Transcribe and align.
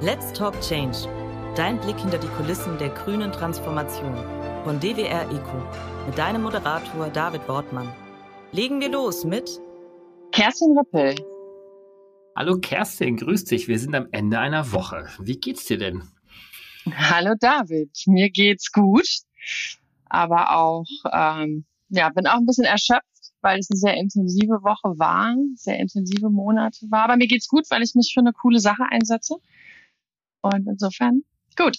Let's 0.00 0.32
Talk 0.32 0.54
Change. 0.60 0.96
Dein 1.56 1.80
Blick 1.80 1.98
hinter 1.98 2.18
die 2.18 2.28
Kulissen 2.28 2.78
der 2.78 2.90
grünen 2.90 3.32
Transformation 3.32 4.14
von 4.62 4.78
DWR 4.78 5.28
Eco 5.28 6.06
mit 6.06 6.16
deinem 6.16 6.42
Moderator 6.42 7.08
David 7.08 7.48
Wortmann. 7.48 7.92
Legen 8.52 8.80
wir 8.80 8.90
los 8.92 9.24
mit 9.24 9.60
Kerstin 10.30 10.78
Rippel. 10.78 11.16
Hallo 12.36 12.60
Kerstin, 12.60 13.16
grüß 13.16 13.46
dich. 13.46 13.66
Wir 13.66 13.76
sind 13.80 13.96
am 13.96 14.06
Ende 14.12 14.38
einer 14.38 14.70
Woche. 14.70 15.08
Wie 15.18 15.40
geht's 15.40 15.64
dir 15.64 15.78
denn? 15.78 16.04
Hallo 16.94 17.34
David, 17.40 17.90
mir 18.06 18.30
geht's 18.30 18.70
gut, 18.70 19.08
aber 20.08 20.56
auch 20.56 20.86
ähm, 21.12 21.64
ja, 21.88 22.08
bin 22.10 22.28
auch 22.28 22.36
ein 22.36 22.46
bisschen 22.46 22.66
erschöpft, 22.66 23.32
weil 23.40 23.58
es 23.58 23.68
eine 23.68 23.78
sehr 23.78 23.94
intensive 23.94 24.62
Woche 24.62 24.96
war, 24.96 25.34
sehr 25.56 25.80
intensive 25.80 26.30
Monate 26.30 26.86
war. 26.88 27.02
Aber 27.02 27.16
mir 27.16 27.26
geht's 27.26 27.48
gut, 27.48 27.64
weil 27.70 27.82
ich 27.82 27.96
mich 27.96 28.12
für 28.14 28.20
eine 28.20 28.32
coole 28.32 28.60
Sache 28.60 28.84
einsetze. 28.90 29.38
Und 30.42 30.66
insofern, 30.66 31.22
gut. 31.56 31.76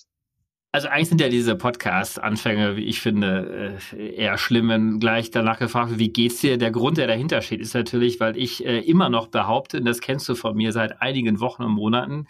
Also 0.72 0.88
eigentlich 0.88 1.10
sind 1.10 1.20
ja 1.20 1.30
diese 1.30 1.56
Podcast-Anfänge, 1.56 2.76
wie 2.76 2.84
ich 2.84 3.02
finde, 3.02 3.80
äh, 3.92 4.16
eher 4.18 4.38
schlimm, 4.38 4.70
wenn 4.70 5.00
gleich 5.00 5.32
danach 5.32 5.58
gefragt 5.58 5.90
wird, 5.90 6.00
wie 6.00 6.14
geht's 6.14 6.42
dir? 6.42 6.60
Der 6.60 6.70
Grund, 6.70 7.00
der 7.00 7.08
dahinter 7.08 7.42
steht, 7.42 7.60
ist 7.60 7.74
natürlich, 7.74 8.20
weil 8.20 8.38
ich 8.38 8.64
äh, 8.64 8.80
immer 8.82 9.10
noch 9.10 9.28
behaupte, 9.28 9.80
und 9.80 9.86
das 9.86 10.00
kennst 10.00 10.30
du 10.30 10.36
von 10.36 10.56
mir 10.56 10.72
seit 10.72 11.02
einigen 11.02 11.40
Wochen 11.40 11.64
und 11.64 11.72
Monaten, 11.72 12.28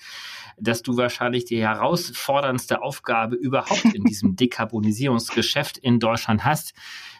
dass 0.57 0.83
du 0.83 0.95
wahrscheinlich 0.95 1.43
die 1.43 1.59
herausforderndste 1.59 2.81
Aufgabe 2.81 3.35
überhaupt 3.35 3.93
in 3.93 4.05
diesem 4.05 4.35
Dekarbonisierungsgeschäft 4.37 5.77
in 5.77 5.99
Deutschland 5.99 6.45
hast 6.45 6.73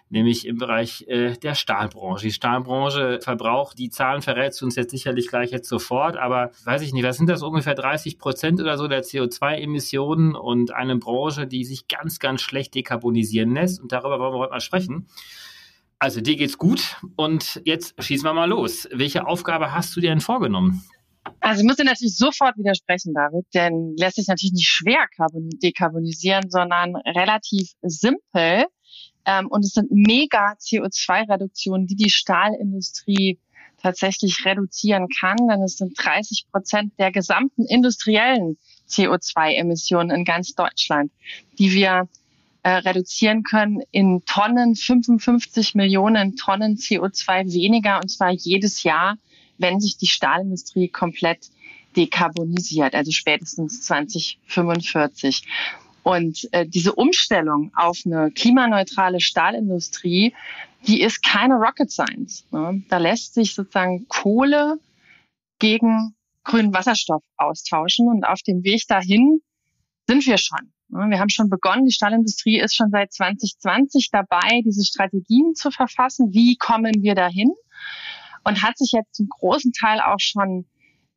nämlich 0.09 0.45
im 0.45 0.57
Bereich 0.57 1.05
äh, 1.07 1.33
der 1.37 1.55
Stahlbranche. 1.55 2.25
Die 2.25 2.33
Stahlbranche 2.33 3.19
verbraucht, 3.21 3.77
die 3.77 3.89
Zahlen 3.89 4.21
verrätst 4.21 4.61
du 4.61 4.65
uns 4.65 4.75
jetzt 4.75 4.91
sicherlich 4.91 5.27
gleich 5.27 5.51
jetzt 5.51 5.69
sofort, 5.69 6.17
aber 6.17 6.51
weiß 6.65 6.81
ich 6.81 6.93
nicht, 6.93 7.03
was 7.03 7.17
sind 7.17 7.29
das 7.29 7.43
ungefähr 7.43 7.75
30 7.75 8.17
Prozent 8.17 8.59
oder 8.59 8.77
so 8.77 8.87
der 8.87 9.03
CO2-Emissionen 9.03 10.35
und 10.35 10.71
eine 10.71 10.97
Branche, 10.97 11.47
die 11.47 11.63
sich 11.63 11.87
ganz, 11.87 12.19
ganz 12.19 12.41
schlecht 12.41 12.75
dekarbonisieren 12.75 13.53
lässt 13.53 13.81
und 13.81 13.91
darüber 13.91 14.19
wollen 14.19 14.33
wir 14.33 14.39
heute 14.39 14.51
mal 14.51 14.61
sprechen. 14.61 15.07
Also 15.99 16.21
dir 16.21 16.37
geht's 16.37 16.57
gut 16.57 16.97
und 17.17 17.61
jetzt 17.65 18.01
schießen 18.01 18.25
wir 18.25 18.33
mal 18.33 18.49
los. 18.49 18.87
Welche 18.91 19.27
Aufgabe 19.27 19.73
hast 19.73 19.95
du 19.95 19.99
dir 19.99 20.09
denn 20.09 20.21
vorgenommen? 20.21 20.83
Also 21.41 21.61
ich 21.61 21.67
muss 21.67 21.75
dir 21.75 21.83
natürlich 21.83 22.15
sofort 22.15 22.57
widersprechen, 22.57 23.13
David, 23.13 23.45
denn 23.53 23.95
lässt 23.97 24.15
sich 24.15 24.27
natürlich 24.27 24.53
nicht 24.53 24.69
schwer 24.69 25.05
dekarbonisieren, 25.61 26.49
sondern 26.49 26.95
relativ 26.95 27.71
simpel. 27.81 28.65
Ähm, 29.29 29.47
und 29.47 29.63
es 29.63 29.73
sind 29.73 29.91
mega 29.91 30.53
CO2-Reduktionen, 30.53 31.85
die 31.85 31.95
die 31.95 32.09
Stahlindustrie 32.09 33.37
tatsächlich 33.79 34.43
reduzieren 34.43 35.07
kann, 35.07 35.37
denn 35.37 35.61
es 35.61 35.77
sind 35.77 35.93
30 35.95 36.47
Prozent 36.51 36.93
der 36.97 37.11
gesamten 37.11 37.65
industriellen 37.65 38.57
CO2-Emissionen 38.89 40.09
in 40.09 40.25
ganz 40.25 40.55
Deutschland, 40.55 41.11
die 41.59 41.71
wir 41.73 42.09
äh, 42.63 42.71
reduzieren 42.71 43.43
können 43.43 43.83
in 43.91 44.25
Tonnen, 44.25 44.75
55 44.75 45.75
Millionen 45.75 46.35
Tonnen 46.35 46.77
CO2 46.77 47.53
weniger, 47.53 47.97
und 48.01 48.09
zwar 48.09 48.31
jedes 48.31 48.81
Jahr, 48.81 49.15
wenn 49.59 49.79
sich 49.79 49.97
die 49.97 50.07
Stahlindustrie 50.07 50.89
komplett 50.89 51.51
dekarbonisiert, 51.95 52.95
also 52.95 53.11
spätestens 53.11 53.81
2045. 53.83 55.43
Und 56.03 56.47
äh, 56.53 56.65
diese 56.67 56.93
Umstellung 56.93 57.71
auf 57.75 57.99
eine 58.05 58.31
klimaneutrale 58.31 59.19
Stahlindustrie, 59.19 60.33
die 60.87 61.01
ist 61.01 61.23
keine 61.23 61.55
Rocket 61.55 61.91
Science. 61.91 62.45
Ne? 62.51 62.83
Da 62.89 62.97
lässt 62.97 63.33
sich 63.33 63.53
sozusagen 63.53 64.07
Kohle 64.07 64.79
gegen 65.59 66.15
grünen 66.43 66.73
Wasserstoff 66.73 67.23
austauschen. 67.37 68.07
Und 68.07 68.23
auf 68.23 68.41
dem 68.41 68.63
Weg 68.63 68.83
dahin 68.87 69.41
sind 70.07 70.25
wir 70.25 70.37
schon. 70.37 70.71
Ne? 70.89 71.07
Wir 71.09 71.19
haben 71.19 71.29
schon 71.29 71.49
begonnen. 71.49 71.85
Die 71.85 71.93
Stahlindustrie 71.93 72.59
ist 72.59 72.75
schon 72.75 72.89
seit 72.91 73.13
2020 73.13 74.09
dabei, 74.11 74.61
diese 74.63 74.85
Strategien 74.85 75.53
zu 75.55 75.71
verfassen. 75.71 76.33
Wie 76.33 76.55
kommen 76.55 76.93
wir 77.01 77.15
dahin? 77.15 77.51
Und 78.45 78.63
hat 78.63 78.77
sich 78.77 78.91
jetzt 78.93 79.15
zum 79.15 79.27
großen 79.27 79.73
Teil 79.73 79.99
auch 79.99 80.19
schon 80.19 80.65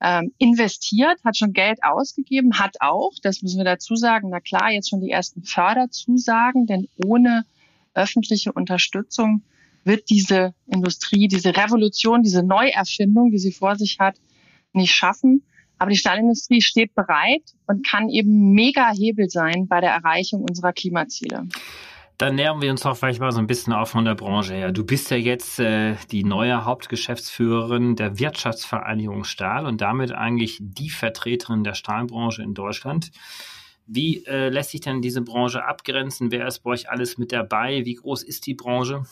ähm, 0.02 0.32
investiert, 0.38 1.18
hat 1.24 1.36
schon 1.36 1.52
Geld 1.52 1.78
ausgegeben, 1.82 2.58
hat 2.58 2.76
auch, 2.80 3.12
das 3.22 3.42
müssen 3.42 3.58
wir 3.58 3.64
dazu 3.64 3.94
sagen, 3.94 4.30
na 4.30 4.40
klar, 4.40 4.72
jetzt 4.72 4.90
schon 4.90 5.00
die 5.00 5.10
ersten 5.10 5.44
Förderzusagen, 5.44 6.66
denn 6.66 6.88
ohne 7.04 7.44
öffentliche 7.94 8.52
Unterstützung 8.52 9.42
wird 9.84 10.10
diese 10.10 10.54
Industrie, 10.66 11.28
diese 11.28 11.56
Revolution, 11.56 12.22
diese 12.22 12.42
Neuerfindung, 12.42 13.30
die 13.30 13.38
sie 13.38 13.52
vor 13.52 13.76
sich 13.76 13.98
hat, 14.00 14.16
nicht 14.72 14.92
schaffen. 14.92 15.42
Aber 15.78 15.90
die 15.90 15.96
Stahlindustrie 15.96 16.60
steht 16.60 16.94
bereit 16.94 17.42
und 17.66 17.86
kann 17.86 18.08
eben 18.08 18.52
mega 18.52 18.92
Hebel 18.92 19.28
sein 19.28 19.66
bei 19.66 19.80
der 19.80 19.90
Erreichung 19.90 20.42
unserer 20.42 20.72
Klimaziele. 20.72 21.48
Dann 22.18 22.36
nähern 22.36 22.60
wir 22.60 22.70
uns 22.70 22.82
doch 22.82 22.96
vielleicht 22.96 23.20
mal 23.20 23.32
so 23.32 23.40
ein 23.40 23.46
bisschen 23.46 23.72
auf 23.72 23.90
von 23.90 24.04
der 24.04 24.14
Branche 24.14 24.54
her. 24.54 24.70
Du 24.70 24.84
bist 24.84 25.10
ja 25.10 25.16
jetzt 25.16 25.58
äh, 25.58 25.96
die 26.10 26.22
neue 26.22 26.64
Hauptgeschäftsführerin 26.64 27.96
der 27.96 28.18
Wirtschaftsvereinigung 28.18 29.24
Stahl 29.24 29.66
und 29.66 29.80
damit 29.80 30.12
eigentlich 30.12 30.58
die 30.60 30.90
Vertreterin 30.90 31.64
der 31.64 31.74
Stahlbranche 31.74 32.42
in 32.42 32.54
Deutschland. 32.54 33.10
Wie 33.86 34.24
äh, 34.26 34.50
lässt 34.50 34.70
sich 34.70 34.82
denn 34.82 35.02
diese 35.02 35.22
Branche 35.22 35.64
abgrenzen? 35.64 36.30
Wer 36.30 36.46
ist 36.46 36.60
bei 36.60 36.70
euch 36.70 36.88
alles 36.88 37.18
mit 37.18 37.32
dabei? 37.32 37.84
Wie 37.84 37.94
groß 37.94 38.22
ist 38.22 38.46
die 38.46 38.54
Branche? 38.54 39.02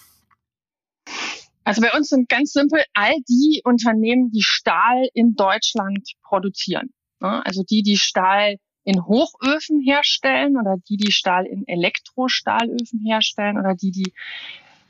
Also 1.64 1.82
bei 1.82 1.92
uns 1.96 2.08
sind 2.08 2.28
ganz 2.28 2.52
simpel 2.52 2.82
all 2.94 3.14
die 3.28 3.60
Unternehmen, 3.64 4.30
die 4.30 4.42
Stahl 4.42 5.08
in 5.14 5.34
Deutschland 5.34 6.12
produzieren. 6.22 6.90
Also 7.18 7.64
die, 7.64 7.82
die 7.82 7.98
Stahl 7.98 8.56
in 8.84 9.04
Hochöfen 9.04 9.80
herstellen 9.80 10.56
oder 10.56 10.76
die, 10.88 10.96
die 10.96 11.12
Stahl 11.12 11.46
in 11.46 11.66
Elektrostahlöfen 11.68 13.00
herstellen 13.04 13.58
oder 13.58 13.74
die, 13.74 13.90
die 13.90 14.12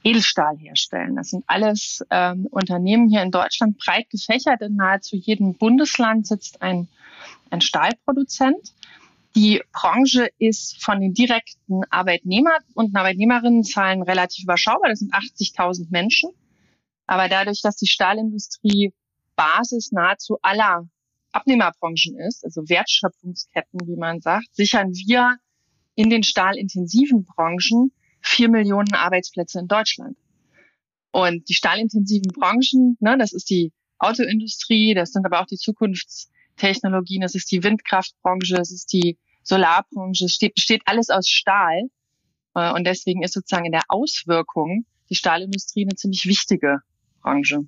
Edelstahl 0.02 0.56
herstellen. 0.56 1.16
Das 1.16 1.30
sind 1.30 1.44
alles 1.46 2.04
ähm, 2.10 2.46
Unternehmen 2.50 3.08
hier 3.08 3.22
in 3.22 3.30
Deutschland 3.30 3.78
breit 3.78 4.08
gefächert. 4.10 4.62
In 4.62 4.76
nahezu 4.76 5.16
jedem 5.16 5.54
Bundesland 5.54 6.26
sitzt 6.26 6.62
ein, 6.62 6.88
ein 7.50 7.60
Stahlproduzent. 7.60 8.72
Die 9.36 9.62
Branche 9.72 10.28
ist 10.38 10.82
von 10.82 11.00
den 11.00 11.14
direkten 11.14 11.82
Arbeitnehmer 11.90 12.58
und 12.74 12.96
Arbeitnehmerinnenzahlen 12.96 14.02
relativ 14.02 14.44
überschaubar. 14.44 14.88
Das 14.88 15.00
sind 15.00 15.14
80.000 15.14 15.88
Menschen. 15.90 16.30
Aber 17.06 17.28
dadurch, 17.28 17.60
dass 17.62 17.76
die 17.76 17.86
Stahlindustrie 17.86 18.92
Basis 19.36 19.92
nahezu 19.92 20.38
aller 20.42 20.88
Abnehmerbranchen 21.32 22.18
ist, 22.18 22.44
also 22.44 22.68
Wertschöpfungsketten, 22.68 23.80
wie 23.86 23.96
man 23.96 24.20
sagt, 24.20 24.54
sichern 24.54 24.92
wir 24.92 25.36
in 25.94 26.10
den 26.10 26.22
stahlintensiven 26.22 27.24
Branchen 27.24 27.92
vier 28.20 28.48
Millionen 28.48 28.92
Arbeitsplätze 28.94 29.60
in 29.60 29.68
Deutschland. 29.68 30.16
Und 31.12 31.48
die 31.48 31.54
stahlintensiven 31.54 32.32
Branchen, 32.32 32.96
ne, 33.00 33.16
das 33.18 33.32
ist 33.32 33.50
die 33.50 33.72
Autoindustrie, 33.98 34.94
das 34.94 35.12
sind 35.12 35.26
aber 35.26 35.40
auch 35.40 35.46
die 35.46 35.56
Zukunftstechnologien, 35.56 37.22
das 37.22 37.34
ist 37.34 37.50
die 37.50 37.62
Windkraftbranche, 37.62 38.54
das 38.54 38.70
ist 38.70 38.92
die 38.92 39.18
Solarbranche, 39.42 40.26
es 40.26 40.34
steht, 40.34 40.54
besteht 40.54 40.82
alles 40.84 41.10
aus 41.10 41.28
Stahl. 41.28 41.90
Äh, 42.54 42.72
und 42.72 42.86
deswegen 42.86 43.22
ist 43.22 43.34
sozusagen 43.34 43.66
in 43.66 43.72
der 43.72 43.84
Auswirkung 43.88 44.86
die 45.08 45.16
Stahlindustrie 45.16 45.84
eine 45.84 45.96
ziemlich 45.96 46.26
wichtige 46.26 46.82
Branche. 47.22 47.66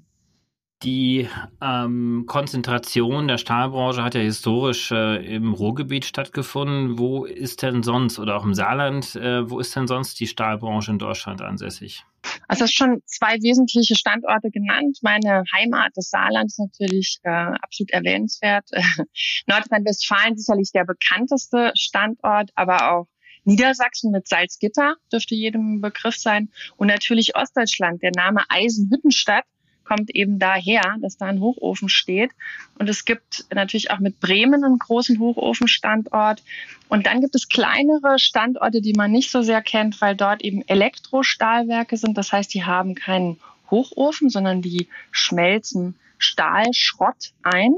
Die 0.83 1.29
ähm, 1.61 2.25
Konzentration 2.27 3.29
der 3.29 3.39
Stahlbranche 3.39 4.03
hat 4.03 4.15
ja 4.15 4.21
historisch 4.21 4.91
äh, 4.91 5.25
im 5.35 5.53
Ruhrgebiet 5.53 6.05
stattgefunden. 6.05 6.99
Wo 6.99 7.25
ist 7.25 7.63
denn 7.63 7.85
sonst 7.85 8.19
oder 8.19 8.37
auch 8.37 8.45
im 8.45 8.55
Saarland, 8.55 9.15
äh, 9.15 9.49
wo 9.49 9.61
ist 9.61 9.77
denn 9.77 9.87
sonst 9.87 10.19
die 10.19 10.27
Stahlbranche 10.27 10.91
in 10.91 10.99
Deutschland 10.99 11.41
ansässig? 11.41 12.05
Also 12.49 12.65
es 12.65 12.71
ist 12.71 12.77
schon 12.77 13.01
zwei 13.07 13.37
wesentliche 13.43 13.95
Standorte 13.95 14.51
genannt. 14.51 14.99
Meine 15.03 15.45
Heimat, 15.55 15.93
das 15.95 16.11
Saarland, 16.11 16.47
ist 16.47 16.59
natürlich 16.59 17.19
äh, 17.23 17.31
absolut 17.31 17.93
erwähnenswert. 17.93 18.69
Nordrhein-Westfalen 19.47 20.37
sicherlich 20.37 20.73
der 20.73 20.85
bekannteste 20.85 21.73
Standort, 21.77 22.51
aber 22.57 22.93
auch 22.93 23.07
Niedersachsen 23.45 24.11
mit 24.13 24.29
Salzgitter 24.29 24.95
dürfte 25.13 25.35
jedem 25.35 25.81
Begriff 25.81 26.17
sein. 26.17 26.51
Und 26.77 26.89
natürlich 26.89 27.37
Ostdeutschland. 27.37 28.03
Der 28.03 28.13
Name 28.15 28.43
Eisenhüttenstadt 28.49 29.45
kommt 29.85 30.11
eben 30.15 30.39
daher, 30.39 30.97
dass 31.01 31.17
da 31.17 31.27
ein 31.27 31.41
Hochofen 31.41 31.89
steht. 31.89 32.31
Und 32.79 32.89
es 32.89 33.05
gibt 33.05 33.45
natürlich 33.55 33.91
auch 33.91 33.99
mit 33.99 34.21
Bremen 34.21 34.65
einen 34.65 34.79
großen 34.79 35.19
Hochofenstandort. 35.19 36.43
Und 36.89 37.07
dann 37.07 37.21
gibt 37.21 37.35
es 37.35 37.49
kleinere 37.49 38.19
Standorte, 38.19 38.81
die 38.81 38.95
man 38.95 39.11
nicht 39.11 39.31
so 39.31 39.43
sehr 39.43 39.63
kennt, 39.63 40.01
weil 40.01 40.17
dort 40.17 40.43
eben 40.43 40.63
Elektrostahlwerke 40.67 41.97
sind. 41.97 42.17
Das 42.19 42.33
heißt, 42.33 42.53
die 42.55 42.65
haben 42.65 42.95
keinen 42.95 43.39
Hochofen, 43.71 44.31
sondern 44.31 44.63
die 44.63 44.89
schmelzen 45.11 45.95
Stahlschrott 46.19 47.33
ein 47.43 47.75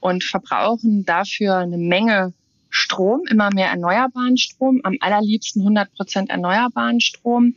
und 0.00 0.24
verbrauchen 0.24 1.04
dafür 1.04 1.56
eine 1.56 1.78
Menge 1.78 2.32
Strom, 2.70 3.22
immer 3.28 3.50
mehr 3.54 3.68
erneuerbaren 3.68 4.36
Strom, 4.36 4.80
am 4.84 4.96
allerliebsten 5.00 5.62
100 5.62 5.94
Prozent 5.94 6.30
erneuerbaren 6.30 7.00
Strom. 7.00 7.54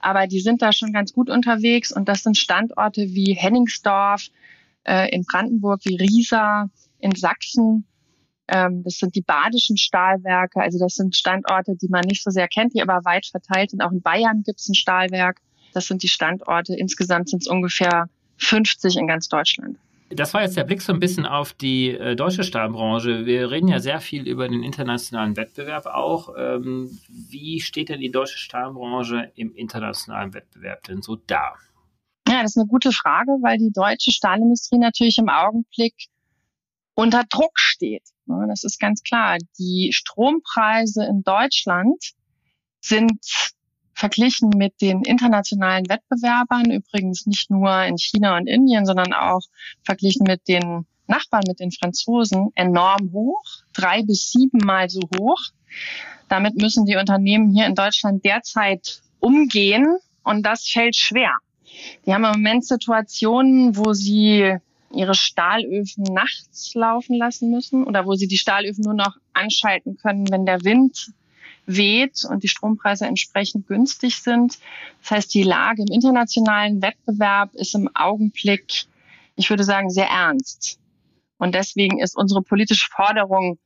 Aber 0.00 0.26
die 0.26 0.40
sind 0.40 0.62
da 0.62 0.72
schon 0.72 0.92
ganz 0.92 1.12
gut 1.12 1.30
unterwegs 1.30 1.92
und 1.92 2.08
das 2.08 2.22
sind 2.22 2.36
Standorte 2.36 3.02
wie 3.14 3.34
Henningsdorf 3.34 4.28
äh, 4.84 5.08
in 5.14 5.24
Brandenburg, 5.24 5.80
wie 5.84 5.96
Riesa 5.96 6.70
in 6.98 7.14
Sachsen 7.14 7.84
Ähm, 8.50 8.82
das 8.82 8.94
sind 8.94 9.14
die 9.14 9.20
badischen 9.20 9.76
Stahlwerke. 9.76 10.60
Also 10.60 10.78
das 10.78 10.94
sind 10.94 11.14
Standorte, 11.14 11.76
die 11.76 11.88
man 11.88 12.04
nicht 12.06 12.22
so 12.22 12.30
sehr 12.30 12.48
kennt, 12.48 12.74
die 12.74 12.82
aber 12.82 13.04
weit 13.04 13.26
verteilt 13.26 13.70
sind. 13.70 13.82
Auch 13.82 13.92
in 13.92 14.00
Bayern 14.00 14.42
gibt 14.42 14.60
es 14.60 14.68
ein 14.68 14.74
Stahlwerk. 14.74 15.40
Das 15.74 15.86
sind 15.86 16.02
die 16.02 16.08
Standorte. 16.08 16.74
Insgesamt 16.74 17.28
sind 17.28 17.42
es 17.42 17.48
ungefähr 17.48 18.08
50 18.38 18.96
in 18.96 19.06
ganz 19.06 19.28
Deutschland. 19.28 19.78
Das 20.10 20.32
war 20.32 20.42
jetzt 20.42 20.56
der 20.56 20.64
Blick 20.64 20.80
so 20.80 20.92
ein 20.92 21.00
bisschen 21.00 21.26
auf 21.26 21.52
die 21.52 21.90
äh, 21.90 22.16
deutsche 22.16 22.42
Stahlbranche. 22.42 23.26
Wir 23.26 23.50
reden 23.50 23.68
ja 23.68 23.78
sehr 23.78 24.00
viel 24.00 24.26
über 24.26 24.48
den 24.48 24.62
internationalen 24.62 25.36
Wettbewerb 25.36 25.86
auch. 25.86 26.34
Ähm, 26.36 26.98
wie 27.08 27.60
steht 27.60 27.90
denn 27.90 28.00
die 28.00 28.10
deutsche 28.10 28.38
Stahlbranche 28.38 29.32
im 29.34 29.54
internationalen 29.54 30.32
Wettbewerb 30.32 30.84
denn 30.84 31.02
so 31.02 31.16
da? 31.16 31.54
Ja, 32.26 32.42
das 32.42 32.52
ist 32.52 32.58
eine 32.58 32.68
gute 32.68 32.92
Frage, 32.92 33.32
weil 33.42 33.58
die 33.58 33.72
deutsche 33.72 34.10
Stahlindustrie 34.10 34.78
natürlich 34.78 35.18
im 35.18 35.28
Augenblick 35.28 35.94
unter 36.94 37.24
Druck 37.24 37.58
steht. 37.58 38.02
Das 38.26 38.64
ist 38.64 38.78
ganz 38.78 39.02
klar. 39.02 39.38
Die 39.58 39.90
Strompreise 39.92 41.04
in 41.04 41.22
Deutschland 41.22 42.12
sind 42.80 43.20
verglichen 43.98 44.50
mit 44.50 44.80
den 44.80 45.02
internationalen 45.02 45.88
Wettbewerbern, 45.88 46.70
übrigens 46.70 47.26
nicht 47.26 47.50
nur 47.50 47.82
in 47.82 47.98
China 47.98 48.36
und 48.36 48.46
Indien, 48.46 48.86
sondern 48.86 49.12
auch 49.12 49.40
verglichen 49.82 50.24
mit 50.24 50.46
den 50.46 50.86
Nachbarn, 51.08 51.42
mit 51.48 51.58
den 51.58 51.72
Franzosen, 51.72 52.50
enorm 52.54 53.10
hoch, 53.12 53.42
drei 53.72 54.04
bis 54.04 54.30
siebenmal 54.30 54.88
so 54.88 55.00
hoch. 55.18 55.40
Damit 56.28 56.54
müssen 56.62 56.86
die 56.86 56.94
Unternehmen 56.94 57.50
hier 57.50 57.66
in 57.66 57.74
Deutschland 57.74 58.24
derzeit 58.24 59.02
umgehen 59.18 59.98
und 60.22 60.44
das 60.44 60.64
fällt 60.64 60.94
schwer. 60.94 61.32
Die 62.06 62.14
haben 62.14 62.24
im 62.24 62.32
Moment 62.32 62.64
Situationen, 62.64 63.76
wo 63.76 63.94
sie 63.94 64.58
ihre 64.94 65.14
Stahlöfen 65.14 66.04
nachts 66.04 66.72
laufen 66.74 67.16
lassen 67.16 67.50
müssen 67.50 67.82
oder 67.82 68.06
wo 68.06 68.14
sie 68.14 68.28
die 68.28 68.38
Stahlöfen 68.38 68.84
nur 68.84 68.94
noch 68.94 69.16
anschalten 69.32 69.96
können, 69.96 70.30
wenn 70.30 70.46
der 70.46 70.62
Wind 70.62 71.12
weht 71.68 72.24
und 72.28 72.42
die 72.42 72.48
Strompreise 72.48 73.06
entsprechend 73.06 73.68
günstig 73.68 74.16
sind. 74.16 74.58
Das 75.02 75.10
heißt, 75.10 75.34
die 75.34 75.42
Lage 75.42 75.82
im 75.82 75.94
internationalen 75.94 76.82
Wettbewerb 76.82 77.54
ist 77.54 77.74
im 77.74 77.88
Augenblick, 77.94 78.86
ich 79.36 79.50
würde 79.50 79.64
sagen, 79.64 79.90
sehr 79.90 80.08
ernst. 80.08 80.80
Und 81.36 81.54
deswegen 81.54 82.00
ist 82.00 82.16
unsere 82.16 82.42
politische 82.42 82.88
Forderung 82.90 83.58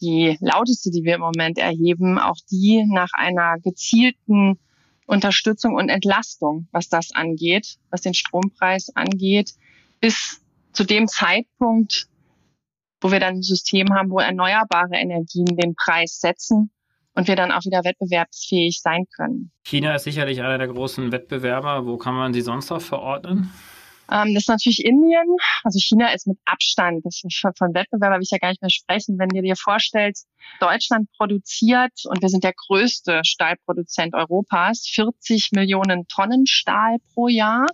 die 0.00 0.38
lauteste, 0.40 0.90
die 0.90 1.04
wir 1.04 1.16
im 1.16 1.20
Moment 1.20 1.58
erheben, 1.58 2.18
auch 2.18 2.38
die 2.50 2.86
nach 2.88 3.12
einer 3.12 3.58
gezielten 3.58 4.58
Unterstützung 5.04 5.74
und 5.74 5.90
Entlastung, 5.90 6.68
was 6.70 6.88
das 6.88 7.12
angeht, 7.12 7.76
was 7.90 8.00
den 8.00 8.14
Strompreis 8.14 8.90
angeht, 8.94 9.54
bis 10.00 10.40
zu 10.72 10.84
dem 10.84 11.08
Zeitpunkt, 11.08 12.06
wo 13.00 13.10
wir 13.10 13.20
dann 13.20 13.36
ein 13.36 13.42
System 13.42 13.92
haben, 13.92 14.10
wo 14.10 14.20
erneuerbare 14.20 14.94
Energien 14.94 15.56
den 15.56 15.74
Preis 15.74 16.20
setzen 16.20 16.70
und 17.14 17.28
wir 17.28 17.36
dann 17.36 17.52
auch 17.52 17.64
wieder 17.64 17.84
wettbewerbsfähig 17.84 18.80
sein 18.80 19.04
können. 19.16 19.50
China 19.64 19.94
ist 19.94 20.04
sicherlich 20.04 20.40
einer 20.40 20.58
der 20.58 20.68
großen 20.68 21.12
Wettbewerber. 21.12 21.86
Wo 21.86 21.96
kann 21.96 22.14
man 22.14 22.32
sie 22.32 22.40
sonst 22.40 22.70
noch 22.70 22.80
verordnen? 22.80 23.52
Ähm, 24.10 24.34
das 24.34 24.44
ist 24.44 24.48
natürlich 24.48 24.84
Indien. 24.84 25.36
Also 25.62 25.78
China 25.78 26.12
ist 26.12 26.26
mit 26.26 26.38
Abstand, 26.44 27.04
das 27.04 27.22
ist 27.22 27.40
von 27.56 27.74
Wettbewerber 27.74 28.16
will 28.16 28.22
ich 28.22 28.30
ja 28.30 28.38
gar 28.38 28.48
nicht 28.48 28.62
mehr 28.62 28.70
sprechen. 28.70 29.18
Wenn 29.18 29.28
du 29.28 29.40
dir 29.40 29.56
vorstellst, 29.56 30.26
Deutschland 30.58 31.08
produziert, 31.16 31.92
und 32.06 32.20
wir 32.20 32.28
sind 32.28 32.42
der 32.42 32.54
größte 32.54 33.20
Stahlproduzent 33.24 34.14
Europas, 34.14 34.88
40 34.92 35.50
Millionen 35.52 36.08
Tonnen 36.08 36.46
Stahl 36.46 36.96
pro 37.14 37.28
Jahr. 37.28 37.66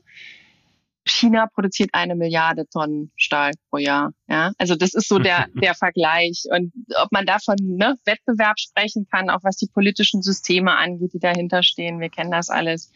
China 1.08 1.46
produziert 1.46 1.90
eine 1.92 2.14
Milliarde 2.14 2.66
Tonnen 2.68 3.12
Stahl 3.16 3.52
pro 3.70 3.78
Jahr. 3.78 4.12
Ja, 4.28 4.52
also 4.58 4.74
das 4.74 4.94
ist 4.94 5.08
so 5.08 5.18
der 5.18 5.46
der 5.54 5.74
Vergleich 5.74 6.44
und 6.50 6.72
ob 7.02 7.12
man 7.12 7.26
davon 7.26 7.56
ne, 7.60 7.96
Wettbewerb 8.04 8.58
sprechen 8.58 9.06
kann, 9.10 9.30
auch 9.30 9.42
was 9.42 9.56
die 9.56 9.68
politischen 9.68 10.22
Systeme 10.22 10.76
angeht, 10.76 11.12
die 11.14 11.20
dahinter 11.20 11.62
stehen. 11.62 12.00
Wir 12.00 12.10
kennen 12.10 12.30
das 12.30 12.50
alles. 12.50 12.92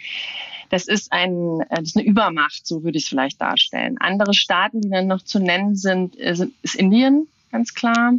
Das 0.69 0.87
ist 0.87 1.13
ein 1.13 1.61
äh, 1.71 1.77
das 1.77 1.91
ist 1.91 1.97
eine 1.97 2.07
Übermacht, 2.07 2.67
so 2.67 2.83
würde 2.83 2.99
ich 2.99 3.05
es 3.05 3.09
vielleicht 3.09 3.41
darstellen. 3.41 3.97
Andere 3.99 4.35
Staaten, 4.35 4.81
die 4.81 4.91
dann 4.91 5.07
noch 5.07 5.23
zu 5.23 5.39
nennen 5.39 5.77
sind, 5.77 6.19
äh, 6.19 6.35
sind 6.35 6.55
ist 6.63 6.75
Indien 6.75 7.29
ganz 7.51 7.75
klar. 7.75 8.15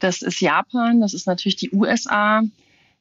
Das 0.00 0.22
ist 0.22 0.40
Japan. 0.40 1.00
Das 1.00 1.14
ist 1.14 1.26
natürlich 1.26 1.56
die 1.56 1.70
USA 1.72 2.42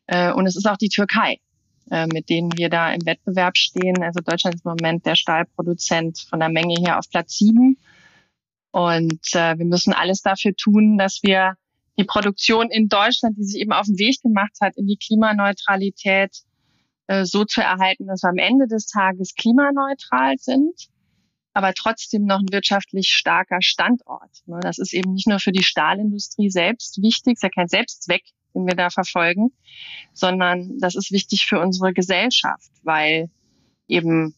äh, 0.08 0.32
und 0.32 0.48
es 0.48 0.56
ist 0.56 0.68
auch 0.68 0.78
die 0.78 0.90
Türkei. 0.90 1.40
Äh, 1.90 2.08
mit 2.08 2.30
denen 2.30 2.52
wir 2.58 2.70
da 2.70 2.92
im 2.92 3.06
Wettbewerb 3.06 3.56
stehen. 3.56 4.04
Also 4.04 4.20
Deutschland 4.20 4.56
ist 4.56 4.66
im 4.66 4.72
Moment 4.72 5.06
der 5.06 5.16
Stahlproduzent 5.16 6.20
von 6.30 6.40
der 6.42 6.50
Menge 6.50 6.76
her 6.80 7.00
auf 7.00 7.10
Platz 7.10 7.38
sieben. 7.38 7.78
Und 8.72 9.22
äh, 9.34 9.58
wir 9.58 9.66
müssen 9.66 9.94
alles 9.94 10.22
dafür 10.22 10.54
tun, 10.54 10.98
dass 10.98 11.22
wir 11.24 11.54
die 11.98 12.04
Produktion 12.04 12.70
in 12.70 12.90
Deutschland, 12.90 13.38
die 13.38 13.44
sich 13.44 13.62
eben 13.62 13.72
auf 13.72 13.86
den 13.86 13.98
Weg 13.98 14.22
gemacht 14.22 14.58
hat, 14.60 14.76
in 14.76 14.86
die 14.86 14.98
Klimaneutralität 14.98 16.36
äh, 17.08 17.24
so 17.24 17.46
zu 17.46 17.62
erhalten, 17.62 18.08
dass 18.08 18.22
wir 18.22 18.32
am 18.32 18.38
Ende 18.38 18.68
des 18.68 18.88
Tages 18.88 19.34
klimaneutral 19.36 20.36
sind, 20.38 20.90
aber 21.54 21.74
trotzdem 21.74 22.26
noch 22.26 22.40
ein 22.40 22.52
wirtschaftlich 22.52 23.12
starker 23.12 23.62
Standort. 23.62 24.42
Ne? 24.46 24.60
Das 24.62 24.78
ist 24.78 24.94
eben 24.94 25.14
nicht 25.14 25.28
nur 25.28 25.40
für 25.40 25.54
die 25.54 25.64
Stahlindustrie 25.64 26.50
selbst 26.50 27.02
wichtig, 27.02 27.36
ist 27.36 27.44
ja 27.44 27.50
kein 27.50 27.70
Selbstzweck, 27.70 28.24
den 28.58 28.68
wir 28.68 28.76
da 28.76 28.90
verfolgen, 28.90 29.52
sondern 30.14 30.78
das 30.80 30.96
ist 30.96 31.12
wichtig 31.12 31.46
für 31.46 31.60
unsere 31.60 31.94
Gesellschaft, 31.94 32.72
weil 32.84 33.30
eben 33.88 34.36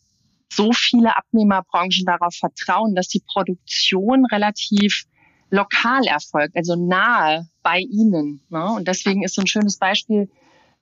so 0.52 0.72
viele 0.74 1.16
Abnehmerbranchen 1.16 2.06
darauf 2.06 2.36
vertrauen, 2.36 2.96
dass 2.96 3.08
die 3.08 3.24
Produktion 3.26 4.26
relativ 4.26 5.06
lokal 5.52 6.06
erfolgt, 6.06 6.56
also 6.56 6.76
nahe 6.76 7.48
bei 7.64 7.80
ihnen. 7.80 8.42
Ne? 8.50 8.66
Und 8.72 8.88
deswegen 8.88 9.24
ist 9.24 9.36
so 9.36 9.42
ein 9.42 9.48
schönes 9.48 9.78
Beispiel 9.78 10.30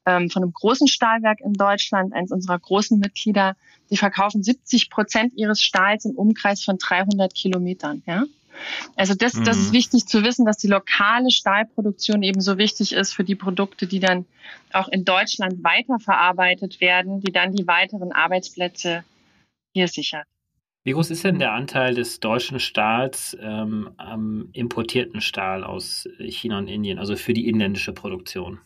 ähm, 0.06 0.30
von 0.30 0.44
einem 0.44 0.54
großen 0.54 0.88
Stahlwerk 0.88 1.40
in 1.42 1.54
Deutschland, 1.54 2.14
eines 2.14 2.32
unserer 2.32 2.60
großen 2.60 3.00
Mitglieder, 3.00 3.56
die 3.90 3.98
verkaufen 3.98 4.44
70 4.44 4.90
Prozent 4.90 5.34
ihres 5.36 5.62
Stahls 5.62 6.06
im 6.06 6.16
Umkreis 6.16 6.64
von 6.64 6.78
300 6.78 7.34
Kilometern. 7.34 8.04
Ja? 8.06 8.24
Also 8.96 9.14
das, 9.14 9.36
mhm. 9.36 9.44
das 9.44 9.58
ist 9.58 9.70
mhm. 9.70 9.74
wichtig 9.74 10.06
zu 10.08 10.24
wissen, 10.24 10.46
dass 10.46 10.58
die 10.58 10.68
lokale 10.68 11.32
Stahlproduktion 11.32 12.24
eben 12.24 12.42
so 12.42 12.58
wichtig 12.58 12.94
ist 12.94 13.14
für 13.14 13.24
die 13.24 13.36
Produkte, 13.36 13.88
die 13.88 14.00
dann 14.00 14.26
auch 14.74 14.88
in 14.88 15.06
Deutschland 15.06 15.64
weiterverarbeitet 15.64 16.82
werden, 16.82 17.22
die 17.22 17.32
dann 17.32 17.54
die 17.54 17.68
weiteren 17.68 18.12
Arbeitsplätze 18.12 19.04
hier 19.74 19.88
sichern. 19.88 20.24
Wie 20.84 20.94
groß 20.94 21.12
ist 21.12 21.26
denn 21.26 21.38
der 21.38 21.52
Anteil 21.52 21.96
des 21.96 22.22
deutschen 22.22 22.62
Stahls 22.62 23.38
ähm, 23.42 23.90
am 23.98 24.50
importierten 24.54 25.20
Stahl 25.20 25.66
aus 25.66 26.08
China 26.18 26.60
und 26.60 26.70
Indien, 26.70 26.98
also 26.98 27.18
für 27.18 27.34
die 27.34 27.50
inländische 27.50 27.92
Produktion? 27.92 28.60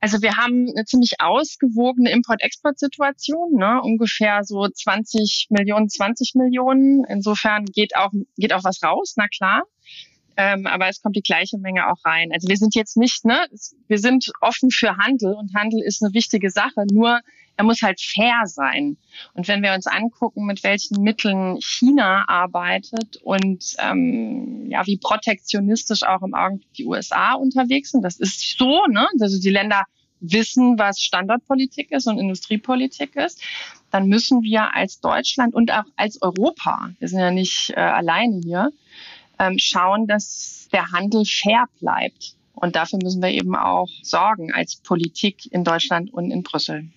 Also 0.00 0.22
wir 0.22 0.36
haben 0.36 0.68
eine 0.68 0.84
ziemlich 0.84 1.14
ausgewogene 1.18 2.10
Import-Export-Situation, 2.10 3.54
ne? 3.54 3.80
ungefähr 3.82 4.44
so 4.44 4.68
20 4.68 5.48
Millionen, 5.50 5.88
20 5.88 6.34
Millionen. 6.34 7.04
Insofern 7.08 7.64
geht 7.64 7.96
auch, 7.96 8.12
geht 8.36 8.52
auch 8.52 8.62
was 8.62 8.82
raus, 8.82 9.14
na 9.16 9.26
klar. 9.26 9.64
Ähm, 10.36 10.68
aber 10.68 10.88
es 10.88 11.02
kommt 11.02 11.16
die 11.16 11.22
gleiche 11.22 11.58
Menge 11.58 11.90
auch 11.90 12.04
rein. 12.04 12.30
Also 12.32 12.46
wir 12.48 12.56
sind 12.56 12.76
jetzt 12.76 12.96
nicht, 12.96 13.24
ne, 13.24 13.44
wir 13.88 13.98
sind 13.98 14.30
offen 14.40 14.70
für 14.70 14.96
Handel 14.96 15.34
und 15.34 15.52
Handel 15.56 15.82
ist 15.82 16.00
eine 16.00 16.14
wichtige 16.14 16.50
Sache. 16.50 16.84
Nur 16.92 17.20
er 17.58 17.64
muss 17.64 17.82
halt 17.82 18.00
fair 18.00 18.42
sein. 18.44 18.96
Und 19.34 19.48
wenn 19.48 19.62
wir 19.62 19.74
uns 19.74 19.88
angucken, 19.88 20.46
mit 20.46 20.62
welchen 20.62 21.02
Mitteln 21.02 21.58
China 21.60 22.24
arbeitet 22.28 23.16
und 23.24 23.74
ähm, 23.80 24.70
ja, 24.70 24.86
wie 24.86 24.96
protektionistisch 24.96 26.04
auch 26.04 26.22
im 26.22 26.34
Augenblick 26.34 26.72
die 26.74 26.86
USA 26.86 27.34
unterwegs 27.34 27.90
sind, 27.90 28.02
das 28.02 28.20
ist 28.20 28.56
so, 28.56 28.86
ne? 28.86 29.08
Also 29.20 29.40
die 29.40 29.50
Länder 29.50 29.82
wissen, 30.20 30.78
was 30.78 31.00
Standortpolitik 31.00 31.90
ist 31.90 32.06
und 32.06 32.18
Industriepolitik 32.18 33.16
ist, 33.16 33.42
dann 33.90 34.06
müssen 34.06 34.42
wir 34.42 34.74
als 34.74 35.00
Deutschland 35.00 35.52
und 35.52 35.72
auch 35.72 35.84
als 35.96 36.22
Europa, 36.22 36.90
wir 37.00 37.08
sind 37.08 37.18
ja 37.18 37.32
nicht 37.32 37.70
äh, 37.70 37.80
alleine 37.80 38.40
hier, 38.40 38.70
ähm, 39.40 39.58
schauen, 39.58 40.06
dass 40.06 40.68
der 40.72 40.92
Handel 40.92 41.24
fair 41.24 41.64
bleibt. 41.80 42.36
Und 42.52 42.76
dafür 42.76 43.00
müssen 43.02 43.22
wir 43.22 43.30
eben 43.30 43.56
auch 43.56 43.88
sorgen 44.02 44.52
als 44.52 44.76
Politik 44.76 45.50
in 45.52 45.64
Deutschland 45.64 46.12
und 46.12 46.30
in 46.30 46.44
Brüssel. 46.44 46.88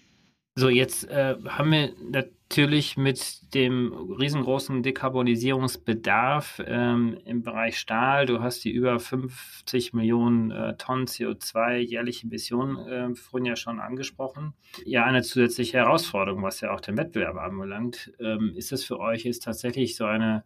So, 0.61 0.69
jetzt 0.69 1.09
äh, 1.09 1.37
haben 1.47 1.71
wir 1.71 1.91
natürlich 2.11 2.95
mit 2.95 3.51
dem 3.55 3.91
riesengroßen 3.91 4.83
Dekarbonisierungsbedarf 4.83 6.61
ähm, 6.67 7.17
im 7.25 7.41
Bereich 7.41 7.79
Stahl, 7.79 8.27
du 8.27 8.41
hast 8.41 8.63
die 8.63 8.69
über 8.69 8.99
50 8.99 9.93
Millionen 9.93 10.51
äh, 10.51 10.77
Tonnen 10.77 11.07
CO2 11.07 11.77
jährliche 11.77 12.27
Emissionen 12.27 12.77
äh, 12.77 13.15
vorhin 13.15 13.47
ja 13.47 13.55
schon 13.55 13.79
angesprochen, 13.79 14.53
ja 14.85 15.03
eine 15.03 15.23
zusätzliche 15.23 15.79
Herausforderung, 15.79 16.43
was 16.43 16.61
ja 16.61 16.71
auch 16.75 16.81
den 16.81 16.95
Wettbewerb 16.95 17.37
anbelangt. 17.37 18.13
Ähm, 18.19 18.53
ist 18.55 18.71
das 18.71 18.83
für 18.83 18.99
euch 18.99 19.23
jetzt 19.23 19.43
tatsächlich 19.43 19.95
so 19.95 20.05
eine 20.05 20.43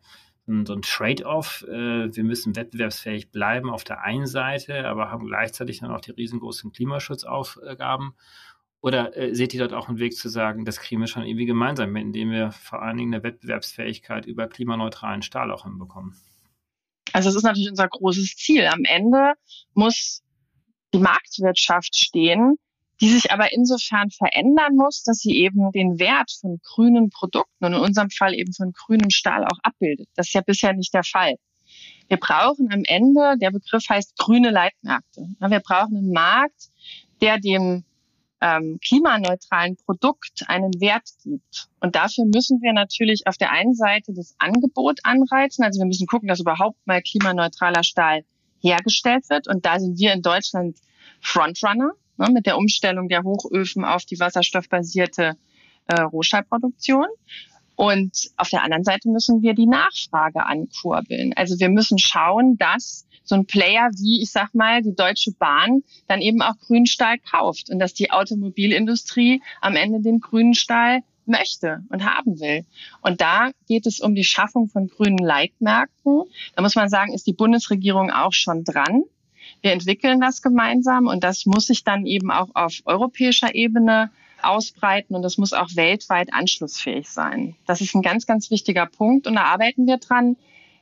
so 0.47 0.73
ein 0.73 0.81
Trade-off. 0.81 1.65
Äh, 1.67 2.15
wir 2.15 2.23
müssen 2.23 2.55
wettbewerbsfähig 2.55 3.31
bleiben 3.31 3.69
auf 3.69 3.83
der 3.83 4.03
einen 4.03 4.27
Seite, 4.27 4.87
aber 4.87 5.09
haben 5.09 5.25
gleichzeitig 5.25 5.79
dann 5.79 5.91
auch 5.91 6.01
die 6.01 6.11
riesengroßen 6.11 6.71
Klimaschutzaufgaben. 6.71 8.13
Oder 8.85 9.17
äh, 9.17 9.33
seht 9.33 9.51
ihr 9.55 9.59
dort 9.61 9.73
auch 9.73 9.89
einen 9.89 9.97
Weg 9.97 10.15
zu 10.15 10.29
sagen, 10.29 10.63
das 10.63 10.79
kriegen 10.79 11.01
wir 11.01 11.07
schon 11.07 11.23
irgendwie 11.25 11.47
gemeinsam 11.47 11.95
indem 11.95 12.29
wir 12.29 12.51
vor 12.51 12.83
allen 12.83 12.97
Dingen 12.97 13.15
eine 13.15 13.23
Wettbewerbsfähigkeit 13.23 14.27
über 14.27 14.47
klimaneutralen 14.47 15.23
Stahl 15.23 15.51
auch 15.51 15.63
hinbekommen? 15.63 16.15
Also 17.11 17.29
es 17.29 17.35
ist 17.35 17.41
natürlich 17.41 17.71
unser 17.71 17.87
großes 17.87 18.35
Ziel. 18.35 18.67
Am 18.67 18.83
Ende 18.83 19.33
muss 19.73 20.21
die 20.93 20.99
Marktwirtschaft 20.99 21.95
stehen, 21.95 22.59
die 23.01 23.09
sich 23.09 23.31
aber 23.31 23.51
insofern 23.53 24.11
verändern 24.11 24.75
muss, 24.75 25.01
dass 25.01 25.17
sie 25.17 25.35
eben 25.35 25.71
den 25.71 25.97
Wert 25.97 26.31
von 26.39 26.59
grünen 26.63 27.09
Produkten 27.09 27.65
und 27.65 27.73
in 27.73 27.79
unserem 27.79 28.11
Fall 28.11 28.35
eben 28.35 28.53
von 28.53 28.71
grünem 28.71 29.09
Stahl 29.09 29.45
auch 29.45 29.57
abbildet. 29.63 30.09
Das 30.13 30.27
ist 30.27 30.33
ja 30.33 30.41
bisher 30.41 30.73
nicht 30.73 30.93
der 30.93 31.03
Fall. 31.03 31.37
Wir 32.07 32.17
brauchen 32.17 32.71
am 32.71 32.83
Ende, 32.83 33.35
der 33.41 33.49
Begriff 33.49 33.89
heißt 33.89 34.15
grüne 34.15 34.51
Leitmärkte. 34.51 35.27
Wir 35.39 35.59
brauchen 35.59 35.97
einen 35.97 36.11
Markt, 36.11 36.69
der 37.19 37.39
dem 37.39 37.83
ähm, 38.45 38.79
klimaneutralen 38.85 39.75
Produkt 39.85 40.43
einen 40.47 40.79
Wert 40.79 41.09
gibt. 41.23 41.67
Und 41.79 41.95
dafür 41.95 42.25
müssen 42.25 42.61
wir 42.61 42.73
natürlich 42.73 43.23
auf 43.25 43.37
der 43.37 43.51
einen 43.51 43.73
Seite 43.73 44.13
das 44.13 44.35
Angebot 44.37 44.99
anreizen. 45.03 45.65
Also 45.65 45.79
wir 45.79 45.87
müssen 45.87 46.05
gucken, 46.05 46.27
dass 46.27 46.39
überhaupt 46.39 46.77
mal 46.85 47.01
klimaneutraler 47.01 47.83
Stahl 47.83 48.23
hergestellt 48.61 49.29
wird. 49.29 49.47
Und 49.47 49.65
da 49.65 49.79
sind 49.79 49.97
wir 49.97 50.13
in 50.13 50.21
Deutschland 50.21 50.77
Frontrunner 51.21 51.93
ne, 52.17 52.29
mit 52.31 52.45
der 52.45 52.57
Umstellung 52.57 53.09
der 53.09 53.23
Hochöfen 53.23 53.83
auf 53.83 54.05
die 54.05 54.19
wasserstoffbasierte 54.19 55.37
äh, 55.87 56.01
Rohstahlproduktion. 56.01 57.07
Und 57.75 58.29
auf 58.37 58.49
der 58.49 58.63
anderen 58.63 58.83
Seite 58.83 59.09
müssen 59.09 59.41
wir 59.41 59.53
die 59.53 59.67
Nachfrage 59.67 60.45
ankurbeln. 60.45 61.33
Also 61.35 61.59
wir 61.59 61.69
müssen 61.69 61.97
schauen, 61.97 62.57
dass 62.57 63.05
so 63.23 63.35
ein 63.35 63.45
Player 63.45 63.89
wie, 63.97 64.21
ich 64.21 64.31
sag 64.31 64.53
mal, 64.53 64.81
die 64.81 64.95
Deutsche 64.95 65.31
Bahn 65.31 65.83
dann 66.07 66.21
eben 66.21 66.41
auch 66.41 66.57
Grünstahl 66.59 67.17
kauft 67.19 67.69
und 67.69 67.79
dass 67.79 67.93
die 67.93 68.11
Automobilindustrie 68.11 69.41
am 69.61 69.75
Ende 69.75 70.01
den 70.01 70.19
grünen 70.19 70.53
Stahl 70.53 71.01
möchte 71.25 71.83
und 71.89 72.05
haben 72.05 72.39
will. 72.39 72.65
Und 73.01 73.19
da 73.19 73.51
geht 73.67 73.87
es 73.87 73.99
um 73.99 74.15
die 74.15 74.23
Schaffung 74.23 74.69
von 74.69 74.87
grünen 74.87 75.17
Leitmärkten. 75.17 76.23
Da 76.55 76.61
muss 76.61 76.75
man 76.75 76.87
sagen, 76.87 77.13
ist 77.13 77.27
die 77.27 77.33
Bundesregierung 77.33 78.11
auch 78.11 78.33
schon 78.33 78.63
dran. 78.63 79.03
Wir 79.61 79.71
entwickeln 79.71 80.21
das 80.21 80.41
gemeinsam 80.41 81.07
und 81.07 81.23
das 81.23 81.45
muss 81.45 81.67
sich 81.67 81.83
dann 81.83 82.05
eben 82.05 82.31
auch 82.31 82.49
auf 82.53 82.81
europäischer 82.85 83.55
Ebene 83.55 84.11
ausbreiten 84.41 85.15
und 85.15 85.21
das 85.21 85.37
muss 85.37 85.53
auch 85.53 85.69
weltweit 85.75 86.33
anschlussfähig 86.33 87.09
sein. 87.09 87.55
Das 87.65 87.81
ist 87.81 87.95
ein 87.95 88.01
ganz, 88.01 88.25
ganz 88.25 88.51
wichtiger 88.51 88.85
Punkt 88.85 89.27
und 89.27 89.35
da 89.35 89.43
arbeiten 89.43 89.87
wir 89.87 89.97
dran. 89.97 90.37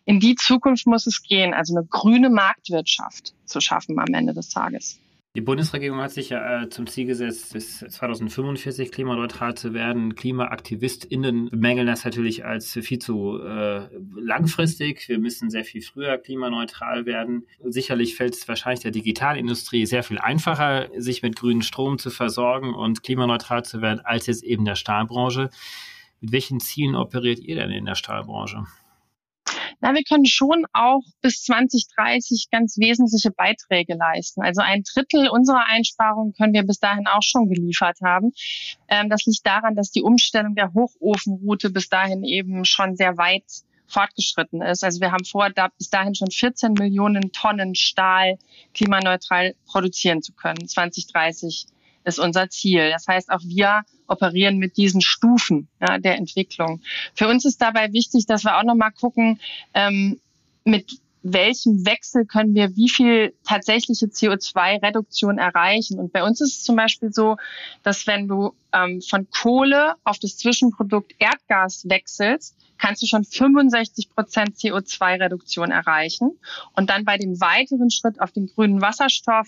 In 0.05 0.19
die 0.19 0.35
Zukunft 0.35 0.85
muss 0.85 1.07
es 1.07 1.23
gehen, 1.23 1.53
also 1.53 1.75
eine 1.75 1.85
grüne 1.85 2.29
Marktwirtschaft 2.29 3.33
zu 3.45 3.61
schaffen 3.61 3.97
am 3.99 4.13
Ende 4.13 4.33
des 4.33 4.49
Tages. 4.49 4.99
Die 5.35 5.41
Bundesregierung 5.41 5.99
hat 5.99 6.11
sich 6.11 6.29
ja 6.29 6.61
äh, 6.61 6.69
zum 6.69 6.85
Ziel 6.85 7.07
gesetzt, 7.07 7.53
bis 7.53 7.79
2045 7.79 8.91
klimaneutral 8.91 9.55
zu 9.55 9.73
werden. 9.73 10.13
KlimaaktivistInnen 10.13 11.49
bemängeln 11.49 11.87
das 11.87 12.05
natürlich 12.05 12.45
als 12.45 12.71
viel 12.71 12.99
zu 12.99 13.39
äh, 13.41 13.87
langfristig. 14.15 15.09
Wir 15.09 15.17
müssen 15.17 15.49
sehr 15.49 15.65
viel 15.65 15.81
früher 15.81 16.19
klimaneutral 16.19 17.07
werden. 17.07 17.47
Sicherlich 17.63 18.15
fällt 18.15 18.35
es 18.35 18.47
wahrscheinlich 18.47 18.81
der 18.81 18.91
Digitalindustrie 18.91 19.87
sehr 19.87 20.03
viel 20.03 20.19
einfacher, 20.19 20.89
sich 20.97 21.23
mit 21.23 21.35
grünem 21.35 21.63
Strom 21.63 21.97
zu 21.97 22.11
versorgen 22.11 22.75
und 22.75 23.01
klimaneutral 23.01 23.65
zu 23.65 23.81
werden, 23.81 24.01
als 24.01 24.27
jetzt 24.27 24.43
eben 24.43 24.65
der 24.65 24.75
Stahlbranche. 24.75 25.49
Mit 26.21 26.31
welchen 26.31 26.59
Zielen 26.59 26.93
operiert 26.93 27.39
ihr 27.39 27.55
denn 27.55 27.71
in 27.71 27.85
der 27.85 27.95
Stahlbranche? 27.95 28.67
Na, 29.83 29.93
wir 29.93 30.03
können 30.05 30.25
schon 30.25 30.65
auch 30.71 31.03
bis 31.21 31.43
2030 31.43 32.47
ganz 32.49 32.77
wesentliche 32.77 33.31
Beiträge 33.31 33.95
leisten. 33.95 34.41
Also 34.41 34.61
ein 34.61 34.83
Drittel 34.83 35.27
unserer 35.27 35.65
Einsparungen 35.67 36.31
können 36.31 36.53
wir 36.53 36.63
bis 36.63 36.79
dahin 36.79 37.05
auch 37.05 37.21
schon 37.21 37.49
geliefert 37.49 37.97
haben. 38.01 38.31
Ähm, 38.87 39.09
das 39.09 39.25
liegt 39.25 39.45
daran, 39.45 39.75
dass 39.75 39.91
die 39.91 40.01
Umstellung 40.01 40.55
der 40.55 40.73
Hochofenroute 40.73 41.69
bis 41.69 41.89
dahin 41.89 42.23
eben 42.23 42.63
schon 42.63 42.95
sehr 42.95 43.17
weit 43.17 43.43
fortgeschritten 43.87 44.61
ist. 44.61 44.85
Also 44.85 45.01
wir 45.01 45.11
haben 45.11 45.25
vor, 45.25 45.49
da 45.49 45.67
bis 45.77 45.89
dahin 45.89 46.15
schon 46.15 46.31
14 46.31 46.75
Millionen 46.79 47.33
Tonnen 47.33 47.75
Stahl 47.75 48.37
klimaneutral 48.73 49.53
produzieren 49.65 50.21
zu 50.21 50.31
können. 50.31 50.65
2030 50.65 51.65
ist 52.05 52.19
unser 52.19 52.49
Ziel. 52.49 52.89
Das 52.89 53.05
heißt, 53.09 53.29
auch 53.29 53.41
wir 53.43 53.83
operieren 54.07 54.57
mit 54.57 54.77
diesen 54.77 55.01
Stufen 55.01 55.67
ja, 55.79 55.97
der 55.97 56.17
Entwicklung. 56.17 56.81
Für 57.13 57.27
uns 57.27 57.45
ist 57.45 57.61
dabei 57.61 57.93
wichtig, 57.93 58.25
dass 58.25 58.43
wir 58.43 58.57
auch 58.57 58.63
nochmal 58.63 58.91
gucken, 58.91 59.39
ähm, 59.73 60.19
mit 60.65 60.99
welchem 61.23 61.85
Wechsel 61.85 62.25
können 62.25 62.53
wir 62.53 62.75
wie 62.75 62.89
viel 62.89 63.33
tatsächliche 63.45 64.07
CO2-Reduktion 64.07 65.37
erreichen. 65.37 65.97
Und 65.97 66.11
bei 66.11 66.23
uns 66.23 66.41
ist 66.41 66.57
es 66.57 66.63
zum 66.63 66.75
Beispiel 66.75 67.11
so, 67.13 67.37
dass 67.81 68.05
wenn 68.07 68.27
du 68.27 68.53
ähm, 68.73 69.01
von 69.01 69.27
Kohle 69.29 69.95
auf 70.03 70.19
das 70.19 70.37
Zwischenprodukt 70.37 71.15
Erdgas 71.19 71.87
wechselst, 71.87 72.55
kannst 72.77 73.01
du 73.01 73.07
schon 73.07 73.23
65 73.23 74.09
Prozent 74.09 74.57
CO2-Reduktion 74.57 75.71
erreichen. 75.71 76.31
Und 76.75 76.89
dann 76.89 77.05
bei 77.05 77.17
dem 77.17 77.39
weiteren 77.39 77.89
Schritt 77.89 78.19
auf 78.19 78.31
den 78.31 78.47
grünen 78.47 78.81
Wasserstoff 78.81 79.47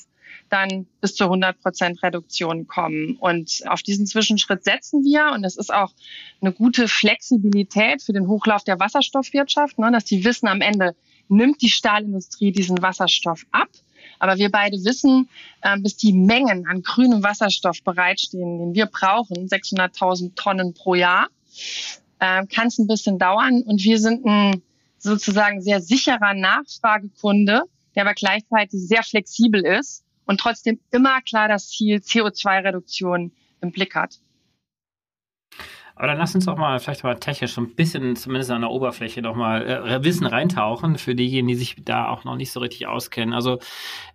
dann 0.50 0.88
bis 1.02 1.16
zu 1.16 1.26
100 1.26 1.60
Prozent 1.62 2.02
Reduktion 2.04 2.68
kommen. 2.68 3.18
Und 3.20 3.64
auf 3.68 3.84
diesen 3.84 4.06
Zwischenschritt 4.06 4.64
setzen 4.64 5.04
wir. 5.04 5.32
Und 5.34 5.44
das 5.44 5.58
ist 5.58 5.74
auch 5.74 5.92
eine 6.42 6.54
gute 6.54 6.88
Flexibilität 6.88 8.02
für 8.02 8.14
den 8.14 8.28
Hochlauf 8.28 8.64
der 8.64 8.80
Wasserstoffwirtschaft, 8.80 9.78
ne, 9.78 9.92
dass 9.92 10.06
die 10.06 10.24
wissen, 10.24 10.48
am 10.48 10.62
Ende 10.62 10.96
nimmt 11.28 11.62
die 11.62 11.70
Stahlindustrie 11.70 12.52
diesen 12.52 12.82
Wasserstoff 12.82 13.46
ab. 13.52 13.70
Aber 14.20 14.38
wir 14.38 14.50
beide 14.50 14.78
wissen, 14.78 15.30
bis 15.80 15.98
die 15.98 16.14
Mengen 16.14 16.68
an 16.68 16.84
grünem 16.84 17.24
Wasserstoff 17.24 17.84
bereitstehen, 17.84 18.60
den 18.60 18.74
wir 18.74 18.86
brauchen, 18.86 19.48
600.000 19.48 20.36
Tonnen 20.36 20.74
pro 20.74 20.96
Jahr, 20.96 21.28
äh, 22.20 22.46
kann 22.48 22.68
es 22.68 22.78
ein 22.78 22.88
bisschen 22.88 23.20
dauern. 23.20 23.64
Und 23.64 23.84
wir 23.84 24.00
sind 24.00 24.26
ein 24.26 24.62
sozusagen 24.98 25.62
sehr 25.62 25.82
sicherer 25.82 26.34
Nachfragekunde, 26.34 27.64
der 27.96 28.04
aber 28.04 28.14
gleichzeitig 28.14 28.88
sehr 28.88 29.04
flexibel 29.04 29.66
ist 29.66 30.04
und 30.26 30.40
trotzdem 30.40 30.80
immer 30.92 31.22
klar 31.22 31.48
das 31.48 31.70
Ziel 31.70 31.98
CO2-Reduktion 31.98 33.32
im 33.62 33.72
Blick 33.72 33.96
hat. 33.96 34.20
Aber 35.96 36.08
dann 36.08 36.18
lass 36.18 36.36
uns 36.36 36.48
auch 36.48 36.58
mal 36.58 36.78
vielleicht 36.80 37.06
mal 37.06 37.16
technisch 37.16 37.58
ein 37.58 37.74
bisschen, 37.74 38.18
zumindest 38.18 38.52
an 38.52 38.62
der 38.62 38.70
Oberfläche, 38.70 39.22
noch 39.22 39.36
mal 39.36 39.66
äh, 39.66 40.04
Wissen 40.04 40.26
reintauchen 40.26 40.98
für 40.98 41.16
diejenigen, 41.16 41.48
die 41.48 41.56
sich 41.56 41.76
da 41.84 42.10
auch 42.10 42.26
noch 42.26 42.36
nicht 42.36 42.52
so 42.52 42.60
richtig 42.60 42.88
auskennen. 42.88 43.34
Also 43.34 43.60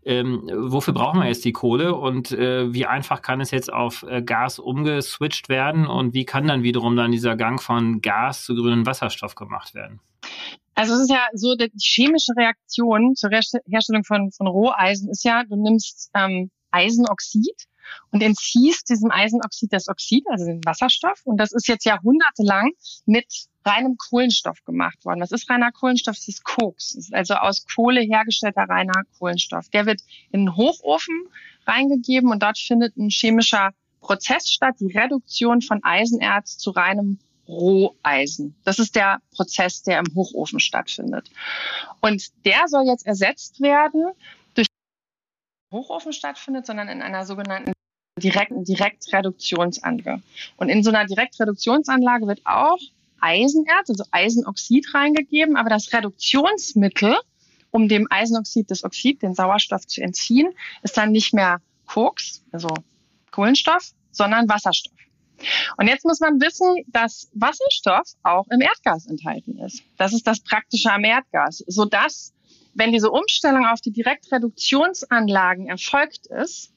ähm, 0.04 0.50
wofür 0.52 0.92
brauchen 0.92 1.20
wir 1.20 1.26
jetzt 1.26 1.44
die 1.44 1.52
Kohle 1.52 1.94
und 1.94 2.32
äh, 2.32 2.72
wie 2.74 2.84
einfach 2.84 3.22
kann 3.22 3.40
es 3.40 3.50
jetzt 3.50 3.72
auf 3.72 4.04
äh, 4.08 4.20
Gas 4.22 4.58
umgeswitcht 4.58 5.48
werden 5.48 5.86
und 5.86 6.12
wie 6.12 6.26
kann 6.26 6.46
dann 6.46 6.62
wiederum 6.62 6.96
dann 6.96 7.12
dieser 7.12 7.34
Gang 7.36 7.62
von 7.62 8.02
Gas 8.02 8.44
zu 8.44 8.54
grünem 8.54 8.84
Wasserstoff 8.84 9.34
gemacht 9.34 9.74
werden? 9.74 10.00
Also 10.74 10.94
es 10.94 11.00
ist 11.00 11.10
ja 11.10 11.26
so, 11.32 11.54
die 11.56 11.70
chemische 11.78 12.32
Reaktion 12.36 13.14
zur 13.14 13.30
Herstellung 13.30 14.04
von, 14.04 14.30
von 14.32 14.46
Roheisen 14.46 15.10
ist 15.10 15.24
ja, 15.24 15.44
du 15.44 15.56
nimmst 15.56 16.10
ähm, 16.14 16.50
Eisenoxid 16.70 17.69
und 18.10 18.22
entziehst 18.22 18.88
diesem 18.88 19.10
Eisenoxid 19.10 19.72
das 19.72 19.88
Oxid, 19.88 20.24
also 20.30 20.46
den 20.46 20.64
Wasserstoff. 20.64 21.20
Und 21.24 21.38
das 21.38 21.52
ist 21.52 21.68
jetzt 21.68 21.84
jahrhundertelang 21.84 22.72
mit 23.06 23.26
reinem 23.64 23.96
Kohlenstoff 23.96 24.62
gemacht 24.64 25.04
worden. 25.04 25.20
Was 25.20 25.32
ist 25.32 25.48
reiner 25.50 25.72
Kohlenstoff? 25.72 26.16
Das 26.16 26.28
ist 26.28 26.44
Koks. 26.44 26.94
Das 26.94 27.04
ist 27.04 27.14
also 27.14 27.34
aus 27.34 27.66
Kohle 27.66 28.00
hergestellter 28.00 28.62
reiner 28.62 29.04
Kohlenstoff. 29.18 29.68
Der 29.68 29.86
wird 29.86 30.00
in 30.30 30.46
den 30.46 30.56
Hochofen 30.56 31.28
reingegeben 31.66 32.30
und 32.30 32.42
dort 32.42 32.58
findet 32.58 32.96
ein 32.96 33.10
chemischer 33.10 33.72
Prozess 34.00 34.50
statt, 34.50 34.76
die 34.80 34.96
Reduktion 34.96 35.60
von 35.60 35.84
Eisenerz 35.84 36.56
zu 36.56 36.70
reinem 36.70 37.18
Roheisen. 37.46 38.54
Das 38.64 38.78
ist 38.78 38.94
der 38.94 39.20
Prozess, 39.34 39.82
der 39.82 39.98
im 39.98 40.14
Hochofen 40.14 40.60
stattfindet. 40.60 41.30
Und 42.00 42.28
der 42.44 42.68
soll 42.68 42.86
jetzt 42.86 43.06
ersetzt 43.06 43.60
werden 43.60 44.06
Hochofen 45.70 46.12
stattfindet, 46.12 46.66
sondern 46.66 46.88
in 46.88 47.02
einer 47.02 47.24
sogenannten 47.24 47.72
direkten 48.18 48.64
Direktreduktionsanlage. 48.64 50.22
Und 50.56 50.68
in 50.68 50.82
so 50.82 50.90
einer 50.90 51.06
Direktreduktionsanlage 51.06 52.26
wird 52.26 52.40
auch 52.44 52.78
Eisenerz, 53.20 53.90
also 53.90 54.04
Eisenoxid 54.10 54.94
reingegeben, 54.94 55.56
aber 55.56 55.68
das 55.68 55.92
Reduktionsmittel, 55.92 57.16
um 57.70 57.88
dem 57.88 58.06
Eisenoxid 58.10 58.70
das 58.70 58.84
Oxid, 58.84 59.22
den 59.22 59.34
Sauerstoff 59.34 59.86
zu 59.86 60.02
entziehen, 60.02 60.52
ist 60.82 60.96
dann 60.96 61.12
nicht 61.12 61.34
mehr 61.34 61.60
Koks, 61.86 62.42
also 62.50 62.68
Kohlenstoff, 63.30 63.90
sondern 64.10 64.48
Wasserstoff. 64.48 64.94
Und 65.76 65.86
jetzt 65.86 66.04
muss 66.04 66.20
man 66.20 66.40
wissen, 66.40 66.84
dass 66.88 67.30
Wasserstoff 67.34 68.12
auch 68.22 68.46
im 68.50 68.60
Erdgas 68.60 69.06
enthalten 69.06 69.58
ist. 69.58 69.82
Das 69.96 70.12
ist 70.12 70.26
das 70.26 70.40
Praktische 70.40 70.92
am 70.92 71.04
Erdgas, 71.04 71.64
sodass, 71.66 72.32
wenn 72.80 72.92
diese 72.92 73.10
Umstellung 73.10 73.66
auf 73.66 73.82
die 73.82 73.92
Direktreduktionsanlagen 73.92 75.68
erfolgt 75.68 76.26
ist, 76.28 76.72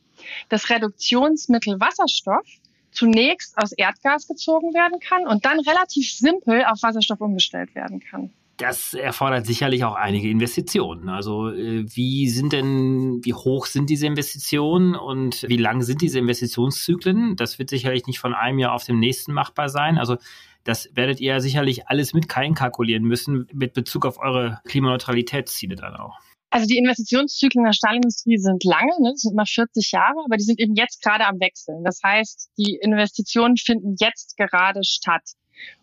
das 0.50 0.70
Reduktionsmittel 0.70 1.80
Wasserstoff 1.80 2.46
zunächst 2.92 3.58
aus 3.58 3.72
Erdgas 3.72 4.28
gezogen 4.28 4.74
werden 4.74 5.00
kann 5.00 5.26
und 5.26 5.46
dann 5.46 5.62
relativ 5.62 6.12
simpel 6.12 6.66
auf 6.66 6.84
Wasserstoff 6.84 7.22
umgestellt 7.22 7.74
werden 7.74 8.02
kann 8.02 8.34
das 8.58 8.94
erfordert 8.94 9.48
sicherlich 9.48 9.84
auch 9.84 9.96
einige 9.96 10.30
Investitionen. 10.30 11.10
Also 11.10 11.50
äh, 11.50 11.86
wie 11.88 12.30
sind 12.30 12.54
denn, 12.54 13.20
wie 13.24 13.34
hoch 13.34 13.66
sind 13.66 13.90
diese 13.90 14.06
Investitionen 14.06 14.96
und 14.96 15.44
wie 15.50 15.58
lang 15.58 15.82
sind 15.82 16.02
diese 16.02 16.20
Investitionszyklen? 16.20 17.36
Das 17.36 17.58
wird 17.58 17.70
sicherlich 17.70 18.06
nicht 18.06 18.20
von 18.20 18.36
einem 18.36 18.60
Jahr 18.60 18.74
auf 18.74 18.84
dem 18.84 19.00
nächsten 19.00 19.34
machbar 19.34 19.70
sein. 19.70 19.98
Also 19.98 20.18
Das 20.64 20.90
werdet 20.94 21.20
ihr 21.20 21.42
sicherlich 21.42 21.88
alles 21.88 22.14
mit 22.14 22.30
kalkulieren 22.30 23.04
müssen 23.04 23.48
mit 23.54 23.74
Bezug 23.74 24.06
auf 24.06 24.20
eure 24.20 24.62
Klimaneutralitätsziele 24.66 25.76
dann 25.76 25.96
auch. 25.96 26.18
Also 26.50 26.68
die 26.68 26.78
Investitionszyklen 26.78 27.66
der 27.66 27.74
Stahlindustrie 27.74 28.38
sind 28.38 28.64
lange, 28.64 28.94
ne? 29.02 29.10
das 29.12 29.22
sind 29.22 29.34
immer 29.34 29.46
40 29.48 29.92
Jahre, 29.92 30.24
aber 30.24 30.38
die 30.38 30.44
sind 30.44 30.60
eben 30.60 30.76
jetzt 30.76 31.02
gerade 31.02 31.26
am 31.26 31.40
Wechseln. 31.40 31.84
Das 31.84 32.00
heißt, 32.04 32.52
die 32.60 32.78
Investitionen 32.80 33.58
finden 33.58 33.96
jetzt 34.00 34.38
gerade 34.38 34.84
statt. 34.84 35.24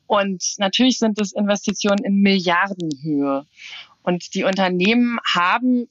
Und 0.06 0.42
natürlich 0.58 0.98
sind 0.98 1.20
es 1.20 1.32
Investitionen 1.32 2.04
in 2.04 2.20
Milliardenhöhe. 2.20 3.46
Und 4.02 4.34
die 4.34 4.44
Unternehmen 4.44 5.18
haben 5.34 5.88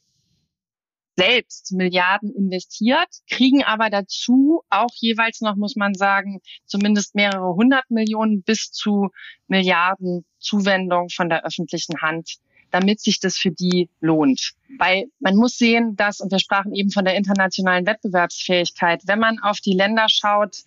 selbst 1.19 1.73
Milliarden 1.73 2.33
investiert, 2.33 3.09
kriegen 3.29 3.61
aber 3.63 3.89
dazu 3.89 4.61
auch 4.69 4.93
jeweils 4.95 5.41
noch, 5.41 5.57
muss 5.57 5.75
man 5.75 5.93
sagen, 5.93 6.39
zumindest 6.65 7.13
mehrere 7.13 7.55
hundert 7.55 7.89
Millionen 7.89 8.41
bis 8.41 8.71
zu 8.71 9.09
Milliarden 9.47 10.23
Zuwendung 10.39 11.09
von 11.09 11.27
der 11.27 11.45
öffentlichen 11.45 12.01
Hand 12.01 12.37
damit 12.71 12.99
sich 12.99 13.19
das 13.19 13.35
für 13.35 13.49
die 13.49 13.89
lohnt. 13.99 14.51
Weil 14.77 15.05
man 15.19 15.35
muss 15.35 15.57
sehen, 15.57 15.95
dass, 15.95 16.19
und 16.19 16.31
wir 16.31 16.37
sprachen 16.37 16.75
eben 16.75 16.91
von 16.91 17.03
der 17.03 17.15
internationalen 17.15 17.87
Wettbewerbsfähigkeit, 17.87 19.01
wenn 19.07 19.17
man 19.17 19.39
auf 19.39 19.59
die 19.59 19.73
Länder 19.73 20.05
schaut, 20.07 20.57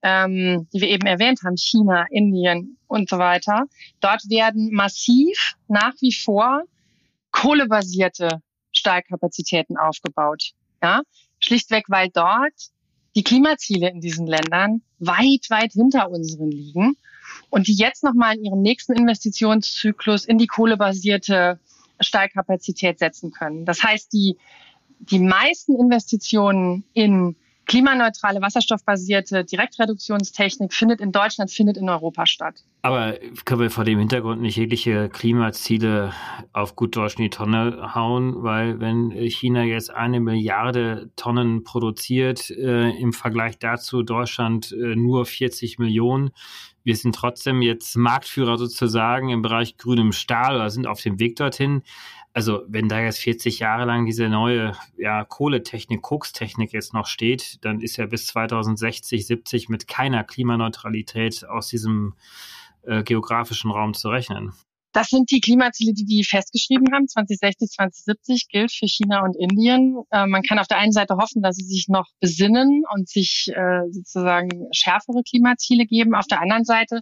ähm, 0.00 0.66
die 0.72 0.80
wir 0.80 0.88
eben 0.88 1.06
erwähnt 1.06 1.40
haben, 1.44 1.58
China, 1.58 2.06
Indien 2.10 2.78
und 2.86 3.10
so 3.10 3.18
weiter, 3.18 3.66
dort 4.00 4.22
werden 4.30 4.70
massiv 4.72 5.56
nach 5.68 5.92
wie 6.00 6.14
vor 6.14 6.62
kohlebasierte 7.32 8.40
Stahlkapazitäten 8.72 9.76
aufgebaut. 9.76 10.52
Ja? 10.82 11.02
Schlichtweg, 11.38 11.84
weil 11.88 12.08
dort 12.10 12.54
die 13.14 13.22
Klimaziele 13.22 13.90
in 13.90 14.00
diesen 14.00 14.26
Ländern 14.26 14.82
weit, 14.98 15.46
weit 15.50 15.72
hinter 15.72 16.10
unseren 16.10 16.50
liegen 16.50 16.96
und 17.50 17.66
die 17.68 17.74
jetzt 17.74 18.02
nochmal 18.04 18.36
in 18.36 18.44
ihren 18.44 18.62
nächsten 18.62 18.92
Investitionszyklus 18.92 20.24
in 20.24 20.38
die 20.38 20.46
kohlebasierte 20.46 21.58
Stahlkapazität 22.00 22.98
setzen 22.98 23.30
können. 23.32 23.64
Das 23.64 23.82
heißt, 23.82 24.12
die, 24.12 24.36
die 24.98 25.18
meisten 25.18 25.78
Investitionen 25.78 26.84
in 26.94 27.36
klimaneutrale, 27.66 28.40
wasserstoffbasierte 28.40 29.44
Direktreduktionstechnik 29.44 30.72
findet 30.72 31.00
in 31.00 31.12
Deutschland, 31.12 31.50
findet 31.50 31.76
in 31.76 31.88
Europa 31.88 32.26
statt. 32.26 32.64
Aber 32.84 33.16
können 33.44 33.60
wir 33.60 33.70
vor 33.70 33.84
dem 33.84 34.00
Hintergrund 34.00 34.42
nicht 34.42 34.56
jegliche 34.56 35.08
Klimaziele 35.08 36.12
auf 36.52 36.74
gut 36.74 36.96
Deutsch 36.96 37.16
in 37.16 37.22
die 37.22 37.30
Tonne 37.30 37.94
hauen? 37.94 38.42
Weil 38.42 38.80
wenn 38.80 39.12
China 39.12 39.62
jetzt 39.62 39.90
eine 39.90 40.18
Milliarde 40.18 41.10
Tonnen 41.14 41.62
produziert, 41.62 42.50
äh, 42.50 42.90
im 42.90 43.12
Vergleich 43.12 43.60
dazu 43.60 44.02
Deutschland 44.02 44.72
äh, 44.72 44.96
nur 44.96 45.26
40 45.26 45.78
Millionen, 45.78 46.32
wir 46.82 46.96
sind 46.96 47.14
trotzdem 47.14 47.62
jetzt 47.62 47.96
Marktführer 47.96 48.58
sozusagen 48.58 49.28
im 49.28 49.42
Bereich 49.42 49.76
grünem 49.76 50.10
Stahl 50.10 50.56
oder 50.56 50.68
sind 50.68 50.88
auf 50.88 51.00
dem 51.00 51.20
Weg 51.20 51.36
dorthin 51.36 51.84
also 52.34 52.62
wenn 52.66 52.88
da 52.88 53.00
jetzt 53.00 53.18
40 53.18 53.58
Jahre 53.58 53.84
lang 53.84 54.06
diese 54.06 54.28
neue 54.28 54.72
ja, 54.96 55.24
Kohletechnik, 55.24 56.00
Kokstechnik 56.00 56.72
jetzt 56.72 56.94
noch 56.94 57.06
steht, 57.06 57.62
dann 57.64 57.80
ist 57.80 57.96
ja 57.98 58.06
bis 58.06 58.26
2060, 58.28 59.26
70 59.26 59.68
mit 59.68 59.86
keiner 59.86 60.24
Klimaneutralität 60.24 61.44
aus 61.44 61.68
diesem 61.68 62.14
äh, 62.82 63.02
geografischen 63.02 63.70
Raum 63.70 63.94
zu 63.94 64.08
rechnen. 64.08 64.52
Das 64.92 65.08
sind 65.08 65.30
die 65.30 65.40
Klimaziele, 65.40 65.94
die 65.94 66.04
die 66.04 66.24
festgeschrieben 66.24 66.92
haben. 66.92 67.08
2060, 67.08 67.70
2070 67.70 68.48
gilt 68.48 68.72
für 68.72 68.86
China 68.86 69.24
und 69.24 69.36
Indien. 69.36 70.02
Äh, 70.10 70.26
man 70.26 70.42
kann 70.42 70.58
auf 70.58 70.68
der 70.68 70.78
einen 70.78 70.92
Seite 70.92 71.16
hoffen, 71.16 71.42
dass 71.42 71.56
sie 71.56 71.64
sich 71.64 71.88
noch 71.88 72.06
besinnen 72.20 72.82
und 72.92 73.08
sich 73.08 73.50
äh, 73.54 73.90
sozusagen 73.90 74.68
schärfere 74.72 75.22
Klimaziele 75.22 75.86
geben. 75.86 76.14
Auf 76.14 76.26
der 76.26 76.40
anderen 76.40 76.64
Seite 76.64 77.00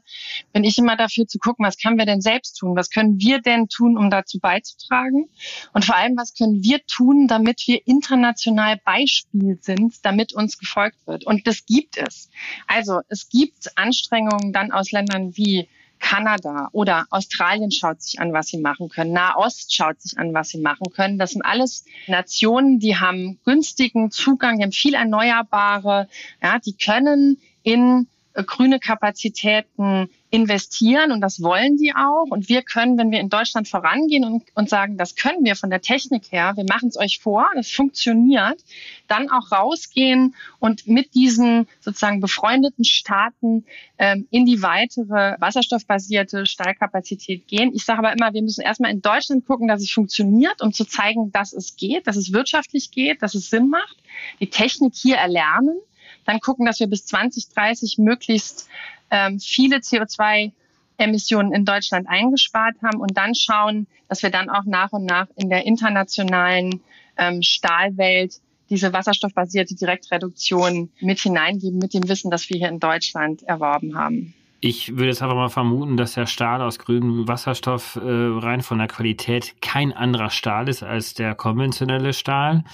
bin 0.52 0.64
ich 0.64 0.78
immer 0.78 0.96
dafür 0.96 1.26
zu 1.26 1.38
gucken, 1.38 1.66
was 1.66 1.78
können 1.78 1.98
wir 1.98 2.06
denn 2.06 2.20
selbst 2.20 2.54
tun? 2.54 2.76
Was 2.76 2.90
können 2.90 3.18
wir 3.18 3.40
denn 3.40 3.68
tun, 3.68 3.96
um 3.98 4.10
dazu 4.10 4.38
beizutragen? 4.38 5.28
Und 5.72 5.84
vor 5.84 5.96
allem, 5.96 6.16
was 6.16 6.34
können 6.34 6.62
wir 6.62 6.84
tun, 6.86 7.26
damit 7.26 7.62
wir 7.66 7.86
international 7.86 8.80
Beispiel 8.84 9.58
sind, 9.60 9.94
damit 10.04 10.32
uns 10.32 10.58
gefolgt 10.58 10.98
wird? 11.06 11.26
Und 11.26 11.46
das 11.46 11.66
gibt 11.66 11.96
es. 11.96 12.30
Also 12.66 13.00
es 13.08 13.28
gibt 13.28 13.76
Anstrengungen 13.76 14.52
dann 14.52 14.70
aus 14.70 14.92
Ländern 14.92 15.36
wie 15.36 15.68
Kanada 16.00 16.68
oder 16.72 17.06
Australien 17.10 17.70
schaut 17.70 18.02
sich 18.02 18.18
an, 18.20 18.32
was 18.32 18.48
sie 18.48 18.58
machen 18.58 18.88
können. 18.88 19.12
Nahost 19.12 19.74
schaut 19.74 20.00
sich 20.00 20.18
an, 20.18 20.34
was 20.34 20.48
sie 20.48 20.58
machen 20.58 20.90
können. 20.92 21.18
Das 21.18 21.30
sind 21.30 21.42
alles 21.42 21.84
Nationen, 22.08 22.80
die 22.80 22.96
haben 22.96 23.38
günstigen 23.44 24.10
Zugang, 24.10 24.58
die 24.58 24.64
haben 24.64 24.72
viel 24.72 24.94
Erneuerbare, 24.94 26.08
ja, 26.42 26.58
die 26.58 26.72
können 26.72 27.38
in 27.62 28.08
grüne 28.34 28.78
Kapazitäten 28.78 30.08
investieren 30.30 31.10
und 31.10 31.20
das 31.20 31.42
wollen 31.42 31.76
die 31.76 31.92
auch. 31.94 32.26
Und 32.30 32.48
wir 32.48 32.62
können, 32.62 32.96
wenn 32.96 33.10
wir 33.10 33.18
in 33.18 33.28
Deutschland 33.28 33.68
vorangehen 33.68 34.24
und, 34.24 34.44
und 34.54 34.68
sagen, 34.68 34.96
das 34.96 35.16
können 35.16 35.44
wir 35.44 35.56
von 35.56 35.70
der 35.70 35.80
Technik 35.80 36.30
her, 36.30 36.52
wir 36.56 36.64
machen 36.68 36.88
es 36.88 36.96
euch 36.96 37.18
vor, 37.20 37.46
das 37.54 37.70
funktioniert, 37.70 38.62
dann 39.08 39.28
auch 39.28 39.50
rausgehen 39.50 40.36
und 40.60 40.86
mit 40.86 41.14
diesen 41.14 41.66
sozusagen 41.80 42.20
befreundeten 42.20 42.84
Staaten 42.84 43.64
ähm, 43.98 44.28
in 44.30 44.46
die 44.46 44.62
weitere 44.62 45.34
wasserstoffbasierte 45.40 46.46
Stahlkapazität 46.46 47.48
gehen. 47.48 47.72
Ich 47.74 47.84
sage 47.84 47.98
aber 47.98 48.12
immer, 48.12 48.32
wir 48.32 48.42
müssen 48.42 48.62
erstmal 48.62 48.92
in 48.92 49.02
Deutschland 49.02 49.46
gucken, 49.46 49.66
dass 49.66 49.82
es 49.82 49.90
funktioniert, 49.90 50.62
um 50.62 50.72
zu 50.72 50.84
zeigen, 50.84 51.32
dass 51.32 51.52
es 51.52 51.74
geht, 51.76 52.06
dass 52.06 52.16
es 52.16 52.32
wirtschaftlich 52.32 52.92
geht, 52.92 53.22
dass 53.22 53.34
es 53.34 53.50
Sinn 53.50 53.68
macht, 53.68 53.96
die 54.38 54.48
Technik 54.48 54.94
hier 54.94 55.16
erlernen 55.16 55.76
dann 56.24 56.40
gucken, 56.40 56.66
dass 56.66 56.80
wir 56.80 56.86
bis 56.86 57.06
2030 57.06 57.98
möglichst 57.98 58.68
ähm, 59.10 59.38
viele 59.40 59.78
CO2 59.78 60.52
Emissionen 60.96 61.52
in 61.52 61.64
Deutschland 61.64 62.08
eingespart 62.08 62.76
haben 62.82 63.00
und 63.00 63.16
dann 63.16 63.34
schauen, 63.34 63.86
dass 64.08 64.22
wir 64.22 64.30
dann 64.30 64.50
auch 64.50 64.64
nach 64.64 64.92
und 64.92 65.06
nach 65.06 65.28
in 65.36 65.48
der 65.48 65.64
internationalen 65.64 66.80
ähm, 67.16 67.42
Stahlwelt 67.42 68.40
diese 68.68 68.92
wasserstoffbasierte 68.92 69.74
Direktreduktion 69.74 70.90
mit 71.00 71.18
hineingeben, 71.18 71.78
mit 71.78 71.94
dem 71.94 72.08
Wissen, 72.08 72.30
das 72.30 72.48
wir 72.48 72.58
hier 72.58 72.68
in 72.68 72.78
Deutschland 72.78 73.42
erworben 73.42 73.96
haben. 73.96 74.34
Ich 74.62 74.90
würde 74.90 75.06
jetzt 75.06 75.22
einfach 75.22 75.36
mal 75.36 75.48
vermuten, 75.48 75.96
dass 75.96 76.12
der 76.12 76.26
Stahl 76.26 76.60
aus 76.60 76.78
grünem 76.78 77.26
Wasserstoff 77.26 77.96
äh, 77.96 78.00
rein 78.04 78.60
von 78.60 78.76
der 78.76 78.88
Qualität 78.88 79.54
kein 79.62 79.92
anderer 79.92 80.28
Stahl 80.28 80.68
ist 80.68 80.82
als 80.82 81.14
der 81.14 81.34
konventionelle 81.34 82.12
Stahl. 82.12 82.64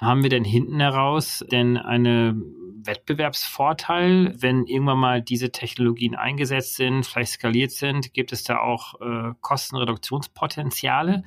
Haben 0.00 0.24
wir 0.24 0.30
denn 0.30 0.44
hinten 0.44 0.80
heraus 0.80 1.44
denn 1.52 1.76
einen 1.76 2.65
Wettbewerbsvorteil, 2.84 4.34
wenn 4.40 4.66
irgendwann 4.66 4.98
mal 4.98 5.22
diese 5.22 5.50
Technologien 5.50 6.14
eingesetzt 6.14 6.76
sind, 6.76 7.04
vielleicht 7.04 7.32
skaliert 7.32 7.70
sind? 7.70 8.12
Gibt 8.14 8.32
es 8.32 8.44
da 8.44 8.58
auch 8.58 9.00
äh, 9.00 9.32
Kostenreduktionspotenziale? 9.40 11.24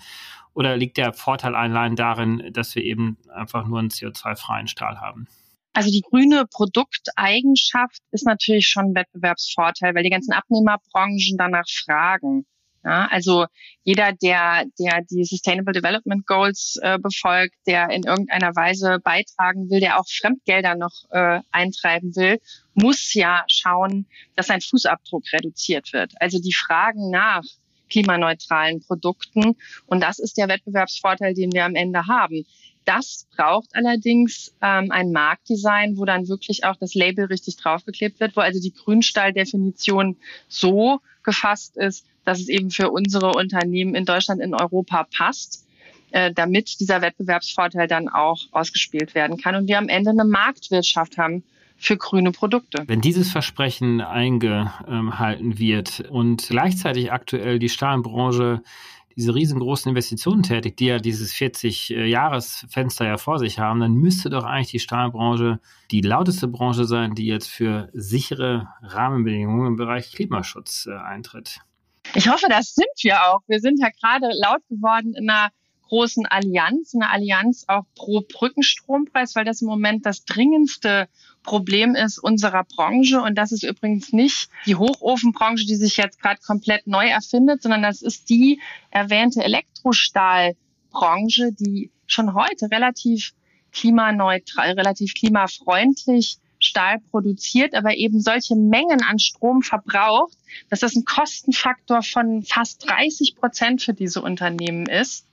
Oder 0.54 0.78
liegt 0.78 0.98
der 0.98 1.14
Vorteil 1.14 1.56
allein 1.56 1.96
darin, 1.96 2.52
dass 2.52 2.76
wir 2.76 2.84
eben 2.84 3.18
einfach 3.34 3.66
nur 3.66 3.80
einen 3.80 3.90
CO2-freien 3.90 4.68
Stahl 4.68 5.00
haben? 5.00 5.28
Also 5.74 5.92
die 5.92 6.02
grüne 6.02 6.46
Produkteigenschaft 6.52 8.02
ist 8.12 8.26
natürlich 8.26 8.68
schon 8.68 8.88
ein 8.88 8.96
Wettbewerbsvorteil, 8.96 9.96
weil 9.96 10.04
die 10.04 10.10
ganzen 10.10 10.34
Abnehmerbranchen 10.34 11.38
danach 11.38 11.68
fragen. 11.68 12.46
Ja, 12.90 13.08
also 13.12 13.46
jeder, 13.84 14.14
der, 14.14 14.64
der 14.80 15.04
die 15.12 15.24
Sustainable 15.24 15.74
Development 15.74 16.26
Goals 16.26 16.80
äh, 16.82 16.98
befolgt, 16.98 17.54
der 17.68 17.92
in 17.92 18.02
irgendeiner 18.02 18.56
Weise 18.56 18.98
beitragen 19.04 19.70
will, 19.70 19.80
der 19.80 20.00
auch 20.00 20.08
Fremdgelder 20.10 20.74
noch 20.74 21.06
äh, 21.12 21.42
eintreiben 21.52 22.16
will, 22.16 22.40
muss 22.74 23.14
ja 23.14 23.44
schauen, 23.48 24.08
dass 24.36 24.48
sein 24.48 24.62
Fußabdruck 24.62 25.22
reduziert 25.34 25.94
wird. 25.94 26.14
Also 26.20 26.40
die 26.40 26.52
Fragen 26.52 27.12
nach 27.12 27.44
klimaneutralen 27.92 28.82
Produkten. 28.82 29.56
Und 29.86 30.02
das 30.02 30.18
ist 30.18 30.38
der 30.38 30.48
Wettbewerbsvorteil, 30.48 31.36
den 31.36 31.52
wir 31.52 31.66
am 31.66 31.76
Ende 31.76 32.08
haben. 32.08 32.44
Das 32.86 33.28
braucht 33.38 33.70
allerdings 33.74 34.52
ähm, 34.64 34.90
ein 34.90 35.12
Marktdesign, 35.12 35.98
wo 35.98 36.06
dann 36.06 36.28
wirklich 36.28 36.64
auch 36.64 36.76
das 36.78 36.96
Label 36.96 37.26
richtig 37.26 37.58
draufgeklebt 37.58 38.20
wird, 38.20 38.36
wo 38.36 38.42
also 38.42 38.60
die 38.60 38.74
Grünstahldefinition 38.74 40.18
so 40.48 41.02
gefasst 41.22 41.78
ist, 41.78 42.08
dass 42.30 42.40
es 42.40 42.48
eben 42.48 42.70
für 42.70 42.92
unsere 42.92 43.32
Unternehmen 43.32 43.96
in 43.96 44.06
Deutschland, 44.06 44.40
in 44.40 44.54
Europa 44.54 45.08
passt, 45.18 45.66
äh, 46.12 46.32
damit 46.32 46.80
dieser 46.80 47.02
Wettbewerbsvorteil 47.02 47.88
dann 47.88 48.08
auch 48.08 48.38
ausgespielt 48.52 49.16
werden 49.16 49.38
kann 49.38 49.56
und 49.56 49.68
wir 49.68 49.80
am 49.80 49.90
Ende 49.90 50.12
eine 50.12 50.26
Marktwirtschaft 50.26 51.18
haben 51.18 51.44
für 51.76 51.98
grüne 51.98 52.32
Produkte. 52.32 52.84
Wenn 52.86 53.02
dieses 53.02 53.32
Versprechen 53.32 54.02
eingehalten 54.02 55.58
wird 55.58 56.02
und 56.12 56.48
gleichzeitig 56.50 57.12
aktuell 57.12 57.58
die 57.58 57.70
Stahlbranche 57.70 58.62
diese 59.16 59.34
riesengroßen 59.34 59.90
Investitionen 59.90 60.44
tätigt, 60.44 60.80
die 60.80 60.86
ja 60.86 61.00
dieses 61.00 61.34
40-Jahres-Fenster 61.34 63.08
ja 63.08 63.18
vor 63.18 63.40
sich 63.40 63.58
haben, 63.58 63.80
dann 63.80 63.96
müsste 63.96 64.30
doch 64.30 64.44
eigentlich 64.44 64.72
die 64.72 64.80
Stahlbranche 64.80 65.60
die 65.90 66.02
lauteste 66.02 66.48
Branche 66.48 66.86
sein, 66.86 67.16
die 67.16 67.26
jetzt 67.26 67.48
für 67.48 67.90
sichere 67.94 68.68
Rahmenbedingungen 68.82 69.68
im 69.68 69.76
Bereich 69.78 70.12
Klimaschutz 70.12 70.88
äh, 70.90 70.96
eintritt. 70.96 71.62
Ich 72.16 72.28
hoffe, 72.28 72.48
das 72.50 72.74
sind 72.74 72.88
wir 73.02 73.24
auch. 73.28 73.42
Wir 73.48 73.60
sind 73.60 73.80
ja 73.80 73.90
gerade 74.02 74.30
laut 74.34 74.68
geworden 74.68 75.14
in 75.14 75.30
einer 75.30 75.52
großen 75.90 76.26
Allianz, 76.26 76.96
eine 76.96 77.10
Allianz 77.10 77.66
auch 77.68 77.84
pro 77.96 78.22
Brückenstrompreis, 78.22 79.36
weil 79.36 79.46
das 79.46 79.62
im 79.62 79.68
Moment 79.68 80.06
das 80.06 80.24
dringendste 80.24 81.10
Problem 81.44 81.96
ist 81.96 82.20
unserer 82.20 82.64
Branche. 82.64 83.22
Und 83.22 83.36
das 83.36 83.52
ist 83.52 83.64
übrigens 83.64 84.14
nicht 84.14 84.50
die 84.66 84.76
Hochofenbranche, 84.76 85.66
die 85.66 85.76
sich 85.76 85.98
jetzt 85.98 86.22
gerade 86.22 86.40
komplett 86.46 86.88
neu 86.88 87.08
erfindet, 87.08 87.64
sondern 87.64 87.82
das 87.82 88.02
ist 88.02 88.30
die 88.30 88.62
erwähnte 88.92 89.44
Elektrostahlbranche, 89.44 91.52
die 91.54 91.92
schon 92.06 92.34
heute 92.34 92.70
relativ 92.72 93.34
klimaneutral, 93.72 94.74
relativ 94.74 95.14
klimafreundlich 95.14 96.38
Stahl 96.60 97.00
produziert, 97.12 97.74
aber 97.74 97.96
eben 97.96 98.22
solche 98.22 98.56
Mengen 98.56 99.02
an 99.02 99.20
Strom 99.20 99.62
verbraucht, 99.62 100.38
dass 100.70 100.82
das 100.82 100.96
ein 100.96 101.06
Kostenfaktor 101.06 102.04
von 102.04 102.44
fast 102.44 102.88
30 102.88 103.36
Prozent 103.36 103.82
für 103.82 103.94
diese 103.94 104.22
Unternehmen 104.22 104.86
ist. 104.86 105.26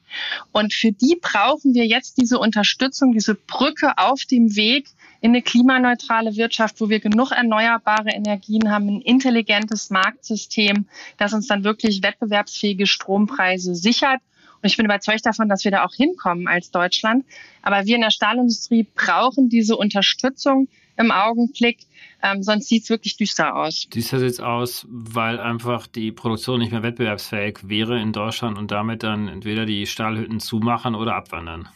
Und 0.52 0.72
für 0.72 0.92
die 0.92 1.18
brauchen 1.20 1.74
wir 1.74 1.84
jetzt 1.84 2.16
diese 2.16 2.38
Unterstützung, 2.38 3.12
diese 3.12 3.34
Brücke 3.34 3.98
auf 3.98 4.24
dem 4.24 4.54
Weg 4.54 4.86
in 5.20 5.30
eine 5.30 5.42
klimaneutrale 5.42 6.36
Wirtschaft, 6.36 6.80
wo 6.80 6.88
wir 6.88 7.00
genug 7.00 7.32
erneuerbare 7.32 8.10
Energien 8.10 8.70
haben, 8.70 8.88
ein 8.88 9.00
intelligentes 9.00 9.90
Marktsystem, 9.90 10.86
das 11.18 11.32
uns 11.32 11.48
dann 11.48 11.64
wirklich 11.64 12.02
wettbewerbsfähige 12.02 12.86
Strompreise 12.86 13.74
sichert 13.74 14.20
und 14.62 14.70
ich 14.70 14.76
bin 14.76 14.86
überzeugt 14.86 15.26
davon, 15.26 15.48
dass 15.48 15.64
wir 15.64 15.70
da 15.70 15.84
auch 15.84 15.94
hinkommen 15.94 16.48
als 16.48 16.70
Deutschland. 16.70 17.24
Aber 17.62 17.86
wir 17.86 17.94
in 17.94 18.00
der 18.00 18.10
Stahlindustrie 18.10 18.86
brauchen 18.94 19.48
diese 19.48 19.76
Unterstützung 19.76 20.68
im 20.96 21.10
Augenblick. 21.10 21.86
Ähm, 22.22 22.42
sonst 22.42 22.68
sieht 22.68 22.84
es 22.84 22.90
wirklich 22.90 23.16
düster 23.16 23.54
aus. 23.54 23.86
Düster 23.94 24.18
sieht 24.18 24.30
es 24.30 24.40
aus, 24.40 24.86
weil 24.88 25.38
einfach 25.38 25.86
die 25.86 26.12
Produktion 26.12 26.60
nicht 26.60 26.72
mehr 26.72 26.82
wettbewerbsfähig 26.82 27.68
wäre 27.68 28.00
in 28.00 28.12
Deutschland 28.12 28.58
und 28.58 28.70
damit 28.70 29.02
dann 29.02 29.28
entweder 29.28 29.66
die 29.66 29.86
Stahlhütten 29.86 30.40
zumachen 30.40 30.94
oder 30.94 31.14
abwandern. 31.14 31.68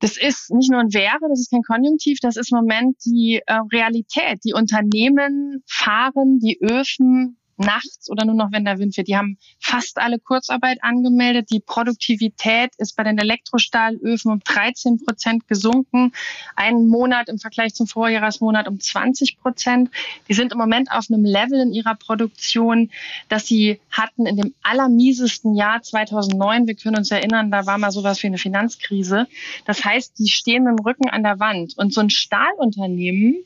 Das 0.00 0.16
ist 0.16 0.52
nicht 0.52 0.70
nur 0.70 0.80
ein 0.80 0.92
Wäre, 0.92 1.18
das 1.28 1.40
ist 1.40 1.50
kein 1.50 1.62
Konjunktiv, 1.62 2.18
das 2.20 2.36
ist 2.36 2.52
im 2.52 2.58
Moment 2.58 2.96
die 3.04 3.40
äh, 3.44 3.54
Realität. 3.72 4.38
Die 4.44 4.52
Unternehmen 4.52 5.62
fahren 5.66 6.38
die 6.38 6.58
Öfen 6.60 7.36
nachts 7.58 8.10
oder 8.10 8.24
nur 8.24 8.34
noch, 8.34 8.52
wenn 8.52 8.64
der 8.64 8.78
Wind 8.78 8.96
wird. 8.96 9.08
Die 9.08 9.16
haben 9.16 9.38
fast 9.60 9.98
alle 9.98 10.18
Kurzarbeit 10.18 10.78
angemeldet. 10.82 11.50
Die 11.50 11.60
Produktivität 11.60 12.70
ist 12.78 12.96
bei 12.96 13.04
den 13.04 13.18
Elektrostahlöfen 13.18 14.32
um 14.32 14.40
13 14.40 15.04
Prozent 15.04 15.48
gesunken. 15.48 16.12
Einen 16.56 16.88
Monat 16.88 17.28
im 17.28 17.38
Vergleich 17.38 17.74
zum 17.74 17.86
Vorjahresmonat 17.86 18.68
um 18.68 18.80
20 18.80 19.38
Prozent. 19.38 19.90
Die 20.28 20.34
sind 20.34 20.52
im 20.52 20.58
Moment 20.58 20.90
auf 20.90 21.06
einem 21.10 21.24
Level 21.24 21.60
in 21.60 21.72
ihrer 21.72 21.94
Produktion, 21.94 22.90
dass 23.28 23.46
sie 23.46 23.80
hatten 23.90 24.26
in 24.26 24.36
dem 24.36 24.54
allermiesesten 24.62 25.54
Jahr 25.54 25.82
2009. 25.82 26.66
Wir 26.66 26.74
können 26.74 26.96
uns 26.96 27.10
erinnern, 27.10 27.50
da 27.50 27.66
war 27.66 27.78
mal 27.78 27.90
sowas 27.90 28.22
wie 28.22 28.28
eine 28.28 28.38
Finanzkrise. 28.38 29.26
Das 29.64 29.84
heißt, 29.84 30.18
die 30.18 30.28
stehen 30.28 30.64
mit 30.64 30.78
dem 30.78 30.84
Rücken 30.84 31.08
an 31.08 31.22
der 31.22 31.40
Wand. 31.40 31.76
Und 31.76 31.92
so 31.92 32.00
ein 32.00 32.10
Stahlunternehmen, 32.10 33.44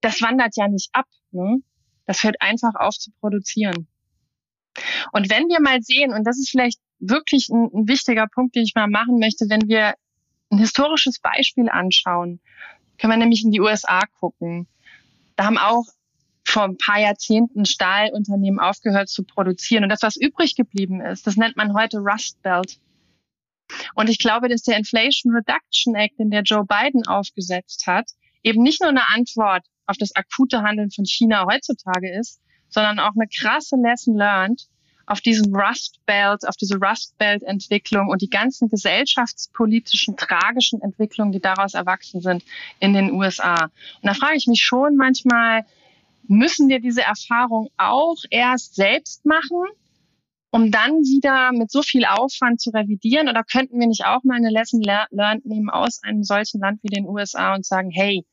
das 0.00 0.20
wandert 0.20 0.56
ja 0.56 0.68
nicht 0.68 0.90
ab. 0.92 1.06
Ne? 1.30 1.62
Das 2.06 2.22
hört 2.22 2.40
einfach 2.40 2.74
auf 2.74 2.98
zu 2.98 3.10
produzieren. 3.20 3.86
Und 5.12 5.30
wenn 5.30 5.48
wir 5.48 5.60
mal 5.60 5.82
sehen, 5.82 6.12
und 6.12 6.24
das 6.24 6.38
ist 6.38 6.50
vielleicht 6.50 6.80
wirklich 6.98 7.48
ein, 7.48 7.70
ein 7.74 7.88
wichtiger 7.88 8.26
Punkt, 8.26 8.54
den 8.54 8.64
ich 8.64 8.74
mal 8.74 8.88
machen 8.88 9.18
möchte, 9.18 9.46
wenn 9.48 9.68
wir 9.68 9.94
ein 10.50 10.58
historisches 10.58 11.18
Beispiel 11.18 11.68
anschauen, 11.68 12.40
können 12.98 13.12
wir 13.12 13.18
nämlich 13.18 13.44
in 13.44 13.50
die 13.50 13.60
USA 13.60 14.00
gucken. 14.18 14.68
Da 15.36 15.44
haben 15.44 15.58
auch 15.58 15.86
vor 16.44 16.64
ein 16.64 16.76
paar 16.76 17.00
Jahrzehnten 17.00 17.64
Stahlunternehmen 17.64 18.60
aufgehört 18.60 19.08
zu 19.08 19.24
produzieren. 19.24 19.84
Und 19.84 19.90
das, 19.90 20.02
was 20.02 20.16
übrig 20.16 20.54
geblieben 20.56 21.00
ist, 21.00 21.26
das 21.26 21.36
nennt 21.36 21.56
man 21.56 21.74
heute 21.74 21.98
Rust 21.98 22.42
Belt. 22.42 22.78
Und 23.94 24.10
ich 24.10 24.18
glaube, 24.18 24.48
dass 24.48 24.62
der 24.62 24.76
Inflation 24.76 25.34
Reduction 25.34 25.94
Act, 25.94 26.18
den 26.18 26.30
der 26.30 26.42
Joe 26.42 26.64
Biden 26.64 27.06
aufgesetzt 27.06 27.86
hat, 27.86 28.10
eben 28.42 28.62
nicht 28.62 28.80
nur 28.80 28.90
eine 28.90 29.08
Antwort 29.08 29.64
auf 29.92 29.98
das 29.98 30.16
akute 30.16 30.62
Handeln 30.62 30.90
von 30.90 31.04
China 31.04 31.46
heutzutage 31.46 32.10
ist, 32.18 32.40
sondern 32.68 32.98
auch 32.98 33.12
eine 33.14 33.28
krasse 33.28 33.76
Lesson 33.76 34.16
learned 34.16 34.66
auf 35.06 35.20
diesen 35.20 35.54
Rust 35.54 36.00
Belt, 36.06 36.48
auf 36.48 36.56
diese 36.56 36.78
Rust 36.78 37.18
Belt 37.18 37.42
Entwicklung 37.42 38.08
und 38.08 38.22
die 38.22 38.30
ganzen 38.30 38.68
gesellschaftspolitischen 38.68 40.16
tragischen 40.16 40.80
Entwicklungen, 40.80 41.32
die 41.32 41.40
daraus 41.40 41.74
erwachsen 41.74 42.22
sind 42.22 42.42
in 42.80 42.94
den 42.94 43.12
USA. 43.12 43.64
Und 43.64 44.04
da 44.04 44.14
frage 44.14 44.36
ich 44.36 44.46
mich 44.46 44.62
schon 44.62 44.96
manchmal, 44.96 45.66
müssen 46.28 46.68
wir 46.68 46.80
diese 46.80 47.02
Erfahrung 47.02 47.68
auch 47.76 48.16
erst 48.30 48.76
selbst 48.76 49.26
machen, 49.26 49.64
um 50.50 50.70
dann 50.70 50.92
wieder 51.02 51.50
mit 51.52 51.70
so 51.70 51.82
viel 51.82 52.06
Aufwand 52.06 52.60
zu 52.60 52.70
revidieren? 52.70 53.28
Oder 53.28 53.42
könnten 53.42 53.80
wir 53.80 53.88
nicht 53.88 54.06
auch 54.06 54.22
mal 54.22 54.36
eine 54.36 54.50
Lesson 54.50 54.80
learned 54.82 55.44
nehmen 55.44 55.68
aus 55.68 56.02
einem 56.02 56.22
solchen 56.22 56.60
Land 56.60 56.80
wie 56.82 56.88
den 56.88 57.06
USA 57.06 57.54
und 57.54 57.66
sagen, 57.66 57.90
hey, 57.90 58.24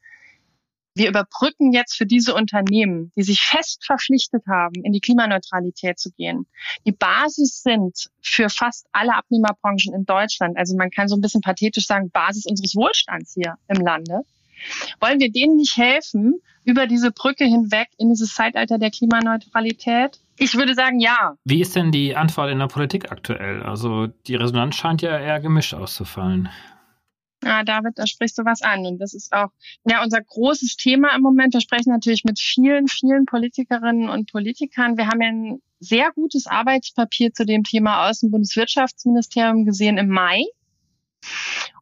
wir 1.00 1.10
überbrücken 1.10 1.72
jetzt 1.72 1.96
für 1.96 2.06
diese 2.06 2.36
Unternehmen, 2.36 3.12
die 3.16 3.24
sich 3.24 3.42
fest 3.42 3.86
verpflichtet 3.86 4.44
haben, 4.48 4.84
in 4.84 4.92
die 4.92 5.00
Klimaneutralität 5.00 5.98
zu 5.98 6.12
gehen, 6.12 6.46
die 6.86 6.92
Basis 6.92 7.64
sind 7.64 8.10
für 8.22 8.50
fast 8.50 8.86
alle 8.92 9.16
Abnehmerbranchen 9.16 9.94
in 9.94 10.06
Deutschland. 10.06 10.58
Also 10.58 10.76
man 10.76 10.92
kann 10.92 11.08
so 11.08 11.16
ein 11.16 11.22
bisschen 11.22 11.42
pathetisch 11.42 11.88
sagen, 11.88 12.12
Basis 12.12 12.46
unseres 12.46 12.76
Wohlstands 12.76 13.34
hier 13.34 13.56
im 13.70 13.84
Lande. 13.84 14.22
Wollen 15.00 15.22
wir 15.22 15.32
denen 15.32 15.56
nicht 15.56 15.78
helfen, 15.78 16.42
über 16.66 16.86
diese 16.86 17.12
Brücke 17.12 17.46
hinweg 17.46 17.88
in 17.98 18.10
dieses 18.10 18.34
Zeitalter 18.34 18.78
der 18.78 18.92
Klimaneutralität? 18.92 20.20
Ich 20.38 20.56
würde 20.56 20.74
sagen, 20.74 21.00
ja. 21.00 21.36
Wie 21.46 21.62
ist 21.62 21.78
denn 21.78 21.94
die 21.94 22.16
Antwort 22.16 22.52
in 22.52 22.60
der 22.60 22.68
Politik 22.68 23.10
aktuell? 23.12 23.64
Also 23.64 24.08
die 24.08 24.36
Resonanz 24.36 24.76
scheint 24.76 25.02
ja 25.02 25.18
eher 25.18 25.40
gemischt 25.40 25.74
auszufallen. 25.74 26.50
Ja, 27.44 27.64
David, 27.64 27.94
da 27.98 28.06
sprichst 28.06 28.38
du 28.38 28.44
was 28.44 28.62
an. 28.62 28.86
Und 28.86 29.00
das 29.00 29.14
ist 29.14 29.32
auch 29.32 29.50
ja 29.86 30.04
unser 30.04 30.22
großes 30.22 30.76
Thema 30.76 31.16
im 31.16 31.22
Moment. 31.22 31.54
Wir 31.54 31.62
sprechen 31.62 31.92
natürlich 31.92 32.24
mit 32.26 32.40
vielen, 32.40 32.88
vielen 32.88 33.26
Politikerinnen 33.26 34.10
und 34.10 34.32
Politikern. 34.32 34.98
Wir 34.98 35.08
haben 35.08 35.22
ja 35.22 35.30
ein 35.30 35.62
sehr 35.80 36.12
gutes 36.12 36.48
Arbeitspapier 36.48 37.34
zu 37.34 37.46
dem 37.46 37.64
Thema 37.64 38.10
aus 38.10 38.20
dem 38.20 38.32
Bundeswirtschaftsministerium 38.32 39.66
gesehen 39.66 39.98
im 39.98 40.10
Mai 40.10 40.44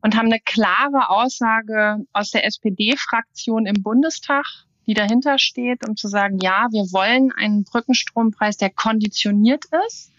und 0.02 0.15
haben 0.15 0.28
eine 0.28 0.39
klare 0.39 1.10
Aussage 1.10 2.06
aus 2.13 2.30
der 2.30 2.46
SPD-Fraktion 2.46 3.65
im 3.65 3.82
Bundestag, 3.82 4.46
die 4.86 4.93
dahinter 4.93 5.39
steht, 5.39 5.88
um 5.88 5.96
zu 5.96 6.08
sagen, 6.08 6.38
ja, 6.39 6.67
wir 6.72 6.84
wollen 6.91 7.32
einen 7.32 7.63
Brückenstrompreis, 7.63 8.58
der 8.58 8.70
konditioniert 8.70 9.65
ist 9.88 10.12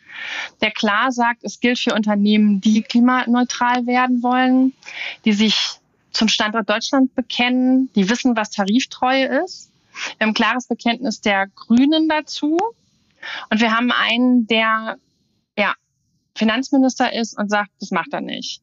der 0.60 0.70
klar 0.70 1.12
sagt, 1.12 1.44
es 1.44 1.60
gilt 1.60 1.78
für 1.78 1.94
Unternehmen, 1.94 2.60
die 2.60 2.82
klimaneutral 2.82 3.86
werden 3.86 4.22
wollen, 4.22 4.72
die 5.24 5.32
sich 5.32 5.78
zum 6.10 6.28
Standort 6.28 6.68
Deutschland 6.68 7.14
bekennen, 7.14 7.90
die 7.94 8.08
wissen, 8.08 8.36
was 8.36 8.50
Tariftreue 8.50 9.42
ist. 9.44 9.70
Wir 10.16 10.26
haben 10.26 10.30
ein 10.30 10.34
klares 10.34 10.66
Bekenntnis 10.66 11.20
der 11.20 11.46
Grünen 11.48 12.08
dazu. 12.08 12.58
Und 13.50 13.60
wir 13.60 13.76
haben 13.76 13.92
einen, 13.92 14.46
der 14.46 14.96
ja, 15.56 15.74
Finanzminister 16.36 17.12
ist 17.12 17.36
und 17.36 17.50
sagt, 17.50 17.70
das 17.80 17.90
macht 17.90 18.12
er 18.12 18.20
nicht. 18.20 18.62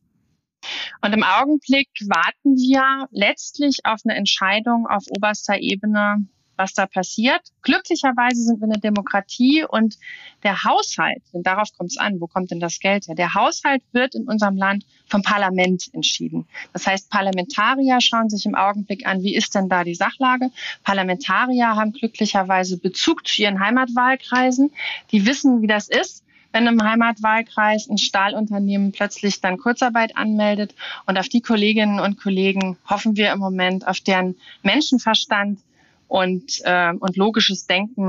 Und 1.02 1.14
im 1.14 1.24
Augenblick 1.24 1.90
warten 2.08 2.56
wir 2.56 3.08
letztlich 3.12 3.80
auf 3.84 4.00
eine 4.04 4.16
Entscheidung 4.16 4.88
auf 4.88 5.04
oberster 5.10 5.60
Ebene 5.60 6.26
was 6.58 6.74
da 6.74 6.86
passiert. 6.86 7.42
Glücklicherweise 7.62 8.42
sind 8.42 8.60
wir 8.60 8.66
eine 8.66 8.80
Demokratie 8.80 9.66
und 9.68 9.98
der 10.44 10.64
Haushalt, 10.64 11.22
denn 11.34 11.44
darauf 11.44 11.70
kommt 11.78 11.92
es 11.92 11.98
an, 11.98 12.20
wo 12.20 12.28
kommt 12.28 12.52
denn 12.52 12.60
das 12.60 12.80
Geld 12.80 13.08
her? 13.08 13.16
Der 13.16 13.34
Haushalt 13.34 13.82
wird 13.92 14.16
in 14.16 14.28
unserem 14.28 14.58
Land 14.58 14.86
vom 15.08 15.22
Parlament 15.22 15.90
entschieden. 15.94 16.48
Das 16.74 16.88
heißt, 16.88 17.10
Parlamentarier 17.10 18.02
schauen 18.02 18.30
sich 18.30 18.46
im 18.46 18.56
Augenblick 18.56 19.06
an, 19.06 19.24
wie 19.24 19.36
ist 19.36 19.56
denn 19.56 19.70
da 19.70 19.84
die 19.84 19.96
Sachlage? 19.96 20.52
Parlamentarier 20.84 21.76
haben 21.76 21.94
glücklicherweise 21.94 22.78
Bezug 22.78 23.28
zu 23.28 23.42
ihren 23.42 23.60
Heimatwahlkreisen. 23.60 24.72
Die 25.12 25.26
wissen, 25.26 25.62
wie 25.62 25.68
das 25.68 25.88
ist 25.90 26.26
wenn 26.56 26.68
im 26.68 26.82
Heimatwahlkreis 26.82 27.90
ein 27.90 27.98
Stahlunternehmen 27.98 28.94
plötzlich 28.94 29.42
dann 29.42 29.58
Kurzarbeit 29.58 30.16
anmeldet. 30.16 30.74
Und 31.06 31.20
auf 31.20 31.28
die 31.28 31.42
Kolleginnen 31.42 32.00
und 32.00 32.18
Kollegen 32.18 32.78
hoffen 32.90 33.18
wir 33.18 33.34
im 33.34 33.40
Moment, 33.40 33.86
auf 33.86 34.00
deren 34.00 34.38
Menschenverstand, 34.64 35.60
und, 36.08 36.62
äh, 36.64 36.94
und 36.94 37.18
logisches 37.18 37.68
Denken. 37.68 38.08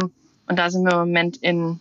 Und 0.48 0.58
da 0.58 0.70
sind 0.70 0.84
wir 0.84 0.92
im 0.92 1.08
Moment 1.08 1.38
in 1.38 1.80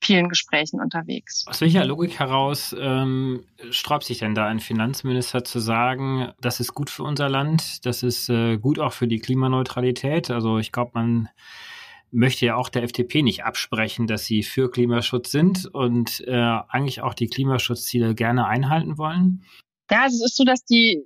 vielen 0.00 0.28
Gesprächen 0.28 0.80
unterwegs. 0.80 1.44
Aus 1.46 1.60
welcher 1.60 1.84
Logik 1.84 2.18
heraus 2.18 2.74
ähm, 2.78 3.44
sträubt 3.70 4.04
sich 4.04 4.18
denn 4.18 4.34
da 4.34 4.46
ein 4.46 4.60
Finanzminister 4.60 5.44
zu 5.44 5.58
sagen, 5.58 6.32
das 6.40 6.60
ist 6.60 6.74
gut 6.74 6.88
für 6.90 7.02
unser 7.02 7.28
Land, 7.28 7.84
das 7.84 8.02
ist 8.02 8.28
äh, 8.28 8.58
gut 8.58 8.78
auch 8.78 8.92
für 8.92 9.08
die 9.08 9.18
Klimaneutralität? 9.18 10.30
Also 10.30 10.58
ich 10.58 10.72
glaube, 10.72 10.92
man 10.94 11.28
möchte 12.10 12.46
ja 12.46 12.56
auch 12.56 12.68
der 12.68 12.84
FDP 12.84 13.22
nicht 13.22 13.44
absprechen, 13.44 14.06
dass 14.06 14.24
sie 14.24 14.42
für 14.42 14.70
Klimaschutz 14.70 15.30
sind 15.30 15.66
und 15.66 16.24
äh, 16.26 16.32
eigentlich 16.32 17.02
auch 17.02 17.14
die 17.14 17.26
Klimaschutzziele 17.26 18.14
gerne 18.14 18.46
einhalten 18.46 18.98
wollen. 18.98 19.44
Ja, 19.90 20.02
also 20.02 20.16
es 20.16 20.30
ist 20.30 20.36
so, 20.36 20.44
dass 20.44 20.64
die 20.64 21.04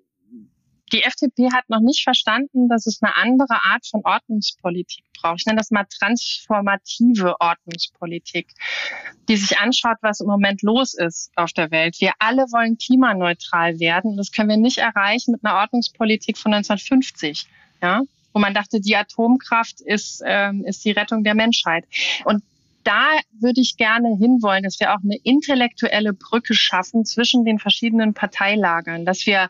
die 0.92 1.02
FDP 1.02 1.48
hat 1.52 1.68
noch 1.68 1.81
nicht 1.81 2.02
verstanden, 2.02 2.68
dass 2.68 2.87
es 2.87 3.02
eine 3.02 3.16
andere 3.16 3.64
Art 3.64 3.87
von 3.87 4.02
Ordnungspolitik 4.05 5.05
braucht. 5.20 5.40
Ich 5.40 5.46
nenne 5.46 5.59
das 5.59 5.70
mal 5.70 5.85
transformative 5.85 7.40
Ordnungspolitik, 7.40 8.48
die 9.28 9.37
sich 9.37 9.59
anschaut, 9.59 9.96
was 10.02 10.20
im 10.20 10.26
Moment 10.26 10.62
los 10.62 10.94
ist 10.94 11.31
auf 11.37 11.52
der 11.52 11.70
Welt. 11.70 12.00
Wir 12.00 12.12
alle 12.18 12.42
wollen 12.52 12.76
klimaneutral 12.76 13.81
werden. 13.81 14.16
Das 14.16 14.33
können 14.33 14.50
wir 14.50 14.57
nicht 14.57 14.78
erreichen 14.78 15.33
mit 15.33 15.44
einer 15.44 15.57
Ordnungspolitik 15.61 16.37
von 16.37 16.52
1950. 16.52 17.46
Ja, 17.83 18.02
wo 18.33 18.38
man 18.38 18.55
dachte, 18.55 18.81
die 18.81 18.96
Atomkraft 18.96 19.81
ist, 19.81 20.22
ähm, 20.24 20.64
ist 20.64 20.85
die 20.85 20.92
Rettung 20.92 21.24
der 21.24 21.35
Menschheit. 21.35 21.85
Und 22.24 22.42
da 22.85 23.11
würde 23.38 23.61
ich 23.61 23.76
gerne 23.76 24.16
hinwollen, 24.16 24.64
dass 24.64 24.81
wir 24.81 24.92
auch 24.92 25.02
eine 25.02 25.16
intellektuelle 25.16 26.12
Brücke 26.12 26.55
schaffen 26.55 27.05
zwischen 27.05 27.44
den 27.44 27.59
verschiedenen 27.59 28.14
Parteilagern, 28.14 29.05
dass 29.05 29.26
wir 29.26 29.48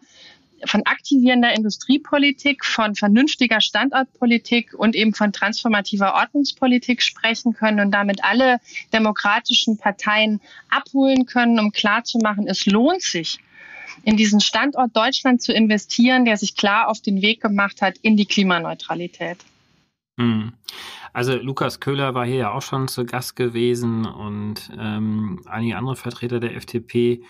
von 0.66 0.82
aktivierender 0.86 1.54
Industriepolitik, 1.54 2.64
von 2.64 2.94
vernünftiger 2.94 3.60
Standortpolitik 3.60 4.74
und 4.74 4.94
eben 4.94 5.14
von 5.14 5.32
transformativer 5.32 6.14
Ordnungspolitik 6.14 7.02
sprechen 7.02 7.54
können 7.54 7.80
und 7.80 7.90
damit 7.90 8.24
alle 8.24 8.58
demokratischen 8.92 9.78
Parteien 9.78 10.40
abholen 10.68 11.26
können, 11.26 11.58
um 11.58 11.72
klarzumachen, 11.72 12.46
es 12.46 12.66
lohnt 12.66 13.02
sich, 13.02 13.38
in 14.04 14.16
diesen 14.16 14.40
Standort 14.40 14.96
Deutschland 14.96 15.42
zu 15.42 15.52
investieren, 15.52 16.24
der 16.24 16.36
sich 16.36 16.56
klar 16.56 16.88
auf 16.88 17.00
den 17.00 17.22
Weg 17.22 17.40
gemacht 17.40 17.82
hat 17.82 17.98
in 17.98 18.16
die 18.16 18.26
Klimaneutralität. 18.26 19.38
Hm. 20.18 20.52
Also 21.12 21.36
Lukas 21.36 21.80
Köhler 21.80 22.14
war 22.14 22.24
hier 22.24 22.36
ja 22.36 22.52
auch 22.52 22.62
schon 22.62 22.88
zu 22.88 23.04
Gast 23.04 23.36
gewesen 23.36 24.06
und 24.06 24.70
ähm, 24.78 25.42
einige 25.46 25.76
andere 25.76 25.96
Vertreter 25.96 26.40
der 26.40 26.56
FDP 26.56 27.22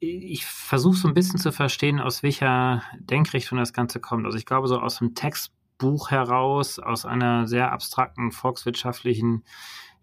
ich 0.00 0.44
versuche 0.44 0.96
so 0.96 1.08
ein 1.08 1.14
bisschen 1.14 1.38
zu 1.38 1.52
verstehen, 1.52 2.00
aus 2.00 2.22
welcher 2.22 2.82
Denkrichtung 2.98 3.58
das 3.58 3.72
Ganze 3.72 4.00
kommt. 4.00 4.26
Also 4.26 4.36
ich 4.36 4.46
glaube, 4.46 4.68
so 4.68 4.78
aus 4.78 4.98
dem 4.98 5.14
Textbuch 5.14 6.10
heraus, 6.10 6.78
aus 6.78 7.06
einer 7.06 7.46
sehr 7.46 7.72
abstrakten 7.72 8.30
volkswirtschaftlichen, 8.30 9.44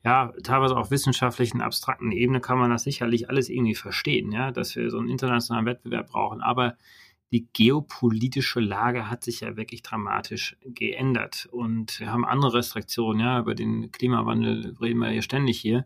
ja, 0.04 0.34
teilweise 0.44 0.76
auch 0.76 0.92
wissenschaftlichen, 0.92 1.62
abstrakten 1.62 2.12
Ebene 2.12 2.42
kann 2.42 2.58
man 2.58 2.72
das 2.72 2.84
sicherlich 2.84 3.30
alles 3.30 3.50
irgendwie 3.50 3.76
verstehen, 3.76 4.32
ja, 4.32 4.52
dass 4.52 4.76
wir 4.76 4.90
so 4.90 4.98
einen 4.98 5.10
internationalen 5.10 5.66
Wettbewerb 5.66 6.08
brauchen. 6.08 6.42
Aber 6.42 6.76
die 7.32 7.48
geopolitische 7.54 8.60
Lage 8.60 9.10
hat 9.10 9.24
sich 9.24 9.40
ja 9.40 9.56
wirklich 9.56 9.82
dramatisch 9.82 10.58
geändert. 10.66 11.48
Und 11.52 12.00
wir 12.00 12.12
haben 12.12 12.26
andere 12.26 12.56
Restriktionen, 12.56 13.22
ja, 13.22 13.40
über 13.40 13.56
den 13.56 13.92
Klimawandel 13.92 14.76
reden 14.82 15.00
wir 15.00 15.12
ja 15.12 15.22
ständig 15.22 15.60
hier. 15.60 15.86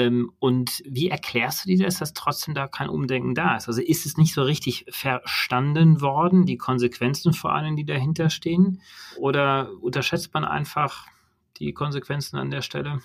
Ähm, 0.00 0.32
und 0.38 0.82
wie 0.86 1.10
erklärst 1.10 1.64
du 1.64 1.68
dir 1.68 1.84
das, 1.84 1.98
dass 1.98 2.14
trotzdem 2.14 2.54
da 2.54 2.66
kein 2.68 2.88
Umdenken 2.88 3.34
da 3.34 3.56
ist? 3.56 3.68
Also 3.68 3.82
ist 3.82 4.06
es 4.06 4.16
nicht 4.16 4.32
so 4.32 4.42
richtig 4.42 4.86
verstanden 4.88 6.00
worden, 6.00 6.46
die 6.46 6.56
Konsequenzen 6.56 7.34
vor 7.34 7.52
allem, 7.52 7.76
die 7.76 7.84
dahinter 7.84 8.30
stehen? 8.30 8.80
Oder 9.18 9.70
unterschätzt 9.82 10.32
man 10.32 10.46
einfach 10.46 11.06
die 11.58 11.74
Konsequenzen 11.74 12.38
an 12.38 12.50
der 12.50 12.62
Stelle? 12.62 13.02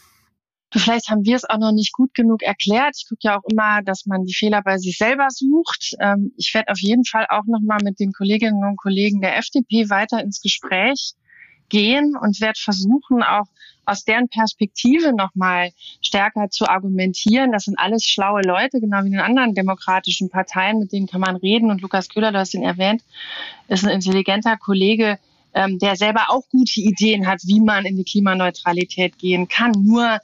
Vielleicht 0.73 1.09
haben 1.09 1.25
wir 1.25 1.35
es 1.35 1.43
auch 1.43 1.57
noch 1.57 1.73
nicht 1.73 1.91
gut 1.91 2.13
genug 2.13 2.41
erklärt. 2.41 2.95
Ich 2.97 3.07
gucke 3.09 3.21
ja 3.23 3.37
auch 3.37 3.43
immer, 3.49 3.81
dass 3.83 4.05
man 4.05 4.23
die 4.23 4.33
Fehler 4.33 4.61
bei 4.63 4.77
sich 4.77 4.97
selber 4.97 5.27
sucht. 5.29 5.95
Ähm, 5.99 6.31
ich 6.37 6.53
werde 6.53 6.71
auf 6.71 6.79
jeden 6.79 7.03
Fall 7.03 7.27
auch 7.29 7.45
noch 7.45 7.61
mal 7.61 7.79
mit 7.83 7.99
den 7.99 8.13
Kolleginnen 8.13 8.63
und 8.63 8.77
Kollegen 8.77 9.19
der 9.19 9.37
FDP 9.37 9.89
weiter 9.89 10.21
ins 10.21 10.41
Gespräch 10.41 11.15
gehen 11.69 12.15
und 12.19 12.41
werde 12.41 12.59
versuchen, 12.59 13.23
auch 13.23 13.47
aus 13.85 14.03
deren 14.03 14.27
Perspektive 14.29 15.13
nochmal 15.15 15.71
stärker 16.01 16.49
zu 16.49 16.67
argumentieren. 16.67 17.51
Das 17.51 17.65
sind 17.65 17.77
alles 17.77 18.03
schlaue 18.03 18.41
Leute, 18.41 18.79
genau 18.79 19.03
wie 19.03 19.13
in 19.13 19.19
anderen 19.19 19.53
demokratischen 19.53 20.29
Parteien, 20.29 20.79
mit 20.79 20.91
denen 20.91 21.07
kann 21.07 21.21
man 21.21 21.35
reden. 21.35 21.69
Und 21.69 21.81
Lukas 21.81 22.09
Köhler, 22.09 22.31
du 22.31 22.39
hast 22.39 22.53
ihn 22.53 22.63
erwähnt, 22.63 23.03
ist 23.67 23.83
ein 23.83 23.91
intelligenter 23.91 24.57
Kollege, 24.57 25.19
ähm, 25.55 25.79
der 25.79 25.95
selber 25.95 26.25
auch 26.27 26.43
gute 26.49 26.81
Ideen 26.81 27.27
hat, 27.27 27.39
wie 27.45 27.61
man 27.61 27.85
in 27.85 27.95
die 27.95 28.03
Klimaneutralität 28.03 29.17
gehen 29.17 29.47
kann. 29.47 29.71
Nur 29.71 30.19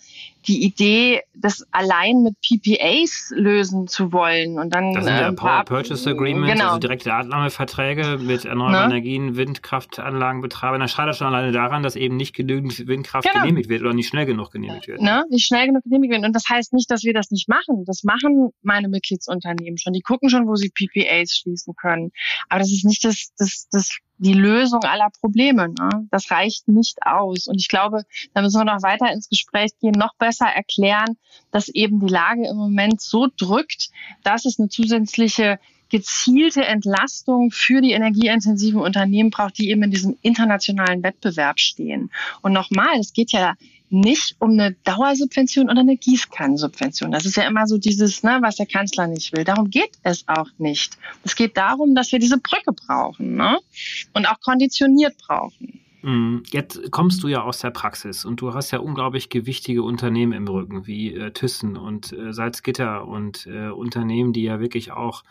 die 0.48 0.63
Idee, 0.63 1.22
das 1.36 1.65
allein 1.72 2.24
mit 2.24 2.36
PPAs 2.41 3.32
lösen 3.36 3.88
zu 3.88 4.12
wollen 4.12 4.58
und 4.58 4.74
dann 4.74 4.94
das 4.94 5.06
sind 5.06 5.13
ja 5.13 5.30
äh, 5.30 5.34
Power 5.34 5.63
Purchase 5.65 6.10
Agreements, 6.10 6.54
genau. 6.54 6.70
also 6.70 6.80
direkte 6.80 7.13
Abnahmeverträge 7.13 8.17
mit 8.20 8.46
erneuerbaren 8.46 8.89
ne? 8.89 8.96
Energien, 8.96 9.36
Windkraftanlagenbetreibern. 9.36 10.82
Das 10.82 10.91
scheitert 10.91 11.17
schon 11.17 11.28
alleine 11.28 11.52
daran, 11.52 11.84
dass 11.84 11.96
eben 11.96 12.17
nicht 12.17 12.34
genügend 12.34 12.88
Windkraft 12.88 13.28
genau. 13.28 13.44
genehmigt 13.44 13.70
wird 13.70 13.84
oder 13.84 13.94
nicht 13.94 14.08
schnell 14.08 14.26
genug 14.26 14.52
genehmigt 14.52 14.88
wird. 14.88 15.02
Ne? 15.02 15.24
Nicht 15.30 15.46
schnell 15.46 15.67
genug 15.67 15.84
genehmigt 15.84 16.12
wird. 16.12 16.26
Und 16.26 16.36
das 16.36 16.46
heißt 16.50 16.74
nicht, 16.74 16.89
dass 16.89 17.04
wir 17.04 17.13
das 17.13 17.30
nicht 17.30 17.48
machen. 17.48 17.86
Das 17.86 18.04
machen 18.04 18.50
meine 18.63 18.89
Mitgliedsunternehmen 18.89 19.78
schon. 19.78 19.94
Die 19.94 20.02
gucken 20.02 20.30
schon, 20.30 20.48
wo 20.48 20.56
sie 20.56 20.72
PPAs 20.72 21.38
schließen 21.38 21.76
können. 21.76 22.12
Aber 22.50 22.60
das 22.60 22.72
ist 22.72 22.84
nicht 22.84 23.06
das, 23.06 23.32
das, 23.38 23.67
das 23.72 24.00
die 24.22 24.34
Lösung 24.34 24.84
aller 24.84 25.10
Probleme. 25.20 25.70
Ne? 25.70 26.08
Das 26.12 26.30
reicht 26.30 26.68
nicht 26.68 27.00
aus. 27.04 27.48
Und 27.48 27.60
ich 27.60 27.68
glaube, 27.68 28.04
da 28.34 28.42
müssen 28.42 28.60
wir 28.60 28.66
noch 28.66 28.84
weiter 28.84 29.12
ins 29.12 29.28
Gespräch 29.28 29.72
gehen, 29.82 29.94
noch 29.98 30.14
besser 30.16 30.46
erklären, 30.46 31.18
dass 31.50 31.70
eben 31.70 32.00
die 32.00 32.12
Lage 32.12 32.48
im 32.48 32.56
Moment 32.56 33.02
so 33.02 33.28
drückt, 33.36 33.90
dass 34.24 34.46
es 34.46 34.60
eine 34.60 34.70
zusätzliche 34.70 35.60
gezielte 35.90 36.64
Entlastung 36.64 37.50
für 37.52 37.82
die 37.82 37.92
energieintensiven 37.92 38.80
Unternehmen 38.80 39.32
braucht, 39.32 39.58
die 39.58 39.70
eben 39.72 39.84
in 39.84 39.92
diesem 39.92 40.18
internationalen 40.22 41.04
Wettbewerb 41.04 41.60
stehen. 41.60 42.12
Und 42.42 42.54
nochmal, 42.54 43.00
es 43.00 43.14
geht 43.14 43.32
ja 43.32 43.56
nicht 43.91 44.36
um 44.39 44.51
eine 44.51 44.73
Dauersubvention 44.84 45.69
oder 45.69 45.82
eine 45.82 45.97
Gießkannensubvention. 45.97 47.12
Das 47.12 47.25
ist 47.25 47.38
ja 47.38 47.43
immer 47.43 47.67
so 47.67 47.77
dieses, 47.77 48.23
ne, 48.23 48.39
was 48.41 48.56
der 48.56 48.65
Kanzler 48.65 49.08
nicht 49.08 49.36
will. 49.36 49.43
Darum 49.43 49.69
geht 49.69 49.91
es 50.04 50.27
auch 50.27 50.47
nicht. 50.58 50.97
Es 51.23 51.36
geht 51.36 51.58
darum, 51.58 51.95
dass 51.95 52.12
wir 52.12 52.19
diese 52.19 52.38
Brücke 52.38 52.73
brauchen 52.73 53.36
ne? 53.36 53.60
und 54.13 54.25
auch 54.27 54.39
konditioniert 54.41 55.17
brauchen. 55.17 55.82
Mhm. 56.01 56.43
Jetzt 56.51 56.91
kommst 56.91 57.21
du 57.23 57.27
ja 57.27 57.43
aus 57.43 57.60
der 57.60 57.69
Praxis 57.69 58.25
und 58.25 58.41
du 58.41 58.54
hast 58.54 58.71
ja 58.71 58.80
unglaublich 58.80 59.30
gewichtige 59.30 59.84
Unternehmen 59.84 60.34
im 60.34 60.47
Rücken, 60.47 60.88
wie 60.88 61.13
äh, 61.13 61.32
Thyssen 61.32 61.77
und 61.77 62.12
äh, 62.13 62.34
Salzgitter 62.34 63.08
und 63.08 63.45
äh, 63.45 63.69
Unternehmen, 63.69 64.34
die 64.34 64.43
ja 64.43 64.60
wirklich 64.60 64.91
auch 64.91 65.23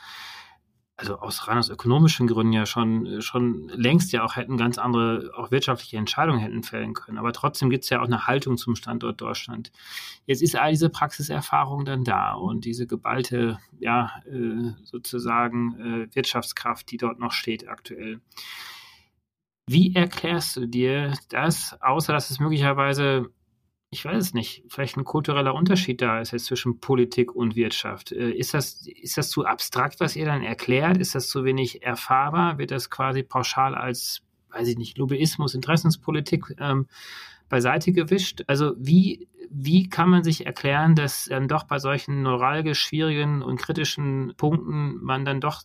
also 1.01 1.19
aus 1.19 1.49
rein 1.49 1.57
aus 1.57 1.71
ökonomischen 1.71 2.27
Gründen 2.27 2.53
ja 2.53 2.67
schon, 2.67 3.23
schon 3.23 3.69
längst 3.71 4.13
ja 4.13 4.23
auch 4.23 4.37
hätten 4.37 4.59
ganz 4.59 4.77
andere, 4.77 5.33
auch 5.35 5.51
wirtschaftliche 5.51 5.97
Entscheidungen 5.97 6.41
hätten 6.41 6.63
fällen 6.63 6.93
können. 6.93 7.17
Aber 7.17 7.33
trotzdem 7.33 7.71
gibt 7.71 7.85
es 7.85 7.91
ja 7.91 8.01
auch 8.01 8.07
eine 8.07 8.27
Haltung 8.27 8.59
zum 8.59 8.77
Standort 8.77 9.19
Deutschland. 9.19 9.73
Jetzt 10.27 10.43
ist 10.43 10.57
all 10.57 10.73
diese 10.73 10.91
Praxiserfahrung 10.91 11.87
dann 11.87 12.05
da 12.05 12.35
und 12.35 12.67
diese 12.67 12.87
geballte, 12.87 13.59
ja, 13.79 14.13
äh, 14.27 14.73
sozusagen 14.85 16.07
äh, 16.11 16.15
Wirtschaftskraft, 16.15 16.91
die 16.91 16.99
dort 16.99 17.19
noch 17.19 17.33
steht 17.33 17.67
aktuell. 17.67 18.21
Wie 19.67 19.95
erklärst 19.95 20.57
du 20.57 20.67
dir 20.67 21.15
das, 21.31 21.81
außer 21.81 22.13
dass 22.13 22.29
es 22.29 22.41
möglicherweise 22.41 23.31
ich 23.93 24.05
weiß 24.05 24.17
es 24.23 24.35
nicht, 24.35 24.65
vielleicht 24.69 24.97
ein 24.97 25.05
kultureller 25.05 25.55
Unterschied 25.55 26.01
da 26.01 26.21
ist 26.21 26.31
jetzt 26.31 26.47
zwischen 26.47 26.79
Politik 26.79 27.35
und 27.35 27.57
Wirtschaft. 27.57 28.13
Äh, 28.13 28.31
ist 28.31 28.55
das, 28.55 28.87
ist 28.87 29.19
das 29.19 29.31
zu 29.31 29.45
abstrakt, 29.45 29.99
was 29.99 30.15
ihr 30.15 30.27
dann 30.27 30.43
erklärt? 30.43 30.97
Ist 30.99 31.17
das 31.17 31.29
zu 31.29 31.45
wenig 31.45 31.83
erfahrbar? 31.83 32.59
Wird 32.59 32.71
das 32.71 32.89
quasi 32.89 33.25
pauschal 33.25 33.75
als, 33.75 34.23
weiß 34.51 34.69
ich 34.69 34.79
nicht, 34.79 34.97
Lobbyismus, 34.97 35.55
Interessenspolitik 35.55 36.55
ähm, 36.59 36.87
beiseite 37.49 37.91
gewischt? 37.91 38.45
Also 38.47 38.75
wie, 38.79 39.29
wie 39.51 39.89
kann 39.89 40.09
man 40.09 40.23
sich 40.23 40.47
erklären, 40.47 40.95
dass 40.95 41.25
dann 41.25 41.49
doch 41.49 41.65
bei 41.65 41.81
solchen 41.81 42.23
neuralgisch 42.23 42.81
schwierigen 42.81 43.43
und 43.43 43.61
kritischen 43.61 44.35
Punkten 44.37 45.03
man 45.03 45.25
dann 45.25 45.41
doch 45.41 45.65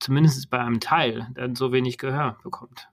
zumindest 0.00 0.50
bei 0.50 0.58
einem 0.58 0.80
Teil 0.80 1.28
dann 1.34 1.54
so 1.54 1.70
wenig 1.70 1.98
Gehör 1.98 2.36
bekommt? 2.42 2.89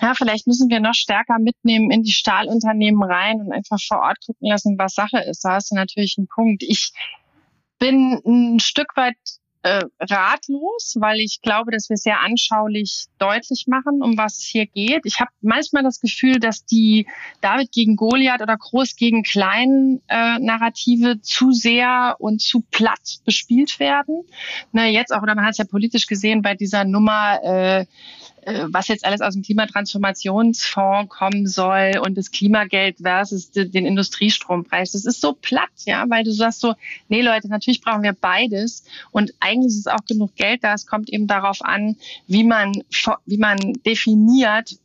Ja, 0.00 0.14
vielleicht 0.14 0.46
müssen 0.46 0.70
wir 0.70 0.80
noch 0.80 0.94
stärker 0.94 1.38
mitnehmen 1.38 1.90
in 1.90 2.02
die 2.02 2.12
Stahlunternehmen 2.12 3.02
rein 3.02 3.40
und 3.40 3.52
einfach 3.52 3.78
vor 3.80 4.00
Ort 4.00 4.18
gucken 4.24 4.48
lassen, 4.48 4.78
was 4.78 4.94
Sache 4.94 5.18
ist. 5.28 5.44
Da 5.44 5.54
hast 5.54 5.70
du 5.70 5.74
natürlich 5.74 6.16
einen 6.18 6.28
Punkt. 6.28 6.62
Ich 6.62 6.92
bin 7.78 8.20
ein 8.24 8.60
Stück 8.60 8.96
weit 8.96 9.16
äh, 9.62 9.84
ratlos, 10.00 10.96
weil 10.98 11.20
ich 11.20 11.40
glaube, 11.42 11.70
dass 11.70 11.90
wir 11.90 11.96
sehr 11.96 12.20
anschaulich 12.20 13.06
deutlich 13.18 13.66
machen, 13.66 14.02
um 14.02 14.16
was 14.16 14.38
es 14.38 14.44
hier 14.44 14.66
geht. 14.66 15.02
Ich 15.04 15.20
habe 15.20 15.30
manchmal 15.42 15.82
das 15.82 16.00
Gefühl, 16.00 16.38
dass 16.38 16.64
die 16.64 17.06
David 17.42 17.70
gegen 17.70 17.96
Goliath 17.96 18.40
oder 18.40 18.56
Groß 18.56 18.96
gegen 18.96 19.22
Klein 19.22 20.00
äh, 20.08 20.38
Narrative 20.38 21.20
zu 21.20 21.52
sehr 21.52 22.16
und 22.18 22.40
zu 22.40 22.62
platt 22.70 23.18
bespielt 23.26 23.78
werden. 23.78 24.22
Ne, 24.72 24.88
jetzt 24.88 25.12
auch, 25.12 25.22
oder 25.22 25.34
man 25.34 25.44
hat 25.44 25.52
es 25.52 25.58
ja 25.58 25.66
politisch 25.66 26.06
gesehen 26.06 26.40
bei 26.40 26.54
dieser 26.54 26.84
Nummer, 26.84 27.42
äh, 27.42 27.86
was 28.46 28.88
jetzt 28.88 29.04
alles 29.04 29.20
aus 29.20 29.34
dem 29.34 29.42
Klimatransformationsfonds 29.42 31.08
kommen 31.08 31.46
soll 31.46 32.00
und 32.04 32.16
das 32.16 32.30
Klimageld 32.30 32.98
versus 32.98 33.50
den 33.50 33.86
Industriestrompreis. 33.86 34.92
Das 34.92 35.04
ist 35.04 35.20
so 35.20 35.34
platt, 35.34 35.70
ja, 35.84 36.04
weil 36.08 36.24
du 36.24 36.32
sagst 36.32 36.60
so, 36.60 36.74
nee 37.08 37.22
Leute, 37.22 37.48
natürlich 37.48 37.80
brauchen 37.80 38.02
wir 38.02 38.12
beides 38.12 38.84
und 39.10 39.34
eigentlich 39.40 39.74
ist 39.74 39.90
auch 39.90 40.04
genug 40.06 40.34
Geld 40.36 40.64
da. 40.64 40.74
Es 40.74 40.86
kommt 40.86 41.10
eben 41.10 41.26
darauf 41.26 41.62
an, 41.62 41.96
wie 42.26 42.44
man, 42.44 42.72
wie 43.26 43.38
man 43.38 43.58
definiert, 43.84 44.76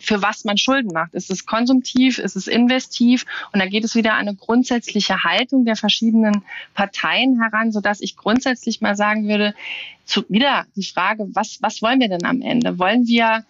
für 0.00 0.22
was 0.22 0.44
man 0.44 0.58
Schulden 0.58 0.92
macht. 0.92 1.14
Ist 1.14 1.30
es 1.30 1.46
konsumtiv, 1.46 2.18
ist 2.18 2.36
es 2.36 2.46
investiv? 2.46 3.24
Und 3.52 3.60
da 3.60 3.66
geht 3.66 3.84
es 3.84 3.94
wieder 3.94 4.14
an 4.14 4.28
eine 4.28 4.34
grundsätzliche 4.34 5.24
Haltung 5.24 5.64
der 5.64 5.76
verschiedenen 5.76 6.42
Parteien 6.74 7.40
heran, 7.40 7.72
sodass 7.72 8.00
ich 8.00 8.16
grundsätzlich 8.16 8.80
mal 8.80 8.96
sagen 8.96 9.28
würde, 9.28 9.54
zu, 10.04 10.24
wieder 10.28 10.66
die 10.76 10.84
Frage, 10.84 11.26
was, 11.32 11.58
was 11.62 11.82
wollen 11.82 12.00
wir 12.00 12.08
denn 12.08 12.24
am 12.24 12.42
Ende? 12.42 12.78
Wollen 12.78 13.06
wir 13.06 13.44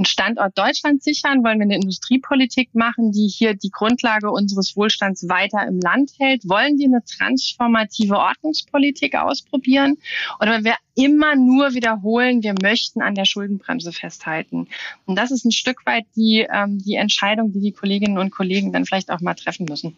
einen 0.00 0.06
Standort 0.06 0.56
Deutschland 0.56 1.02
sichern? 1.02 1.44
Wollen 1.44 1.58
wir 1.58 1.64
eine 1.64 1.74
Industriepolitik 1.74 2.74
machen, 2.74 3.12
die 3.12 3.28
hier 3.28 3.54
die 3.54 3.70
Grundlage 3.70 4.30
unseres 4.30 4.74
Wohlstands 4.74 5.28
weiter 5.28 5.66
im 5.66 5.78
Land 5.78 6.12
hält? 6.18 6.48
Wollen 6.48 6.78
wir 6.78 6.86
eine 6.86 7.04
transformative 7.04 8.16
Ordnungspolitik 8.16 9.14
ausprobieren? 9.14 9.98
Oder 10.40 10.52
wenn 10.52 10.64
wir 10.64 10.76
immer 10.94 11.36
nur 11.36 11.74
wiederholen, 11.74 12.42
wir 12.42 12.54
möchten 12.62 13.02
an 13.02 13.14
der 13.14 13.26
Schuldenbremse 13.26 13.92
festhalten? 13.92 14.68
Und 15.04 15.16
das 15.16 15.30
ist 15.30 15.44
ein 15.44 15.52
Stück 15.52 15.84
weit 15.84 16.06
die, 16.16 16.46
ähm, 16.50 16.78
die 16.78 16.94
Entscheidung, 16.94 17.52
die 17.52 17.60
die 17.60 17.72
Kolleginnen 17.72 18.16
und 18.16 18.30
Kollegen 18.30 18.72
dann 18.72 18.86
vielleicht 18.86 19.10
auch 19.10 19.20
mal 19.20 19.34
treffen 19.34 19.66
müssen. 19.68 19.96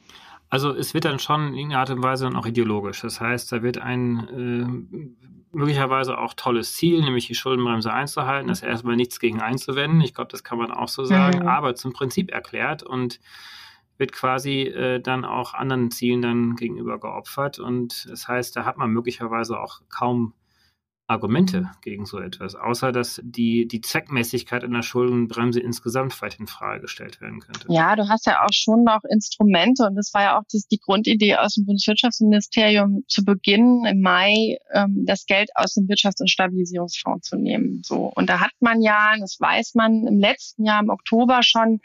Also 0.53 0.75
es 0.75 0.93
wird 0.93 1.07
dann 1.07 1.19
schon 1.19 1.49
in 1.49 1.55
irgendeiner 1.55 1.81
Art 1.81 1.88
und 1.88 2.03
Weise 2.03 2.25
dann 2.25 2.37
auch 2.37 2.45
ideologisch. 2.45 3.01
Das 3.01 3.23
heißt, 3.23 3.51
da 3.53 3.62
wird 3.62 3.79
ein 3.79 4.29
äh, 4.29 5.57
möglicherweise 5.57 6.19
auch 6.19 6.35
tolles 6.35 6.75
Ziel, 6.75 7.01
nämlich 7.01 7.27
die 7.27 7.35
Schuldenbremse 7.35 7.91
einzuhalten. 7.91 8.49
Das 8.49 8.59
ist 8.59 8.69
erstmal 8.69 8.97
nichts 8.97 9.19
gegen 9.19 9.41
einzuwenden. 9.41 10.03
Ich 10.03 10.12
glaube, 10.12 10.31
das 10.31 10.45
kann 10.45 10.59
man 10.59 10.71
auch 10.71 10.88
so 10.88 11.07
sagen. 11.07 11.38
Mhm. 11.38 11.49
Aber 11.49 11.75
zum 11.75 11.95
Prinzip 11.95 12.31
erklärt 12.31 12.83
und 12.83 13.19
wird 13.97 14.12
quasi 14.12 14.65
äh, 14.65 15.01
dann 15.01 15.25
auch 15.25 15.55
anderen 15.55 15.91
Zielen 15.91 16.21
dann 16.21 16.57
gegenüber 16.57 17.01
geopfert. 17.01 17.59
Und 17.59 18.07
das 18.11 18.29
heißt, 18.29 18.55
da 18.55 18.67
hat 18.67 18.77
man 18.77 18.91
möglicherweise 18.91 19.59
auch 19.59 19.81
kaum 19.88 20.35
Argumente 21.09 21.71
gegen 21.83 22.07
so 22.07 22.19
etwas, 22.21 22.55
außer 22.55 22.93
dass 22.93 23.21
die, 23.23 23.67
die 23.67 23.81
Zweckmäßigkeit 23.81 24.65
einer 24.65 24.83
Schuldenbremse 24.83 25.61
insgesamt 25.61 26.15
vielleicht 26.15 26.41
in 26.41 26.47
Frage 26.47 26.83
gestellt 26.83 27.21
werden 27.21 27.41
könnte. 27.41 27.67
Ja, 27.69 27.97
du 27.97 28.09
hast 28.09 28.27
ja 28.27 28.43
auch 28.45 28.53
schon 28.53 28.85
noch 28.85 29.03
Instrumente 29.11 29.85
und 29.85 29.97
das 29.97 30.15
war 30.15 30.23
ja 30.23 30.38
auch 30.38 30.45
das, 30.51 30.67
die 30.69 30.79
Grundidee 30.79 31.37
aus 31.37 31.55
dem 31.55 31.67
Bundeswirtschaftsministerium 31.67 33.05
zu 33.09 33.25
Beginn 33.25 33.85
im 33.85 34.01
Mai 34.01 34.59
ähm, 34.73 35.05
das 35.07 35.27
Geld 35.27 35.51
aus 35.55 35.75
dem 35.75 35.87
Wirtschafts- 35.87 36.21
und 36.21 36.31
Stabilisierungsfonds 36.31 37.29
zu 37.29 37.37
nehmen. 37.37 37.83
So 37.85 38.11
und 38.15 38.31
da 38.31 38.41
hat 38.41 38.53
man 38.61 38.81
ja, 38.81 39.15
das 39.21 39.38
weiß 39.38 39.75
man 39.75 40.07
im 40.07 40.19
letzten 40.19 40.65
Jahr 40.65 40.81
im 40.81 40.88
Oktober 40.88 41.43
schon 41.43 41.81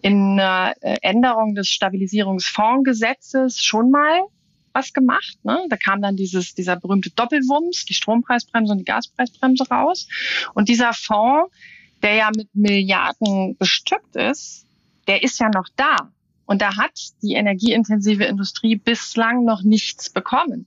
in 0.00 0.38
äh, 0.38 0.72
Änderung 1.02 1.54
des 1.54 1.68
Stabilisierungsfondsgesetzes 1.68 3.62
schon 3.62 3.90
mal 3.90 4.22
was 4.74 4.92
gemacht. 4.92 5.36
Ne? 5.42 5.64
Da 5.68 5.76
kam 5.76 6.02
dann 6.02 6.16
dieses, 6.16 6.54
dieser 6.54 6.76
berühmte 6.76 7.10
Doppelwumms, 7.10 7.84
die 7.84 7.94
Strompreisbremse 7.94 8.72
und 8.72 8.78
die 8.78 8.84
Gaspreisbremse 8.84 9.68
raus. 9.68 10.08
Und 10.54 10.68
dieser 10.68 10.92
Fonds, 10.92 11.52
der 12.02 12.14
ja 12.14 12.30
mit 12.36 12.48
Milliarden 12.54 13.56
bestückt 13.56 14.16
ist, 14.16 14.66
der 15.06 15.22
ist 15.22 15.38
ja 15.38 15.48
noch 15.48 15.68
da. 15.76 16.12
Und 16.46 16.60
da 16.60 16.76
hat 16.76 16.92
die 17.22 17.34
energieintensive 17.34 18.24
Industrie 18.24 18.76
bislang 18.76 19.44
noch 19.44 19.62
nichts 19.62 20.10
bekommen. 20.10 20.66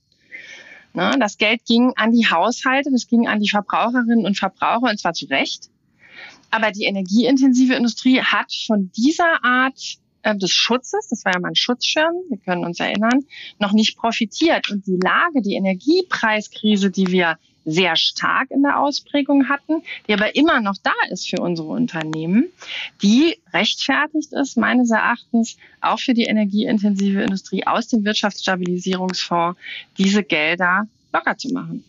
Ne? 0.94 1.14
Das 1.20 1.36
Geld 1.36 1.64
ging 1.66 1.92
an 1.96 2.12
die 2.12 2.26
Haushalte, 2.26 2.90
das 2.90 3.06
ging 3.06 3.28
an 3.28 3.40
die 3.40 3.50
Verbraucherinnen 3.50 4.24
und 4.24 4.38
Verbraucher, 4.38 4.90
und 4.90 4.98
zwar 4.98 5.12
zu 5.12 5.26
Recht. 5.26 5.68
Aber 6.50 6.70
die 6.70 6.84
energieintensive 6.84 7.74
Industrie 7.74 8.22
hat 8.22 8.52
von 8.66 8.90
dieser 8.96 9.44
Art 9.44 9.98
des 10.34 10.50
Schutzes, 10.50 11.08
das 11.08 11.24
war 11.24 11.32
ja 11.32 11.40
mal 11.40 11.48
ein 11.48 11.56
Schutzschirm, 11.56 12.14
wir 12.28 12.38
können 12.38 12.64
uns 12.64 12.80
erinnern, 12.80 13.24
noch 13.58 13.72
nicht 13.72 13.96
profitiert. 13.96 14.70
Und 14.70 14.86
die 14.86 14.98
Lage, 15.02 15.42
die 15.42 15.54
Energiepreiskrise, 15.54 16.90
die 16.90 17.08
wir 17.08 17.38
sehr 17.66 17.96
stark 17.96 18.50
in 18.50 18.62
der 18.62 18.78
Ausprägung 18.78 19.48
hatten, 19.48 19.82
die 20.06 20.14
aber 20.14 20.36
immer 20.36 20.60
noch 20.60 20.76
da 20.82 20.92
ist 21.10 21.28
für 21.28 21.42
unsere 21.42 21.68
Unternehmen, 21.68 22.46
die 23.02 23.38
rechtfertigt 23.52 24.32
ist 24.32 24.56
meines 24.56 24.90
Erachtens 24.90 25.56
auch 25.80 25.98
für 25.98 26.14
die 26.14 26.24
energieintensive 26.24 27.22
Industrie 27.22 27.66
aus 27.66 27.88
dem 27.88 28.04
Wirtschaftsstabilisierungsfonds 28.04 29.58
diese 29.98 30.22
Gelder 30.22 30.86
locker 31.12 31.36
zu 31.36 31.48
machen. 31.48 31.84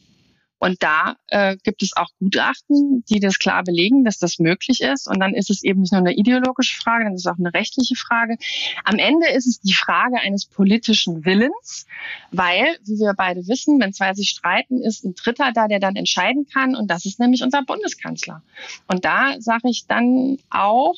Und 0.59 0.81
da 0.81 1.15
äh, 1.27 1.55
gibt 1.63 1.83
es 1.83 1.95
auch 1.95 2.09
Gutachten, 2.19 3.03
die 3.09 3.19
das 3.19 3.37
klar 3.37 3.63
belegen, 3.63 4.03
dass 4.03 4.17
das 4.17 4.39
möglich 4.39 4.81
ist. 4.81 5.07
Und 5.07 5.19
dann 5.19 5.33
ist 5.33 5.49
es 5.49 5.63
eben 5.63 5.81
nicht 5.81 5.91
nur 5.91 6.01
eine 6.01 6.13
ideologische 6.13 6.79
Frage, 6.79 7.03
dann 7.03 7.13
ist 7.13 7.25
es 7.25 7.31
auch 7.31 7.37
eine 7.37 7.53
rechtliche 7.53 7.95
Frage. 7.95 8.37
Am 8.83 8.97
Ende 8.97 9.29
ist 9.29 9.45
es 9.45 9.59
die 9.59 9.73
Frage 9.73 10.17
eines 10.17 10.45
politischen 10.45 11.25
Willens, 11.25 11.85
weil, 12.31 12.77
wie 12.85 12.99
wir 12.99 13.13
beide 13.15 13.47
wissen, 13.47 13.79
wenn 13.79 13.93
zwei 13.93 14.13
sich 14.13 14.29
streiten, 14.29 14.81
ist 14.81 15.05
ein 15.05 15.13
Dritter 15.13 15.51
da, 15.53 15.67
der 15.67 15.79
dann 15.79 15.95
entscheiden 15.95 16.47
kann. 16.51 16.75
Und 16.75 16.89
das 16.89 17.05
ist 17.05 17.19
nämlich 17.19 17.43
unser 17.43 17.63
Bundeskanzler. 17.63 18.41
Und 18.87 19.05
da 19.05 19.39
sage 19.39 19.69
ich 19.69 19.85
dann 19.87 20.39
auch, 20.49 20.95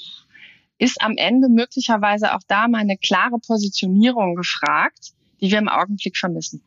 ist 0.78 1.02
am 1.02 1.18
Ende 1.18 1.50
möglicherweise 1.50 2.34
auch 2.34 2.42
da 2.48 2.70
mal 2.70 2.80
eine 2.80 2.98
klare 2.98 3.40
Positionierung 3.46 4.36
gefragt, 4.36 5.12
die 5.42 5.52
wir 5.52 5.58
im 5.58 5.68
Augenblick 5.68 6.18
vermissen. 6.18 6.62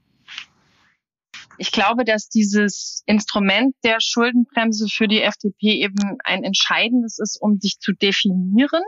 Ich 1.58 1.72
glaube, 1.72 2.04
dass 2.04 2.28
dieses 2.28 3.02
Instrument 3.06 3.74
der 3.84 3.98
Schuldenbremse 4.00 4.88
für 4.88 5.08
die 5.08 5.22
FDP 5.22 5.82
eben 5.82 6.18
ein 6.24 6.44
entscheidendes 6.44 7.18
ist, 7.18 7.36
um 7.40 7.58
sich 7.58 7.78
zu 7.78 7.92
definieren. 7.92 8.82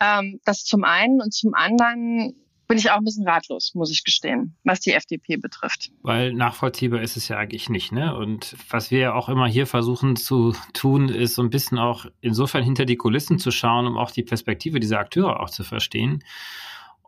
Ähm, 0.00 0.40
das 0.44 0.64
zum 0.64 0.84
einen 0.84 1.20
und 1.20 1.34
zum 1.34 1.54
anderen 1.54 2.34
bin 2.68 2.76
ich 2.76 2.90
auch 2.90 2.98
ein 2.98 3.04
bisschen 3.04 3.26
ratlos, 3.26 3.72
muss 3.74 3.90
ich 3.90 4.04
gestehen, 4.04 4.54
was 4.62 4.80
die 4.80 4.92
FDP 4.92 5.38
betrifft. 5.38 5.90
Weil 6.02 6.34
nachvollziehbar 6.34 7.00
ist 7.00 7.16
es 7.16 7.26
ja 7.28 7.38
eigentlich 7.38 7.70
nicht, 7.70 7.92
ne? 7.92 8.14
Und 8.14 8.54
was 8.68 8.90
wir 8.90 8.98
ja 8.98 9.14
auch 9.14 9.30
immer 9.30 9.48
hier 9.48 9.66
versuchen 9.66 10.16
zu 10.16 10.54
tun, 10.74 11.08
ist 11.08 11.34
so 11.34 11.42
ein 11.42 11.48
bisschen 11.48 11.78
auch 11.78 12.04
insofern 12.20 12.62
hinter 12.62 12.84
die 12.84 12.96
Kulissen 12.96 13.38
zu 13.38 13.50
schauen, 13.50 13.86
um 13.86 13.96
auch 13.96 14.10
die 14.10 14.22
Perspektive 14.22 14.80
dieser 14.80 14.98
Akteure 14.98 15.40
auch 15.40 15.48
zu 15.48 15.64
verstehen. 15.64 16.22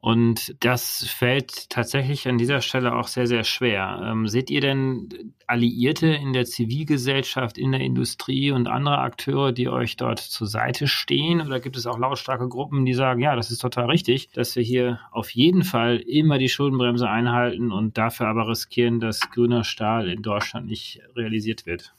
Und 0.01 0.57
das 0.61 1.07
fällt 1.07 1.69
tatsächlich 1.69 2.27
an 2.27 2.39
dieser 2.39 2.63
Stelle 2.63 2.95
auch 2.95 3.07
sehr, 3.07 3.27
sehr 3.27 3.45
schwer. 3.45 4.01
Ähm, 4.03 4.29
seht 4.29 4.51
ihr 4.51 4.63
denn 4.63 5.35
Alliierte 5.47 6.07
in 6.07 6.33
der 6.33 6.47
Zivilgesellschaft, 6.47 7.59
in 7.59 7.73
der 7.73 7.83
Industrie 7.83 8.51
und 8.51 8.67
andere 8.67 8.99
Akteure, 8.99 9.53
die 9.53 9.69
euch 9.69 9.97
dort 9.97 10.19
zur 10.19 10.47
Seite 10.47 10.87
stehen? 10.87 11.43
Oder 11.43 11.61
gibt 11.61 11.77
es 11.77 11.87
auch 11.87 11.99
lautstarke 11.99 12.49
Gruppen, 12.49 12.87
die 12.87 12.95
sagen, 12.95 13.21
ja, 13.21 13.37
das 13.37 13.51
ist 13.51 13.59
total 13.59 13.91
richtig, 13.91 14.31
dass 14.33 14.57
wir 14.57 14.63
hier 14.63 15.01
auf 15.13 15.31
jeden 15.31 15.65
Fall 15.65 15.97
immer 15.99 16.39
die 16.39 16.49
Schuldenbremse 16.49 17.09
einhalten 17.09 17.71
und 17.71 17.99
dafür 17.99 18.29
aber 18.29 18.49
riskieren, 18.49 19.01
dass 19.01 19.31
grüner 19.31 19.65
Stahl 19.65 20.09
in 20.09 20.23
Deutschland 20.23 20.67
nicht 20.67 21.01
realisiert 21.15 21.67
wird? 21.67 21.95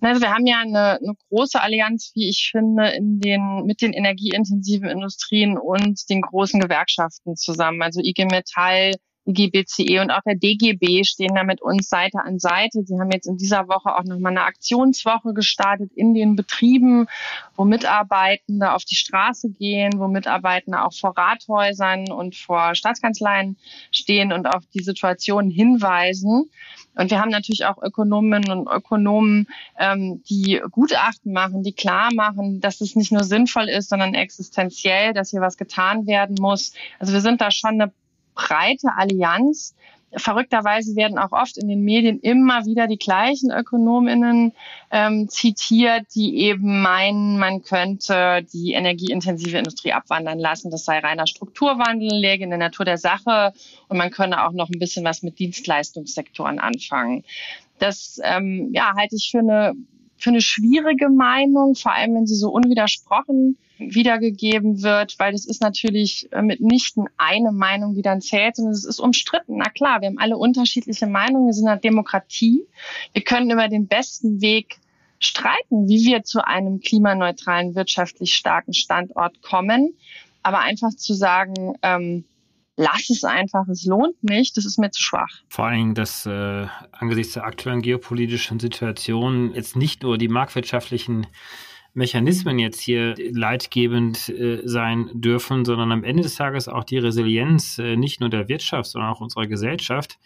Also 0.00 0.20
wir 0.20 0.30
haben 0.30 0.46
ja 0.46 0.60
eine, 0.60 0.98
eine 1.00 1.14
große 1.28 1.60
Allianz, 1.60 2.12
wie 2.14 2.28
ich 2.28 2.50
finde, 2.50 2.88
in 2.90 3.20
den, 3.20 3.64
mit 3.64 3.80
den 3.80 3.92
energieintensiven 3.92 4.88
Industrien 4.88 5.56
und 5.56 6.08
den 6.10 6.20
großen 6.20 6.60
Gewerkschaften 6.60 7.36
zusammen. 7.36 7.82
Also 7.82 8.00
IG 8.00 8.26
Metall, 8.26 8.92
IGBCE 9.26 10.00
und 10.00 10.10
auch 10.10 10.22
der 10.24 10.36
DGB 10.36 11.04
stehen 11.04 11.34
da 11.34 11.44
mit 11.44 11.62
uns 11.62 11.88
Seite 11.88 12.18
an 12.18 12.38
Seite. 12.38 12.84
Die 12.84 12.98
haben 12.98 13.10
jetzt 13.10 13.26
in 13.26 13.36
dieser 13.36 13.68
Woche 13.68 13.96
auch 13.96 14.04
nochmal 14.04 14.32
eine 14.32 14.42
Aktionswoche 14.42 15.32
gestartet 15.32 15.90
in 15.94 16.14
den 16.14 16.36
Betrieben, 16.36 17.06
wo 17.56 17.64
Mitarbeitende 17.64 18.72
auf 18.72 18.84
die 18.84 18.96
Straße 18.96 19.50
gehen, 19.50 19.92
wo 19.96 20.08
Mitarbeitende 20.08 20.82
auch 20.82 20.92
vor 20.92 21.16
Rathäusern 21.16 22.10
und 22.10 22.36
vor 22.36 22.74
Staatskanzleien 22.74 23.56
stehen 23.90 24.32
und 24.32 24.46
auf 24.46 24.62
die 24.74 24.82
Situation 24.82 25.50
hinweisen. 25.50 26.50
Und 26.96 27.10
wir 27.10 27.20
haben 27.20 27.30
natürlich 27.30 27.64
auch 27.64 27.82
Ökonominnen 27.82 28.50
und 28.50 28.68
Ökonomen, 28.68 29.48
ähm, 29.78 30.22
die 30.28 30.62
Gutachten 30.70 31.32
machen, 31.32 31.62
die 31.62 31.72
klar 31.72 32.12
machen, 32.14 32.60
dass 32.60 32.80
es 32.80 32.94
nicht 32.94 33.10
nur 33.10 33.24
sinnvoll 33.24 33.68
ist, 33.68 33.88
sondern 33.88 34.14
existenziell, 34.14 35.12
dass 35.12 35.30
hier 35.30 35.40
was 35.40 35.56
getan 35.56 36.06
werden 36.06 36.36
muss. 36.38 36.72
Also 36.98 37.12
wir 37.12 37.20
sind 37.20 37.40
da 37.40 37.50
schon 37.50 37.80
eine 37.80 37.92
breite 38.34 38.88
Allianz. 38.96 39.74
Verrückterweise 40.16 40.94
werden 40.94 41.18
auch 41.18 41.32
oft 41.32 41.56
in 41.58 41.66
den 41.66 41.82
Medien 41.82 42.20
immer 42.20 42.66
wieder 42.66 42.86
die 42.86 42.98
gleichen 42.98 43.50
Ökonominnen 43.50 44.52
ähm, 44.92 45.28
zitiert, 45.28 46.06
die 46.14 46.36
eben 46.36 46.82
meinen, 46.82 47.36
man 47.38 47.62
könnte 47.62 48.46
die 48.52 48.74
energieintensive 48.74 49.58
Industrie 49.58 49.92
abwandern 49.92 50.38
lassen. 50.38 50.70
Das 50.70 50.84
sei 50.84 51.00
reiner 51.00 51.26
Strukturwandel, 51.26 52.10
läge 52.12 52.44
in 52.44 52.50
der 52.50 52.60
Natur 52.60 52.84
der 52.84 52.98
Sache 52.98 53.52
und 53.88 53.96
man 53.96 54.12
könne 54.12 54.46
auch 54.46 54.52
noch 54.52 54.68
ein 54.68 54.78
bisschen 54.78 55.04
was 55.04 55.24
mit 55.24 55.40
Dienstleistungssektoren 55.40 56.60
anfangen. 56.60 57.24
Das 57.80 58.20
ähm, 58.22 58.70
ja, 58.72 58.94
halte 58.96 59.16
ich 59.16 59.30
für 59.32 59.40
eine 59.40 59.74
für 60.16 60.30
eine 60.30 60.40
schwierige 60.40 61.10
Meinung, 61.10 61.74
vor 61.74 61.92
allem 61.92 62.14
wenn 62.14 62.26
sie 62.26 62.36
so 62.36 62.50
unwidersprochen 62.50 63.58
wiedergegeben 63.78 64.82
wird, 64.82 65.18
weil 65.18 65.32
das 65.32 65.46
ist 65.46 65.60
natürlich 65.60 66.28
äh, 66.32 66.42
mitnichten 66.42 67.06
eine 67.16 67.52
Meinung, 67.52 67.94
die 67.94 68.02
dann 68.02 68.20
zählt, 68.20 68.56
sondern 68.56 68.74
es 68.74 68.84
ist 68.84 69.00
umstritten. 69.00 69.58
Na 69.58 69.68
klar, 69.68 70.00
wir 70.00 70.08
haben 70.08 70.18
alle 70.18 70.36
unterschiedliche 70.36 71.06
Meinungen, 71.06 71.46
wir 71.46 71.52
sind 71.52 71.68
eine 71.68 71.80
Demokratie. 71.80 72.62
Wir 73.12 73.22
können 73.22 73.50
über 73.50 73.68
den 73.68 73.86
besten 73.86 74.40
Weg 74.40 74.78
streiten, 75.18 75.88
wie 75.88 76.04
wir 76.06 76.22
zu 76.22 76.46
einem 76.46 76.80
klimaneutralen, 76.80 77.74
wirtschaftlich 77.74 78.34
starken 78.34 78.74
Standort 78.74 79.42
kommen. 79.42 79.94
Aber 80.42 80.60
einfach 80.60 80.90
zu 80.90 81.14
sagen, 81.14 81.74
ähm, 81.82 82.24
lass 82.76 83.08
es 83.10 83.24
einfach, 83.24 83.66
es 83.68 83.84
lohnt 83.86 84.22
nicht, 84.22 84.56
das 84.56 84.66
ist 84.66 84.78
mir 84.78 84.90
zu 84.90 85.02
schwach. 85.02 85.42
Vor 85.48 85.66
allen 85.66 85.78
Dingen, 85.78 85.94
dass 85.94 86.26
äh, 86.26 86.66
angesichts 86.92 87.34
der 87.34 87.44
aktuellen 87.44 87.82
geopolitischen 87.82 88.60
Situation 88.60 89.54
jetzt 89.54 89.76
nicht 89.76 90.02
nur 90.02 90.18
die 90.18 90.28
marktwirtschaftlichen 90.28 91.26
Mechanismen 91.94 92.58
jetzt 92.58 92.80
hier 92.80 93.14
leitgebend 93.16 94.28
äh, 94.28 94.62
sein 94.64 95.10
dürfen, 95.14 95.64
sondern 95.64 95.92
am 95.92 96.04
Ende 96.04 96.24
des 96.24 96.34
Tages 96.34 96.68
auch 96.68 96.84
die 96.84 96.98
Resilienz 96.98 97.78
äh, 97.78 97.96
nicht 97.96 98.20
nur 98.20 98.28
der 98.28 98.48
Wirtschaft, 98.48 98.90
sondern 98.90 99.10
auch 99.10 99.20
unserer 99.20 99.46
Gesellschaft. 99.46 100.18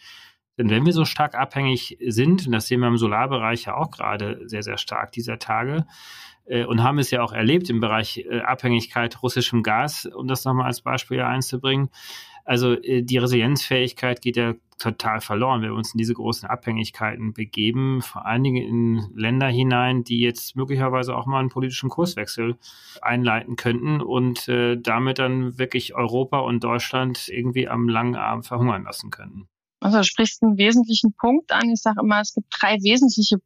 Denn 0.57 0.71
wenn 0.71 0.87
wir 0.87 0.93
so 0.93 1.05
stark 1.05 1.37
abhängig 1.37 1.99
sind, 2.05 2.47
und 2.47 2.53
das 2.53 2.66
sehen 2.66 2.81
wir 2.81 2.89
im 2.89 2.97
Solarbereich 2.97 3.66
ja 3.66 3.77
auch 3.77 3.91
gerade 3.91 4.41
sehr, 4.47 4.62
sehr 4.64 4.77
stark 4.77 5.12
dieser 5.12 5.39
Tage, 5.39 5.87
äh, 6.47 6.64
und 6.64 6.83
haben 6.83 6.99
es 6.99 7.11
ja 7.11 7.23
auch 7.23 7.33
erlebt 7.33 7.71
im 7.71 7.81
Bereich 7.81 8.19
äh, 8.19 8.41
Abhängigkeit 8.41 9.23
russischem 9.23 9.62
Gas, 9.62 10.07
um 10.07 10.27
das 10.27 10.45
nochmal 10.45 10.66
als 10.66 10.81
Beispiel 10.81 11.21
einzubringen. 11.21 11.91
Also 12.49 12.73
äh, 12.73 13.03
die 13.03 13.19
Resilienzfähigkeit 13.19 14.23
geht 14.23 14.37
ja 14.39 14.55
total 14.79 15.21
verloren, 15.21 15.61
wenn 15.61 15.71
wir 15.71 15.77
uns 15.77 15.93
in 15.93 15.99
diese 15.99 16.15
großen 16.15 16.49
Abhängigkeiten 16.49 17.35
begeben, 17.35 18.01
vor 18.01 18.25
allen 18.25 18.43
Dingen 18.43 18.65
in 18.67 19.11
Länder 19.15 19.49
hinein, 19.49 20.03
die 20.03 20.21
jetzt 20.21 20.57
möglicherweise 20.57 21.15
auch 21.15 21.27
mal 21.27 21.41
einen 21.41 21.51
politischen 21.51 21.91
Kurswechsel 21.91 22.57
einleiten 23.03 23.57
könnten 23.57 24.01
und 24.01 24.49
äh, 24.49 24.79
damit 24.81 25.19
dann 25.19 25.59
wirklich 25.59 25.95
Europa 25.95 26.39
und 26.39 26.65
Deutschland 26.65 27.29
irgendwie 27.29 27.69
am 27.69 27.87
langen 27.87 28.17
Arm 28.17 28.43
verhungern 28.43 28.85
lassen 28.85 29.11
könnten. 29.11 29.49
Also 29.81 29.99
du 29.99 30.05
sprichst 30.05 30.43
einen 30.43 30.57
wesentlichen 30.57 31.13
Punkt 31.21 31.53
an. 31.53 31.69
Ich 31.69 31.83
sage 31.83 32.01
immer, 32.03 32.21
es 32.21 32.33
gibt 32.33 32.47
drei 32.59 32.77
wesentliche 32.77 33.37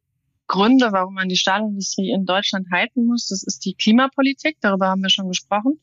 Gründe, 0.47 0.91
warum 0.91 1.13
man 1.13 1.29
die 1.29 1.37
Stahlindustrie 1.37 2.11
in 2.11 2.25
Deutschland 2.25 2.67
halten 2.71 3.05
muss. 3.05 3.27
Das 3.27 3.43
ist 3.43 3.65
die 3.65 3.73
Klimapolitik, 3.73 4.57
darüber 4.61 4.87
haben 4.87 5.01
wir 5.01 5.09
schon 5.09 5.27
gesprochen. 5.27 5.79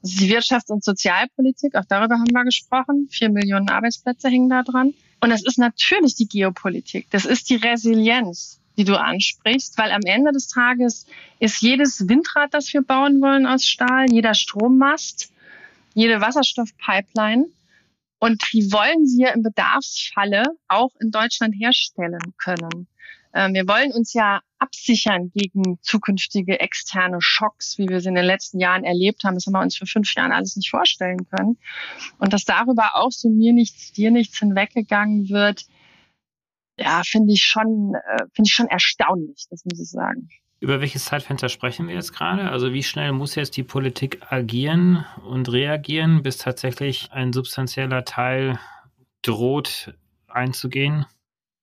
Das 0.00 0.12
ist 0.12 0.20
die 0.20 0.32
Wirtschafts- 0.32 0.70
und 0.70 0.84
Sozialpolitik, 0.84 1.74
auch 1.74 1.84
darüber 1.88 2.14
haben 2.14 2.32
wir 2.32 2.44
gesprochen. 2.44 3.08
Vier 3.10 3.30
Millionen 3.30 3.68
Arbeitsplätze 3.68 4.28
hängen 4.28 4.48
da 4.48 4.62
dran. 4.62 4.94
Und 5.20 5.30
das 5.30 5.44
ist 5.44 5.58
natürlich 5.58 6.14
die 6.14 6.28
Geopolitik. 6.28 7.08
Das 7.10 7.24
ist 7.24 7.50
die 7.50 7.56
Resilienz, 7.56 8.60
die 8.76 8.84
du 8.84 8.98
ansprichst, 8.98 9.76
weil 9.78 9.90
am 9.90 10.02
Ende 10.04 10.32
des 10.32 10.48
Tages 10.48 11.06
ist 11.40 11.62
jedes 11.62 12.08
Windrad, 12.08 12.52
das 12.52 12.72
wir 12.72 12.82
bauen 12.82 13.20
wollen 13.20 13.46
aus 13.46 13.66
Stahl, 13.66 14.06
jeder 14.10 14.34
Strommast, 14.34 15.32
jede 15.94 16.20
Wasserstoffpipeline 16.20 17.46
und 18.18 18.42
die 18.52 18.72
wollen 18.72 19.04
wir 19.16 19.32
im 19.34 19.42
Bedarfsfalle 19.42 20.44
auch 20.68 20.90
in 21.00 21.10
Deutschland 21.10 21.54
herstellen 21.54 22.34
können. 22.38 22.86
Ähm, 23.36 23.52
wir 23.52 23.68
wollen 23.68 23.92
uns 23.92 24.14
ja 24.14 24.40
absichern 24.58 25.30
gegen 25.34 25.78
zukünftige 25.82 26.58
externe 26.58 27.18
Schocks, 27.20 27.76
wie 27.76 27.86
wir 27.86 28.00
sie 28.00 28.08
in 28.08 28.14
den 28.14 28.24
letzten 28.24 28.58
Jahren 28.58 28.82
erlebt 28.82 29.24
haben. 29.24 29.34
Das 29.34 29.44
haben 29.44 29.52
wir 29.52 29.60
uns 29.60 29.76
für 29.76 29.84
fünf 29.84 30.14
Jahren 30.14 30.32
alles 30.32 30.56
nicht 30.56 30.70
vorstellen 30.70 31.26
können. 31.28 31.58
Und 32.18 32.32
dass 32.32 32.44
darüber 32.44 32.96
auch 32.96 33.10
so 33.10 33.28
mir 33.28 33.52
nichts, 33.52 33.92
dir 33.92 34.10
nichts 34.10 34.38
hinweggegangen 34.38 35.28
wird, 35.28 35.66
ja, 36.78 37.02
finde 37.04 37.34
ich 37.34 37.44
schon, 37.44 37.94
äh, 37.94 38.24
finde 38.32 38.48
ich 38.48 38.54
schon 38.54 38.68
erstaunlich, 38.68 39.46
das 39.50 39.66
muss 39.66 39.80
ich 39.80 39.90
sagen. 39.90 40.30
Über 40.60 40.80
welches 40.80 41.04
Zeitfenster 41.04 41.50
sprechen 41.50 41.88
wir 41.88 41.94
jetzt 41.94 42.14
gerade? 42.14 42.50
Also 42.50 42.72
wie 42.72 42.82
schnell 42.82 43.12
muss 43.12 43.34
jetzt 43.34 43.58
die 43.58 43.62
Politik 43.62 44.32
agieren 44.32 45.04
und 45.28 45.52
reagieren, 45.52 46.22
bis 46.22 46.38
tatsächlich 46.38 47.12
ein 47.12 47.34
substanzieller 47.34 48.06
Teil 48.06 48.58
droht 49.20 49.94
einzugehen? 50.26 51.04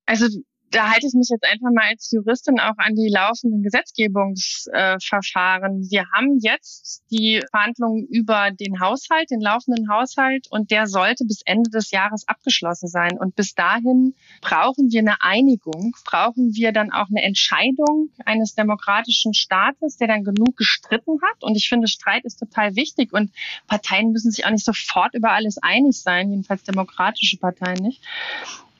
Also 0.05 0.27
da 0.73 0.89
halte 0.89 1.07
ich 1.07 1.13
mich 1.13 1.29
jetzt 1.29 1.45
einfach 1.45 1.71
mal 1.71 1.85
als 1.89 2.11
Juristin 2.11 2.59
auch 2.59 2.73
an 2.77 2.95
die 2.95 3.07
laufenden 3.09 3.61
Gesetzgebungsverfahren. 3.61 5.87
Wir 5.89 6.05
haben 6.11 6.39
jetzt 6.41 7.03
die 7.11 7.41
Verhandlungen 7.51 8.07
über 8.07 8.49
den 8.51 8.79
Haushalt, 8.79 9.29
den 9.29 9.39
laufenden 9.39 9.87
Haushalt, 9.89 10.47
und 10.49 10.71
der 10.71 10.87
sollte 10.87 11.25
bis 11.25 11.43
Ende 11.45 11.69
des 11.69 11.91
Jahres 11.91 12.27
abgeschlossen 12.27 12.87
sein. 12.87 13.19
Und 13.19 13.35
bis 13.35 13.53
dahin 13.53 14.15
brauchen 14.41 14.91
wir 14.91 15.01
eine 15.01 15.21
Einigung, 15.21 15.95
brauchen 16.05 16.55
wir 16.55 16.71
dann 16.71 16.91
auch 16.91 17.09
eine 17.09 17.21
Entscheidung 17.21 18.09
eines 18.25 18.55
demokratischen 18.55 19.35
Staates, 19.35 19.97
der 19.97 20.07
dann 20.07 20.23
genug 20.23 20.57
gestritten 20.57 21.21
hat. 21.21 21.43
Und 21.43 21.55
ich 21.55 21.69
finde, 21.69 21.87
Streit 21.87 22.25
ist 22.25 22.39
total 22.39 22.75
wichtig 22.75 23.13
und 23.13 23.31
Parteien 23.67 24.11
müssen 24.11 24.31
sich 24.31 24.45
auch 24.45 24.51
nicht 24.51 24.65
sofort 24.65 25.13
über 25.13 25.29
alles 25.31 25.59
einig 25.59 26.01
sein, 26.01 26.31
jedenfalls 26.31 26.63
demokratische 26.63 27.37
Parteien 27.37 27.83
nicht. 27.83 28.01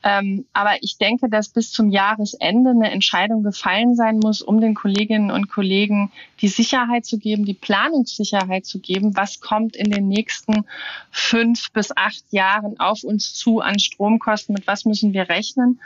Ähm, 0.06 0.44
aber 0.52 0.74
ich 0.82 0.98
denke, 0.98 1.30
dass 1.30 1.48
bis 1.48 1.72
zum 1.72 1.88
Jahresende 1.88 2.70
eine 2.70 2.90
Entscheidung 2.90 3.42
gefallen 3.42 3.96
sein 3.96 4.18
muss, 4.18 4.42
um 4.42 4.60
den 4.60 4.74
Kolleginnen 4.74 5.30
und 5.30 5.48
Kollegen 5.48 6.12
die 6.42 6.48
Sicherheit 6.48 7.06
zu 7.06 7.18
geben, 7.18 7.46
die 7.46 7.54
Planungssicherheit 7.54 8.66
zu 8.66 8.80
geben, 8.80 9.16
was 9.16 9.40
kommt 9.40 9.76
in 9.76 9.90
den 9.90 10.06
nächsten 10.06 10.66
fünf 11.10 11.72
bis 11.72 11.96
acht 11.96 12.22
Jahren 12.32 12.78
auf 12.78 13.02
uns 13.02 13.32
zu 13.32 13.60
an 13.60 13.78
Stromkosten, 13.78 14.52
mit 14.52 14.66
was 14.66 14.84
müssen 14.84 15.14
wir 15.14 15.30
rechnen. 15.30 15.80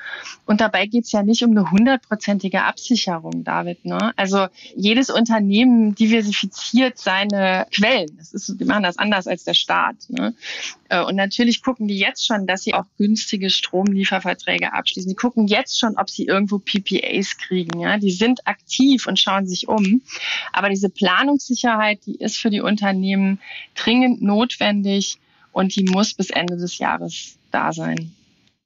Und 0.46 0.60
dabei 0.60 0.86
geht 0.86 1.04
es 1.04 1.12
ja 1.12 1.22
nicht 1.22 1.44
um 1.44 1.52
eine 1.52 1.70
hundertprozentige 1.70 2.64
Absicherung, 2.64 3.44
David. 3.44 3.84
Ne? 3.84 4.12
Also 4.16 4.48
jedes 4.74 5.10
Unternehmen 5.10 5.94
diversifiziert 5.94 6.98
seine 6.98 7.68
Quellen. 7.72 8.16
Das 8.18 8.32
ist, 8.34 8.56
die 8.58 8.64
machen 8.64 8.82
das 8.82 8.98
anders 8.98 9.28
als 9.28 9.44
der 9.44 9.54
Staat. 9.54 9.94
Ne? 10.08 10.34
Äh, 10.88 11.04
und 11.04 11.14
natürlich 11.14 11.62
gucken 11.62 11.86
die 11.86 11.98
jetzt 11.98 12.26
schon, 12.26 12.48
dass 12.48 12.64
sie 12.64 12.74
auch 12.74 12.86
günstige 12.96 13.50
Strom 13.50 13.86
liefern 13.86 14.07
Lieferverträge 14.09 14.72
abschließen. 14.72 15.09
Die 15.09 15.14
gucken 15.14 15.46
jetzt 15.46 15.78
schon, 15.78 15.96
ob 15.96 16.09
sie 16.11 16.24
irgendwo 16.24 16.59
PPAs 16.59 17.36
kriegen. 17.36 17.80
Ja, 17.80 17.98
die 17.98 18.11
sind 18.11 18.46
aktiv 18.46 19.06
und 19.06 19.18
schauen 19.18 19.46
sich 19.46 19.68
um. 19.68 20.02
Aber 20.52 20.68
diese 20.70 20.88
Planungssicherheit, 20.88 22.00
die 22.06 22.16
ist 22.16 22.38
für 22.38 22.50
die 22.50 22.61
Unternehmen 22.61 23.40
dringend 23.74 24.22
notwendig 24.22 25.18
und 25.52 25.76
die 25.76 25.84
muss 25.84 26.14
bis 26.14 26.30
Ende 26.30 26.56
des 26.56 26.78
Jahres 26.78 27.36
da 27.50 27.72
sein. 27.72 28.12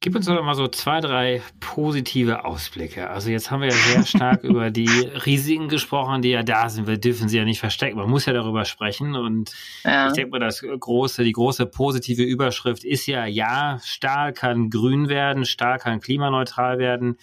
Gib 0.03 0.17
uns 0.17 0.27
doch 0.27 0.43
mal 0.43 0.57
so 0.57 0.67
zwei, 0.67 1.01
drei 1.01 1.43
positive 1.61 2.45
Ausblicke. 2.45 3.09
Also 3.09 3.31
jetzt 3.31 3.53
haben 3.53 3.61
wir 3.61 3.69
ja 3.69 3.75
sehr 3.77 4.05
stark 4.05 4.43
über 4.43 4.73
die 4.73 4.89
Risiken 4.89 5.69
gesprochen, 5.69 6.23
die 6.23 6.31
ja 6.31 6.43
da 6.43 6.69
sind. 6.69 6.89
Wir 6.89 6.99
dürfen 6.99 7.29
sie 7.29 7.39
ja 7.39 7.45
nicht 7.45 7.61
verstecken. 7.61 7.99
Man 7.99 8.11
muss 8.11 8.27
ja 8.27 8.33
darüber 8.33 8.65
sprechen. 8.65 9.15
Und 9.15 9.53
ja. 9.85 10.09
ich 10.09 10.15
denke 10.15 10.33
mal, 10.33 10.41
das 10.41 10.61
große, 10.61 11.23
die 11.23 11.31
große 11.31 11.67
positive 11.67 12.25
Überschrift 12.25 12.83
ist 12.83 13.07
ja, 13.07 13.27
ja, 13.27 13.79
Stahl 13.85 14.33
kann 14.33 14.71
grün 14.71 15.09
werden, 15.09 15.45
Stahl 15.45 15.79
kann 15.79 16.01
klimaneutral 16.01 16.81
werden. 16.81 17.17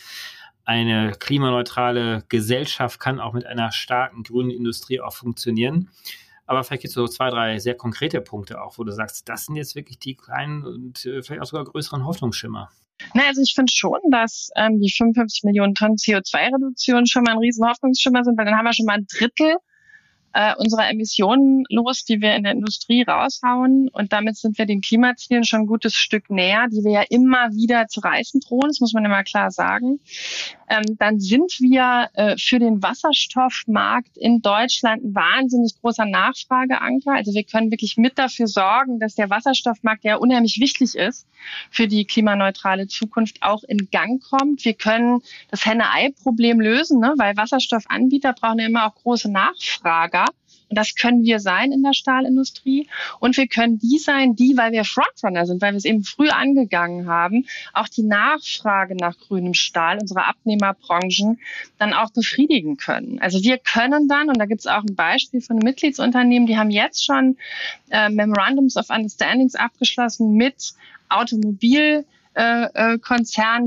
Eine 0.64 1.12
klimaneutrale 1.20 2.24
Gesellschaft 2.30 3.02
kann 3.02 3.20
auch 3.20 3.34
mit 3.34 3.46
einer 3.46 3.74
starken 3.74 4.24
grünen 4.24 4.52
Industrie 4.52 5.02
auch 5.02 5.14
funktionieren. 5.14 5.90
Aber 6.50 6.64
vielleicht 6.64 6.82
gibt 6.82 6.90
es 6.90 6.96
so 6.96 7.08
zwei, 7.08 7.30
drei 7.30 7.60
sehr 7.60 7.76
konkrete 7.76 8.22
Punkte 8.22 8.60
auch, 8.60 8.80
wo 8.80 8.84
du 8.84 8.92
sagst, 8.92 9.30
das 9.30 9.46
sind 9.46 9.56
jetzt 9.56 9.76
wirklich 9.76 10.00
die 10.00 10.16
kleinen 10.16 10.66
und 10.66 11.06
äh, 11.06 11.22
vielleicht 11.22 11.44
auch 11.44 11.46
sogar 11.46 11.64
größeren 11.64 12.04
Hoffnungsschimmer. 12.08 12.72
Na, 13.14 13.28
also 13.28 13.44
ich 13.44 13.54
finde 13.54 13.72
schon, 13.72 14.00
dass 14.10 14.50
ähm, 14.56 14.80
die 14.80 14.92
55 14.92 15.44
Millionen 15.44 15.76
Tonnen 15.76 15.98
CO2-Reduktion 15.98 17.06
schon 17.06 17.22
mal 17.22 17.34
ein 17.34 17.38
riesen 17.38 17.68
Hoffnungsschimmer 17.70 18.24
sind, 18.24 18.36
weil 18.36 18.46
dann 18.46 18.56
haben 18.56 18.66
wir 18.66 18.74
schon 18.74 18.88
mal 18.88 18.98
ein 18.98 19.06
Drittel 19.06 19.58
äh, 20.34 20.54
unserer 20.58 20.90
Emissionen 20.90 21.64
los, 21.70 22.04
die 22.04 22.22
wir 22.22 22.36
in 22.36 22.44
der 22.44 22.52
Industrie 22.52 23.04
raushauen. 23.04 23.90
Und 23.90 24.12
damit 24.14 24.38
sind 24.38 24.58
wir 24.58 24.66
den 24.66 24.82
Klimazielen 24.82 25.44
schon 25.44 25.62
ein 25.62 25.68
gutes 25.68 25.96
Stück 25.96 26.30
näher, 26.30 26.68
die 26.72 26.84
wir 26.84 26.92
ja 26.92 27.04
immer 27.10 27.52
wieder 27.54 27.88
zu 27.88 28.02
reißen 28.02 28.42
drohen. 28.42 28.68
Das 28.68 28.80
muss 28.80 28.94
man 28.94 29.06
immer 29.06 29.24
klar 29.24 29.52
sagen. 29.52 30.00
Ähm, 30.70 30.98
dann 30.98 31.20
sind 31.20 31.60
wir 31.60 32.10
äh, 32.14 32.38
für 32.38 32.60
den 32.60 32.84
Wasserstoffmarkt 32.84 34.18
in 34.18 34.42
Deutschland 34.42 35.04
ein 35.04 35.16
wahnsinnig 35.16 35.80
großer 35.82 36.06
Nachfrageanker. 36.06 37.14
Also 37.14 37.34
wir 37.34 37.44
können 37.44 37.72
wirklich 37.72 37.98
mit 37.98 38.20
dafür 38.20 38.48
sorgen, 38.48 39.00
dass 39.00 39.16
der 39.16 39.30
Wasserstoffmarkt, 39.30 40.04
der 40.04 40.22
unheimlich 40.22 40.60
wichtig 40.60 40.96
ist 40.96 41.28
für 41.72 41.88
die 41.88 42.06
klimaneutrale 42.06 42.88
Zukunft, 42.88 43.38
auch 43.42 43.64
in 43.64 43.90
Gang 43.90 44.22
kommt. 44.22 44.64
Wir 44.66 44.74
können 44.74 45.22
das 45.50 45.66
Henne-Ei-Problem 45.66 46.60
lösen, 46.60 47.00
ne? 47.00 47.14
weil 47.18 47.36
Wasserstoffanbieter 47.36 48.34
brauchen 48.34 48.60
ja 48.60 48.68
immer 48.68 48.88
auch 48.88 48.96
große 48.96 49.32
Nachfrage 49.32 50.10
stärker. 50.10 50.26
Und 50.26 50.29
das 50.70 50.96
können 50.96 51.24
wir 51.24 51.40
sein 51.40 51.72
in 51.72 51.84
der 51.84 51.94
Stahlindustrie. 51.94 52.88
Und 53.20 53.38
wir 53.38 53.48
können 53.48 53.80
die 53.80 53.98
sein, 53.98 54.36
die, 54.36 54.56
weil 54.58 54.72
wir 54.72 54.86
Frontrunner 54.86 55.46
sind, 55.46 55.62
weil 55.62 55.74
wir 55.74 55.78
es 55.78 55.86
eben 55.86 56.04
früh 56.04 56.30
angegangen 56.30 57.08
haben, 57.08 57.46
auch 57.74 57.88
die 57.88 58.04
Nachfrage 58.04 58.96
nach 58.96 59.18
grünem 59.18 59.54
Stahl 59.54 59.98
unserer 60.00 60.28
Abnehmerbranchen 60.28 61.40
dann 61.78 61.94
auch 61.94 62.12
befriedigen 62.12 62.78
können. 62.78 63.20
Also 63.20 63.42
wir 63.42 63.58
können 63.58 64.08
dann, 64.08 64.30
und 64.30 64.38
da 64.38 64.46
gibt 64.46 64.62
es 64.62 64.68
auch 64.68 64.84
ein 64.84 64.96
Beispiel 64.96 65.42
von 65.42 65.58
einem 65.58 65.66
Mitgliedsunternehmen, 65.66 66.48
die 66.48 66.58
haben 66.58 66.72
jetzt 66.72 67.04
schon 67.04 67.38
äh, 67.90 68.10
Memorandums 68.10 68.78
of 68.78 68.90
Understandings 68.90 69.56
abgeschlossen 69.56 70.34
mit 70.34 70.74
Automobil 71.10 72.06
äh, 72.36 72.94
äh, 72.94 73.00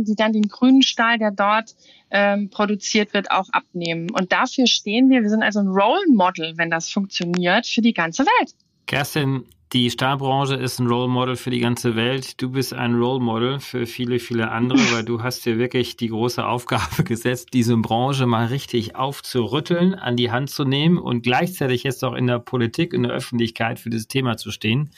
die 0.05 0.15
dann 0.15 0.33
den 0.33 0.49
grünen 0.49 0.83
Stahl, 0.83 1.19
der 1.19 1.31
dort 1.31 1.75
ähm, 2.13 2.51
produziert 2.51 3.15
wird, 3.15 3.31
auch 3.31 3.49
abnehmen. 3.53 4.11
Und 4.11 4.33
dafür 4.33 4.67
stehen 4.67 5.11
wir. 5.11 5.23
Wir 5.23 5.31
sind 5.31 5.43
also 5.43 5.61
ein 5.61 5.69
Role 5.69 6.07
Model, 6.13 6.53
wenn 6.57 6.71
das 6.71 6.89
funktioniert, 6.91 7.67
für 7.67 7.81
die 7.81 7.95
ganze 7.95 8.25
Welt. 8.25 8.55
Kerstin, 8.87 9.45
die 9.73 9.91
Stahlbranche 9.91 10.55
ist 10.57 10.81
ein 10.81 10.87
Role 10.87 11.09
Model 11.09 11.35
für 11.35 11.49
die 11.49 11.61
ganze 11.61 11.97
Welt. 11.97 12.43
Du 12.43 12.51
bist 12.51 12.75
ein 12.75 12.95
Role 12.95 13.21
Model 13.21 13.59
für 13.59 13.87
viele, 13.87 14.19
viele 14.19 14.51
andere, 14.51 14.79
weil 14.93 15.03
du 15.03 15.23
hast 15.23 15.47
dir 15.47 15.57
wirklich 15.57 15.97
die 15.97 16.09
große 16.09 16.47
Aufgabe 16.47 17.03
gesetzt, 17.05 17.49
diese 17.55 17.75
Branche 17.79 18.27
mal 18.27 18.47
richtig 18.47 18.97
aufzurütteln, 18.97 19.95
an 19.95 20.17
die 20.17 20.31
Hand 20.31 20.51
zu 20.51 20.65
nehmen 20.65 20.99
und 20.99 21.23
gleichzeitig 21.23 21.85
jetzt 21.85 22.05
auch 22.05 22.13
in 22.13 22.27
der 22.27 22.39
Politik, 22.39 22.93
in 22.93 23.05
der 23.05 23.13
Öffentlichkeit 23.13 23.79
für 23.81 23.89
dieses 23.89 24.09
Thema 24.09 24.37
zu 24.37 24.51
stehen. 24.51 24.91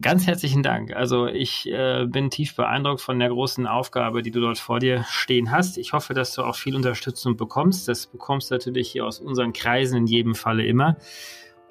Ganz 0.00 0.28
herzlichen 0.28 0.62
Dank. 0.62 0.94
Also 0.94 1.26
ich 1.26 1.68
äh, 1.68 2.06
bin 2.06 2.30
tief 2.30 2.54
beeindruckt 2.54 3.00
von 3.00 3.18
der 3.18 3.30
großen 3.30 3.66
Aufgabe, 3.66 4.22
die 4.22 4.30
du 4.30 4.40
dort 4.40 4.58
vor 4.58 4.78
dir 4.78 5.04
stehen 5.10 5.50
hast. 5.50 5.76
Ich 5.76 5.92
hoffe, 5.92 6.14
dass 6.14 6.34
du 6.34 6.42
auch 6.42 6.54
viel 6.54 6.76
Unterstützung 6.76 7.36
bekommst. 7.36 7.88
Das 7.88 8.06
bekommst 8.06 8.50
du 8.50 8.54
natürlich 8.54 8.92
hier 8.92 9.04
aus 9.04 9.18
unseren 9.18 9.52
Kreisen 9.52 9.96
in 9.96 10.06
jedem 10.06 10.36
Falle 10.36 10.64
immer. 10.64 10.96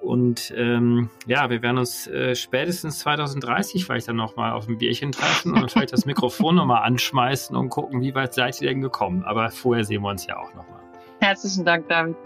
Und 0.02 0.54
ähm, 0.58 1.10
ja, 1.26 1.50
wir 1.50 1.62
werden 1.62 1.78
uns 1.78 2.06
äh, 2.08 2.36
spätestens 2.36 3.00
2030 3.00 3.86
vielleicht 3.86 4.10
dann 4.10 4.18
nochmal 4.18 4.52
auf 4.52 4.68
ein 4.68 4.78
Bierchen 4.78 5.14
treffen 5.14 5.54
und 5.54 5.72
vielleicht 5.72 5.94
das 5.94 6.06
Mikrofon 6.06 6.56
nochmal 6.56 6.84
anschmeißen 6.84 7.56
und 7.56 7.70
gucken, 7.70 8.02
wie 8.02 8.14
weit 8.14 8.34
seid 8.34 8.62
ihr 8.62 8.68
denn 8.68 8.82
gekommen. 8.82 9.24
Aber 9.24 9.50
vorher 9.52 9.86
sehen 9.86 10.02
wir 10.02 10.10
uns 10.10 10.28
ja 10.28 10.38
auch 10.38 10.54
nochmal. 10.54 10.82
Herzlichen 11.22 11.64
Dank, 11.64 11.88
David. 11.88 12.18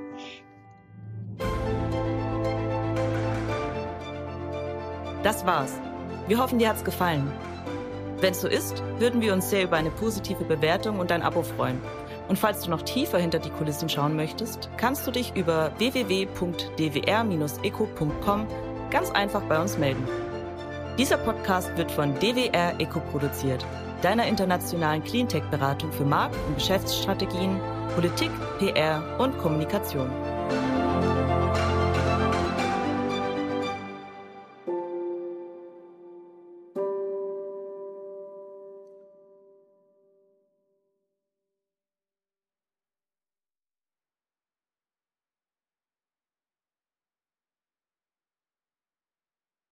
Das 5.24 5.45
war's. 5.45 5.80
Wir 6.32 6.39
hoffen, 6.39 6.59
dir 6.59 6.69
hat's 6.69 6.86
gefallen. 6.86 7.29
Wenn 8.21 8.32
es 8.32 8.39
so 8.39 8.47
ist, 8.47 8.82
würden 8.99 9.19
wir 9.19 9.34
uns 9.34 9.49
sehr 9.49 9.65
über 9.65 9.75
eine 9.75 9.91
positive 9.91 10.45
Bewertung 10.45 10.99
und 10.99 11.11
ein 11.11 11.23
Abo 11.23 11.43
freuen. 11.43 11.82
Und 12.29 12.39
falls 12.39 12.61
du 12.61 12.69
noch 12.69 12.84
tiefer 12.84 13.17
hinter 13.17 13.39
die 13.39 13.49
Kulissen 13.49 13.89
schauen 13.89 14.15
möchtest, 14.15 14.69
kannst 14.77 15.05
du 15.05 15.11
dich 15.11 15.36
über 15.36 15.73
www.dwr-eco.com 15.77 18.47
ganz 18.91 19.11
einfach 19.11 19.41
bei 19.41 19.61
uns 19.61 19.77
melden. 19.77 20.07
Dieser 20.97 21.17
Podcast 21.17 21.75
wird 21.75 21.91
von 21.91 22.17
DWR 22.19 22.79
Eco 22.79 23.01
produziert, 23.11 23.65
deiner 24.01 24.25
internationalen 24.25 25.03
Cleantech-Beratung 25.03 25.91
für 25.91 26.05
Markt- 26.05 26.38
und 26.47 26.55
Geschäftsstrategien, 26.55 27.59
Politik, 27.93 28.32
PR 28.57 29.03
und 29.19 29.38
Kommunikation. 29.38 30.09